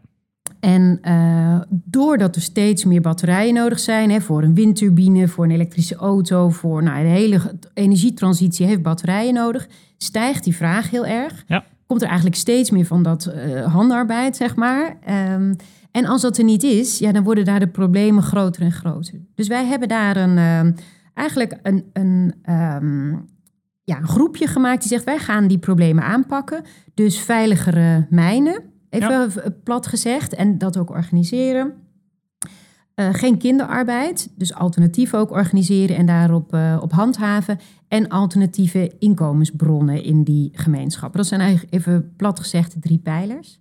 En 0.60 1.00
uh, 1.04 1.62
doordat 1.70 2.36
er 2.36 2.42
steeds 2.42 2.86
meer 2.86 3.02
batterijen 3.02 3.54
nodig 3.54 3.80
zijn, 3.80 4.12
hè, 4.12 4.22
voor 4.22 4.44
een 4.44 4.56
windturbine, 4.56 5.28
voor 5.28 5.44
een 5.44 5.52
elektrische 5.52 5.96
auto, 5.96 6.50
voor 6.50 6.84
nou, 6.84 7.04
de 7.04 7.10
hele 7.10 7.60
energietransitie 7.74 8.66
heeft 8.66 8.82
batterijen 8.82 9.34
nodig, 9.34 9.68
stijgt 9.98 10.44
die 10.44 10.56
vraag 10.56 10.90
heel 10.90 11.06
erg. 11.06 11.44
Ja. 11.48 11.64
Komt 11.88 12.02
er 12.02 12.08
eigenlijk 12.08 12.38
steeds 12.38 12.72
meer 12.72 12.86
van 12.86 13.04
dat 13.04 13.34
uh, 13.36 13.74
handarbeid, 13.74 14.36
zeg 14.36 14.56
maar. 14.56 14.98
Um, 15.34 15.56
en 15.92 16.06
als 16.06 16.22
dat 16.22 16.38
er 16.38 16.44
niet 16.44 16.64
is, 16.64 17.00
ja, 17.00 17.12
dan 17.12 17.24
worden 17.24 17.46
daar 17.46 17.60
de 17.60 17.68
problemen 17.68 18.24
groter 18.24 18.62
en 18.62 18.72
groter. 18.72 19.22
Dus 19.36 19.48
wij 19.48 19.66
hebben 19.66 19.88
daar 19.88 20.18
een, 20.18 20.38
uh, 20.38 20.74
eigenlijk 21.14 21.60
een, 21.64 21.86
een, 21.94 22.34
um, 22.50 23.26
ja, 23.84 23.98
een 23.98 24.08
groepje 24.08 24.48
gemaakt 24.48 24.80
die 24.82 24.90
zegt: 24.90 25.04
wij 25.04 25.20
gaan 25.20 25.48
die 25.48 25.58
problemen 25.58 26.04
aanpakken. 26.04 26.64
Dus 26.94 27.20
veiligere 27.20 28.08
mijnen, 28.10 28.64
even 28.90 29.32
ja. 29.36 29.50
plat 29.64 29.88
gezegd, 29.88 30.34
en 30.34 30.58
dat 30.58 30.78
ook 30.78 30.90
organiseren. 30.90 31.74
Uh, 32.96 33.14
geen 33.14 33.38
kinderarbeid, 33.38 34.32
dus 34.36 34.54
alternatief 34.54 35.14
ook 35.14 35.32
organiseren 35.32 35.96
en 35.96 36.06
daarop 36.06 36.54
uh, 36.54 36.80
op 36.82 36.92
handhaven. 36.92 37.60
En 37.88 38.08
alternatieve 38.08 38.92
inkomensbronnen 39.00 40.04
in 40.04 40.24
die 40.24 40.50
gemeenschappen. 40.54 41.18
Dat 41.18 41.28
zijn 41.28 41.42
eigenlijk 41.42 41.74
even 41.74 42.14
plat 42.16 42.40
gezegd 42.40 42.74
de 42.74 42.80
drie 42.80 43.00
pijlers. 43.00 43.61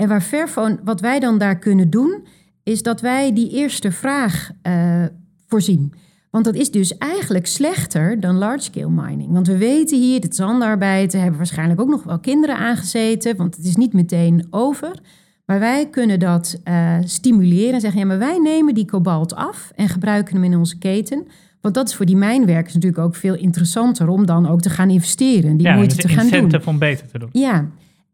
En 0.00 0.08
waar 0.08 0.20
Fairphone, 0.20 0.78
wat 0.84 1.00
wij 1.00 1.20
dan 1.20 1.38
daar 1.38 1.58
kunnen 1.58 1.90
doen, 1.90 2.26
is 2.62 2.82
dat 2.82 3.00
wij 3.00 3.32
die 3.32 3.50
eerste 3.50 3.92
vraag 3.92 4.50
uh, 4.62 5.04
voorzien. 5.46 5.92
Want 6.30 6.44
dat 6.44 6.54
is 6.54 6.70
dus 6.70 6.98
eigenlijk 6.98 7.46
slechter 7.46 8.20
dan 8.20 8.36
large-scale 8.36 8.90
mining. 8.90 9.32
Want 9.32 9.46
we 9.46 9.56
weten 9.56 9.98
hier, 9.98 10.20
de 10.20 10.26
zandarbeid, 10.30 11.12
hebben 11.12 11.36
waarschijnlijk 11.36 11.80
ook 11.80 11.88
nog 11.88 12.02
wel 12.02 12.18
kinderen 12.18 12.56
aangezeten, 12.56 13.36
want 13.36 13.56
het 13.56 13.64
is 13.64 13.76
niet 13.76 13.92
meteen 13.92 14.46
over. 14.50 15.00
Maar 15.46 15.58
wij 15.58 15.88
kunnen 15.88 16.18
dat 16.18 16.60
uh, 16.64 16.96
stimuleren 17.04 17.74
en 17.74 17.80
zeggen, 17.80 18.00
ja, 18.00 18.06
maar 18.06 18.18
wij 18.18 18.38
nemen 18.38 18.74
die 18.74 18.84
kobalt 18.84 19.34
af 19.34 19.72
en 19.74 19.88
gebruiken 19.88 20.34
hem 20.34 20.44
in 20.44 20.56
onze 20.56 20.78
keten. 20.78 21.26
Want 21.60 21.74
dat 21.74 21.88
is 21.88 21.94
voor 21.94 22.06
die 22.06 22.16
mijnwerkers 22.16 22.74
natuurlijk 22.74 23.02
ook 23.02 23.16
veel 23.16 23.34
interessanter 23.34 24.08
om 24.08 24.26
dan 24.26 24.48
ook 24.48 24.60
te 24.60 24.70
gaan 24.70 24.90
investeren. 24.90 25.56
Die 25.56 25.66
ja, 25.66 25.74
moeite 25.74 25.96
te 25.96 26.08
gaan 26.08 26.28
doen. 26.28 26.66
om 26.66 26.78
beter 26.78 27.06
te 27.06 27.18
doen. 27.18 27.28
Ja, 27.32 27.68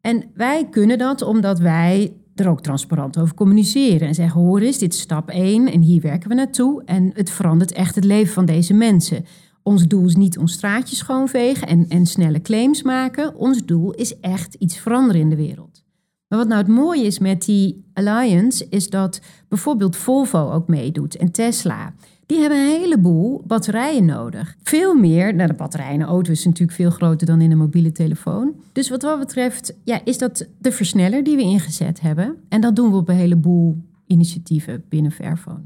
en 0.05 0.25
wij 0.35 0.69
kunnen 0.71 0.99
dat 0.99 1.23
omdat 1.23 1.59
wij 1.59 2.17
er 2.35 2.49
ook 2.49 2.61
transparant 2.61 3.19
over 3.19 3.35
communiceren. 3.35 4.09
En 4.09 4.15
zeggen, 4.15 4.41
hoor 4.41 4.61
eens, 4.61 4.79
dit 4.79 4.95
is 4.95 5.01
stap 5.01 5.29
1 5.29 5.73
en 5.73 5.81
hier 5.81 6.01
werken 6.01 6.29
we 6.29 6.35
naartoe. 6.35 6.83
En 6.85 7.11
het 7.15 7.31
verandert 7.31 7.73
echt 7.73 7.95
het 7.95 8.05
leven 8.05 8.33
van 8.33 8.45
deze 8.45 8.75
mensen. 8.75 9.25
Ons 9.63 9.87
doel 9.87 10.07
is 10.07 10.17
niet 10.17 10.39
ons 10.39 10.53
straatje 10.53 10.97
schoonvegen 10.97 11.69
en, 11.69 11.89
en 11.89 12.07
snelle 12.07 12.41
claims 12.41 12.83
maken. 12.83 13.37
Ons 13.37 13.65
doel 13.65 13.93
is 13.93 14.21
echt 14.21 14.55
iets 14.55 14.79
veranderen 14.79 15.21
in 15.21 15.31
de 15.31 15.37
wereld. 15.37 15.85
Maar 16.29 16.39
wat 16.39 16.49
nou 16.49 16.61
het 16.61 16.71
mooie 16.71 17.05
is 17.05 17.19
met 17.19 17.45
die 17.45 17.85
alliance, 17.93 18.67
is 18.71 18.91
dat 18.91 19.21
bijvoorbeeld 19.49 19.97
Volvo 19.97 20.51
ook 20.51 20.69
meedoet 20.69 21.17
en 21.17 21.33
Tesla. 21.33 21.95
Die 22.27 22.39
hebben 22.39 22.59
een 22.59 22.81
heleboel 22.81 23.43
batterijen 23.47 24.05
nodig. 24.05 24.57
Veel 24.63 24.95
meer, 24.95 25.35
nou 25.35 25.49
de 25.49 25.55
batterij 25.55 25.95
in 25.95 26.01
een 26.01 26.07
auto 26.07 26.31
is 26.31 26.45
natuurlijk 26.45 26.79
veel 26.79 26.91
groter 26.91 27.27
dan 27.27 27.41
in 27.41 27.51
een 27.51 27.59
mobiele 27.59 27.93
telefoon. 27.93 28.55
Dus 28.73 28.91
wat 28.91 29.01
dat 29.01 29.19
betreft, 29.19 29.79
ja, 29.85 30.01
is 30.05 30.19
dat 30.19 30.49
de 30.59 30.73
versneller 30.73 31.25
die 31.25 31.37
we 31.37 31.43
ingezet 31.43 32.01
hebben. 32.01 32.37
En 32.49 32.61
dat 32.61 32.77
doen 32.77 32.91
we 32.91 32.97
op 32.97 33.09
een 33.09 33.17
heleboel 33.17 33.77
initiatieven 34.07 34.85
binnen 34.89 35.13
Fairphone. 35.13 35.63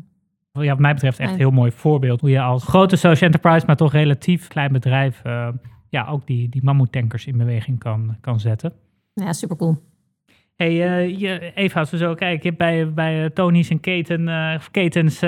Ja, 0.53 0.69
wat 0.69 0.79
mij 0.79 0.95
betreft 0.95 1.19
echt 1.19 1.31
een 1.31 1.39
heel 1.39 1.51
mooi 1.51 1.71
voorbeeld. 1.71 2.21
Hoe 2.21 2.31
je 2.31 2.41
als 2.41 2.65
grote 2.65 2.97
social 2.97 3.31
enterprise, 3.31 3.67
maar 3.67 3.77
toch 3.77 3.93
relatief 3.93 4.49
klein 4.49 4.73
bedrijf... 4.73 5.23
Uh, 5.27 5.49
ja, 5.91 6.07
ook 6.07 6.27
die, 6.27 6.49
die 6.49 6.65
mammoetankers 6.65 7.27
in 7.27 7.37
beweging 7.37 7.79
kan, 7.79 8.17
kan 8.21 8.41
zetten. 8.41 8.73
Ja, 9.15 9.33
super 9.33 9.57
cool. 9.57 9.77
Hey, 10.59 10.73
uh, 10.73 11.19
je, 11.19 11.53
Eva, 11.55 11.87
we 11.91 11.97
zo 11.97 12.15
kijken, 12.15 12.39
je 12.43 12.49
hebt 12.49 12.59
bij, 12.59 12.93
bij 12.93 13.25
uh, 13.25 13.31
Tony's 13.31 13.69
en 13.69 13.81
keten, 13.81 14.21
uh, 14.21 14.55
ketens 14.71 15.23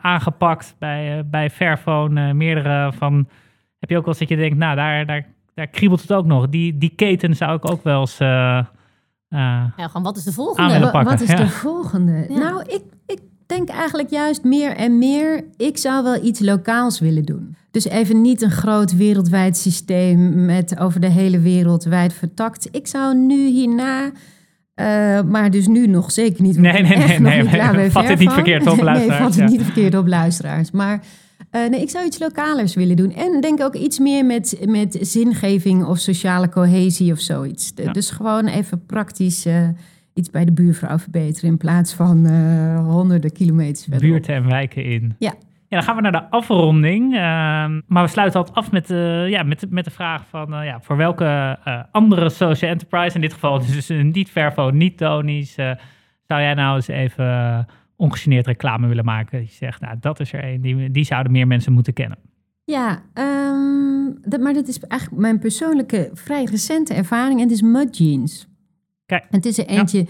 aangepakt, 0.00 0.74
bij, 0.78 1.26
bij 1.30 1.50
Fairphone 1.50 2.34
meerdere 2.34 2.92
van... 2.92 3.28
Heb 3.78 3.90
je 3.90 3.96
ook 3.96 4.04
wel 4.04 4.08
eens 4.08 4.18
dat 4.18 4.28
je 4.28 4.36
denkt, 4.36 4.56
nou, 4.56 4.76
daar, 4.76 5.06
daar, 5.06 5.26
daar 5.54 5.66
kriebelt 5.66 6.00
het 6.00 6.12
ook 6.12 6.26
nog. 6.26 6.48
Die, 6.48 6.78
die 6.78 6.92
keten 6.96 7.36
zou 7.36 7.56
ik 7.56 7.70
ook 7.70 7.82
wel 7.82 8.00
eens... 8.00 8.18
ja, 8.18 8.72
gewoon, 9.76 10.02
wat 10.02 10.16
is 10.16 10.24
de 10.24 10.32
volgende? 10.32 10.90
Wat, 10.90 11.04
wat 11.04 11.20
is 11.20 11.28
ja. 11.28 11.36
de 11.36 11.48
volgende? 11.48 12.26
Ja. 12.28 12.38
Nou, 12.38 12.62
ik, 12.62 12.82
ik 13.06 13.20
denk 13.46 13.68
eigenlijk 13.68 14.10
juist 14.10 14.44
meer 14.44 14.76
en 14.76 14.98
meer... 14.98 15.44
Ik 15.56 15.78
zou 15.78 16.02
wel 16.02 16.24
iets 16.24 16.40
lokaals 16.40 17.00
willen 17.00 17.24
doen. 17.24 17.56
Dus 17.70 17.84
even 17.84 18.20
niet 18.20 18.42
een 18.42 18.50
groot 18.50 18.96
wereldwijd 18.96 19.56
systeem 19.56 20.44
met 20.44 20.78
over 20.78 21.00
de 21.00 21.10
hele 21.10 21.40
wereld 21.40 21.84
wijd 21.84 22.12
vertakt. 22.12 22.68
Ik 22.72 22.86
zou 22.86 23.16
nu 23.16 23.46
hierna... 23.46 24.10
Uh, 24.80 25.22
maar 25.22 25.50
dus 25.50 25.66
nu 25.66 25.86
nog 25.86 26.12
zeker 26.12 26.42
niet. 26.42 26.58
Nee, 26.58 26.82
nee, 26.82 26.96
nee. 26.96 27.18
nee, 27.18 27.42
nee. 27.42 27.90
Vat 27.90 28.08
het 28.08 28.18
niet 28.18 28.32
verkeerd 28.32 28.66
op, 28.66 28.80
luisteraars. 28.80 29.08
nee, 29.08 29.18
vat 29.18 29.34
het 29.34 29.50
ja. 29.50 29.56
niet 29.56 29.62
verkeerd 29.62 29.94
op, 29.94 30.06
luisteraars. 30.06 30.70
Maar 30.70 31.00
uh, 31.52 31.68
nee, 31.68 31.80
ik 31.80 31.90
zou 31.90 32.06
iets 32.06 32.18
lokalers 32.18 32.74
willen 32.74 32.96
doen. 32.96 33.12
En 33.12 33.40
denk 33.40 33.60
ook 33.60 33.74
iets 33.74 33.98
meer 33.98 34.24
met, 34.24 34.58
met 34.66 34.98
zingeving 35.00 35.84
of 35.84 35.98
sociale 35.98 36.48
cohesie 36.48 37.12
of 37.12 37.20
zoiets. 37.20 37.74
De, 37.74 37.82
ja. 37.82 37.92
Dus 37.92 38.10
gewoon 38.10 38.46
even 38.46 38.86
praktisch 38.86 39.46
uh, 39.46 39.68
iets 40.14 40.30
bij 40.30 40.44
de 40.44 40.52
buurvrouw 40.52 40.98
verbeteren... 40.98 41.50
in 41.50 41.56
plaats 41.56 41.92
van 41.92 42.28
honderden 42.76 43.32
kilometers 43.32 43.82
verderop. 43.82 44.08
Buurten 44.08 44.34
en 44.34 44.48
wijken 44.48 44.84
in. 44.84 45.14
Ja. 45.18 45.34
Dan 45.76 45.84
gaan 45.84 45.96
we 45.96 46.02
naar 46.02 46.12
de 46.12 46.30
afronding. 46.30 47.12
Uh, 47.12 47.18
maar 47.86 48.02
we 48.02 48.08
sluiten 48.08 48.38
altijd 48.38 48.56
af 48.56 48.70
met, 48.70 48.90
uh, 48.90 49.28
ja, 49.28 49.42
met, 49.42 49.66
met 49.70 49.84
de 49.84 49.90
vraag 49.90 50.26
van 50.28 50.54
uh, 50.54 50.64
ja, 50.64 50.80
voor 50.80 50.96
welke 50.96 51.58
andere 51.90 52.28
social 52.28 52.70
enterprise, 52.70 53.14
in 53.14 53.20
dit 53.20 53.32
geval 53.32 53.58
dus 53.66 53.88
niet 53.88 54.30
Vervo, 54.30 54.70
niet 54.70 54.98
Tony's, 54.98 55.54
zou 56.22 56.40
jij 56.40 56.54
nou 56.54 56.76
eens 56.76 56.88
even 56.88 57.66
ongegeneerd 57.96 58.46
reclame 58.46 58.86
willen 58.86 59.04
maken? 59.04 59.40
Je 59.40 59.46
zegt, 59.50 59.80
nou, 59.80 59.96
dat 60.00 60.20
is 60.20 60.32
er 60.32 60.42
één, 60.42 60.60
die, 60.60 60.90
die 60.90 61.04
zouden 61.04 61.32
meer 61.32 61.46
mensen 61.46 61.72
moeten 61.72 61.92
kennen. 61.92 62.18
Ja, 62.64 63.02
um, 63.14 64.18
dat, 64.22 64.40
maar 64.40 64.52
dat 64.52 64.68
is 64.68 64.78
eigenlijk 64.78 65.20
mijn 65.20 65.38
persoonlijke, 65.38 66.10
vrij 66.12 66.44
recente 66.44 66.94
ervaring. 66.94 67.40
En 67.40 67.42
het 67.42 67.52
is 67.52 67.62
Mud 67.62 67.98
Jeans. 67.98 68.48
Kijk. 69.06 69.22
En 69.22 69.36
het 69.36 69.46
is 69.46 69.58
er 69.58 69.66
eentje 69.66 69.98
ja. 69.98 70.04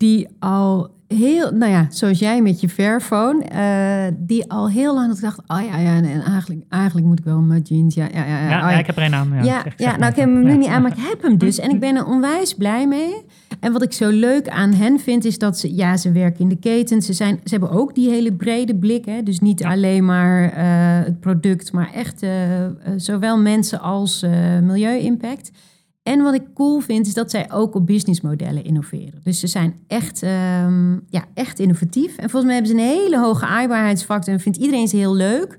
Die 0.00 0.28
al 0.38 0.90
heel, 1.06 1.50
nou 1.52 1.72
ja, 1.72 1.86
zoals 1.88 2.18
jij 2.18 2.42
met 2.42 2.60
je 2.60 2.68
Fairphone, 2.68 3.44
uh, 3.54 4.16
die 4.18 4.50
al 4.50 4.70
heel 4.70 4.94
lang 4.94 5.06
had 5.08 5.18
gedacht, 5.18 5.38
oh 5.46 5.60
ja, 5.70 5.78
ja, 5.78 5.96
en 5.96 6.22
eigenlijk, 6.22 6.64
eigenlijk 6.68 7.06
moet 7.06 7.18
ik 7.18 7.24
wel 7.24 7.40
mijn 7.40 7.62
jeans, 7.62 7.94
ja, 7.94 8.08
ja, 8.12 8.24
ja. 8.24 8.48
Ja, 8.48 8.64
oh, 8.64 8.70
ja. 8.70 8.78
ik 8.78 8.86
heb 8.86 8.96
er 8.96 9.02
een 9.02 9.14
aan. 9.14 9.44
Ja, 9.44 9.64
ja, 9.76 9.96
nou, 9.96 10.10
ik 10.10 10.16
heb 10.16 10.28
hem 10.28 10.42
nu 10.42 10.56
niet 10.56 10.68
aan, 10.68 10.82
maar 10.82 10.90
ik 10.90 11.04
heb 11.08 11.22
hem 11.22 11.38
dus. 11.38 11.58
En 11.58 11.70
ik 11.70 11.80
ben 11.80 11.96
er 11.96 12.06
onwijs 12.06 12.54
blij 12.54 12.86
mee. 12.86 13.14
En 13.60 13.72
wat 13.72 13.82
ik 13.82 13.92
zo 13.92 14.08
leuk 14.08 14.48
aan 14.48 14.72
hen 14.72 15.00
vind, 15.00 15.24
is 15.24 15.38
dat 15.38 15.58
ze, 15.58 15.74
ja, 15.74 15.96
ze 15.96 16.12
werken 16.12 16.40
in 16.40 16.48
de 16.48 16.58
keten. 16.58 17.02
Ze, 17.02 17.12
zijn, 17.12 17.40
ze 17.44 17.50
hebben 17.50 17.70
ook 17.70 17.94
die 17.94 18.10
hele 18.10 18.32
brede 18.32 18.76
blik, 18.76 19.04
hè. 19.04 19.22
Dus 19.22 19.38
niet 19.38 19.64
alleen 19.64 20.04
maar 20.04 20.42
uh, 20.42 21.04
het 21.04 21.20
product, 21.20 21.72
maar 21.72 21.92
echt 21.94 22.22
uh, 22.22 22.30
zowel 22.96 23.38
mensen 23.38 23.80
als 23.80 24.26
milieu-impact. 24.62 25.50
En 26.02 26.22
wat 26.22 26.34
ik 26.34 26.42
cool 26.54 26.80
vind, 26.80 27.06
is 27.06 27.14
dat 27.14 27.30
zij 27.30 27.52
ook 27.52 27.74
op 27.74 27.86
businessmodellen 27.86 28.64
innoveren. 28.64 29.20
Dus 29.22 29.40
ze 29.40 29.46
zijn 29.46 29.74
echt, 29.86 30.22
um, 30.22 31.04
ja, 31.08 31.24
echt 31.34 31.58
innovatief. 31.58 32.16
En 32.16 32.30
volgens 32.30 32.44
mij 32.44 32.54
hebben 32.54 32.70
ze 32.70 32.76
een 32.76 33.00
hele 33.00 33.18
hoge 33.18 33.46
aaibaarheidsfactor 33.46 34.34
en 34.34 34.40
vindt 34.40 34.58
iedereen 34.58 34.88
ze 34.88 34.96
heel 34.96 35.14
leuk. 35.14 35.58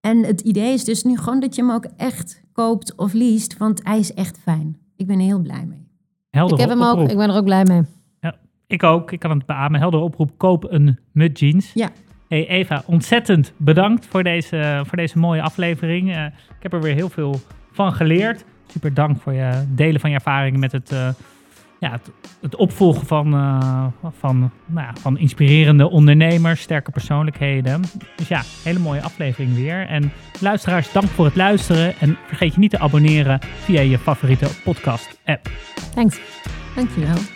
En 0.00 0.24
het 0.24 0.40
idee 0.40 0.72
is 0.72 0.84
dus 0.84 1.04
nu 1.04 1.16
gewoon 1.16 1.40
dat 1.40 1.54
je 1.54 1.62
hem 1.62 1.70
ook 1.70 1.86
echt 1.96 2.42
koopt 2.52 2.94
of 2.94 3.12
leest, 3.12 3.56
want 3.56 3.80
hij 3.84 3.98
is 3.98 4.14
echt 4.14 4.38
fijn. 4.38 4.76
Ik 4.96 5.06
ben 5.06 5.18
er 5.18 5.24
heel 5.24 5.40
blij 5.40 5.64
mee. 5.68 5.88
Helder 6.30 6.58
ik 6.58 6.60
heb 6.60 6.78
hem 6.78 6.88
oproep. 6.88 7.02
ook, 7.02 7.10
ik 7.10 7.16
ben 7.16 7.28
er 7.28 7.36
ook 7.36 7.44
blij 7.44 7.64
mee. 7.64 7.82
Ja, 8.20 8.36
ik 8.66 8.82
ook, 8.82 9.12
ik 9.12 9.18
kan 9.18 9.30
het 9.30 9.46
beamen. 9.46 9.80
Helder 9.80 10.00
oproep, 10.00 10.30
koop 10.36 10.64
een 10.72 10.98
mud 11.12 11.38
jeans. 11.38 11.70
Ja. 11.74 11.90
Hey 12.28 12.48
Eva, 12.48 12.82
ontzettend 12.86 13.52
bedankt 13.56 14.06
voor 14.06 14.22
deze, 14.22 14.82
voor 14.86 14.96
deze 14.96 15.18
mooie 15.18 15.42
aflevering. 15.42 16.16
Uh, 16.16 16.24
ik 16.24 16.62
heb 16.62 16.72
er 16.72 16.82
weer 16.82 16.94
heel 16.94 17.08
veel 17.08 17.40
van 17.72 17.92
geleerd. 17.92 18.44
Super 18.66 18.94
dank 18.94 19.20
voor 19.20 19.32
je 19.32 19.64
delen 19.68 20.00
van 20.00 20.10
je 20.10 20.16
ervaringen 20.16 20.60
met 20.60 20.72
het, 20.72 20.92
uh, 20.92 21.08
ja, 21.78 22.00
het, 22.40 22.56
opvolgen 22.56 23.06
van, 23.06 23.34
uh, 23.34 23.86
van, 24.18 24.50
nou 24.66 24.86
ja, 24.86 24.92
van 25.00 25.18
inspirerende 25.18 25.90
ondernemers, 25.90 26.60
sterke 26.60 26.90
persoonlijkheden. 26.90 27.82
Dus 28.16 28.28
ja, 28.28 28.42
hele 28.62 28.78
mooie 28.78 29.02
aflevering 29.02 29.54
weer. 29.54 29.86
En 29.86 30.12
luisteraars, 30.40 30.92
dank 30.92 31.06
voor 31.06 31.24
het 31.24 31.36
luisteren. 31.36 31.94
En 32.00 32.16
vergeet 32.26 32.54
je 32.54 32.60
niet 32.60 32.70
te 32.70 32.78
abonneren 32.78 33.40
via 33.40 33.80
je 33.80 33.98
favoriete 33.98 34.48
podcast 34.64 35.20
app. 35.24 35.50
Thanks. 35.94 36.20
Dankjewel. 36.74 37.35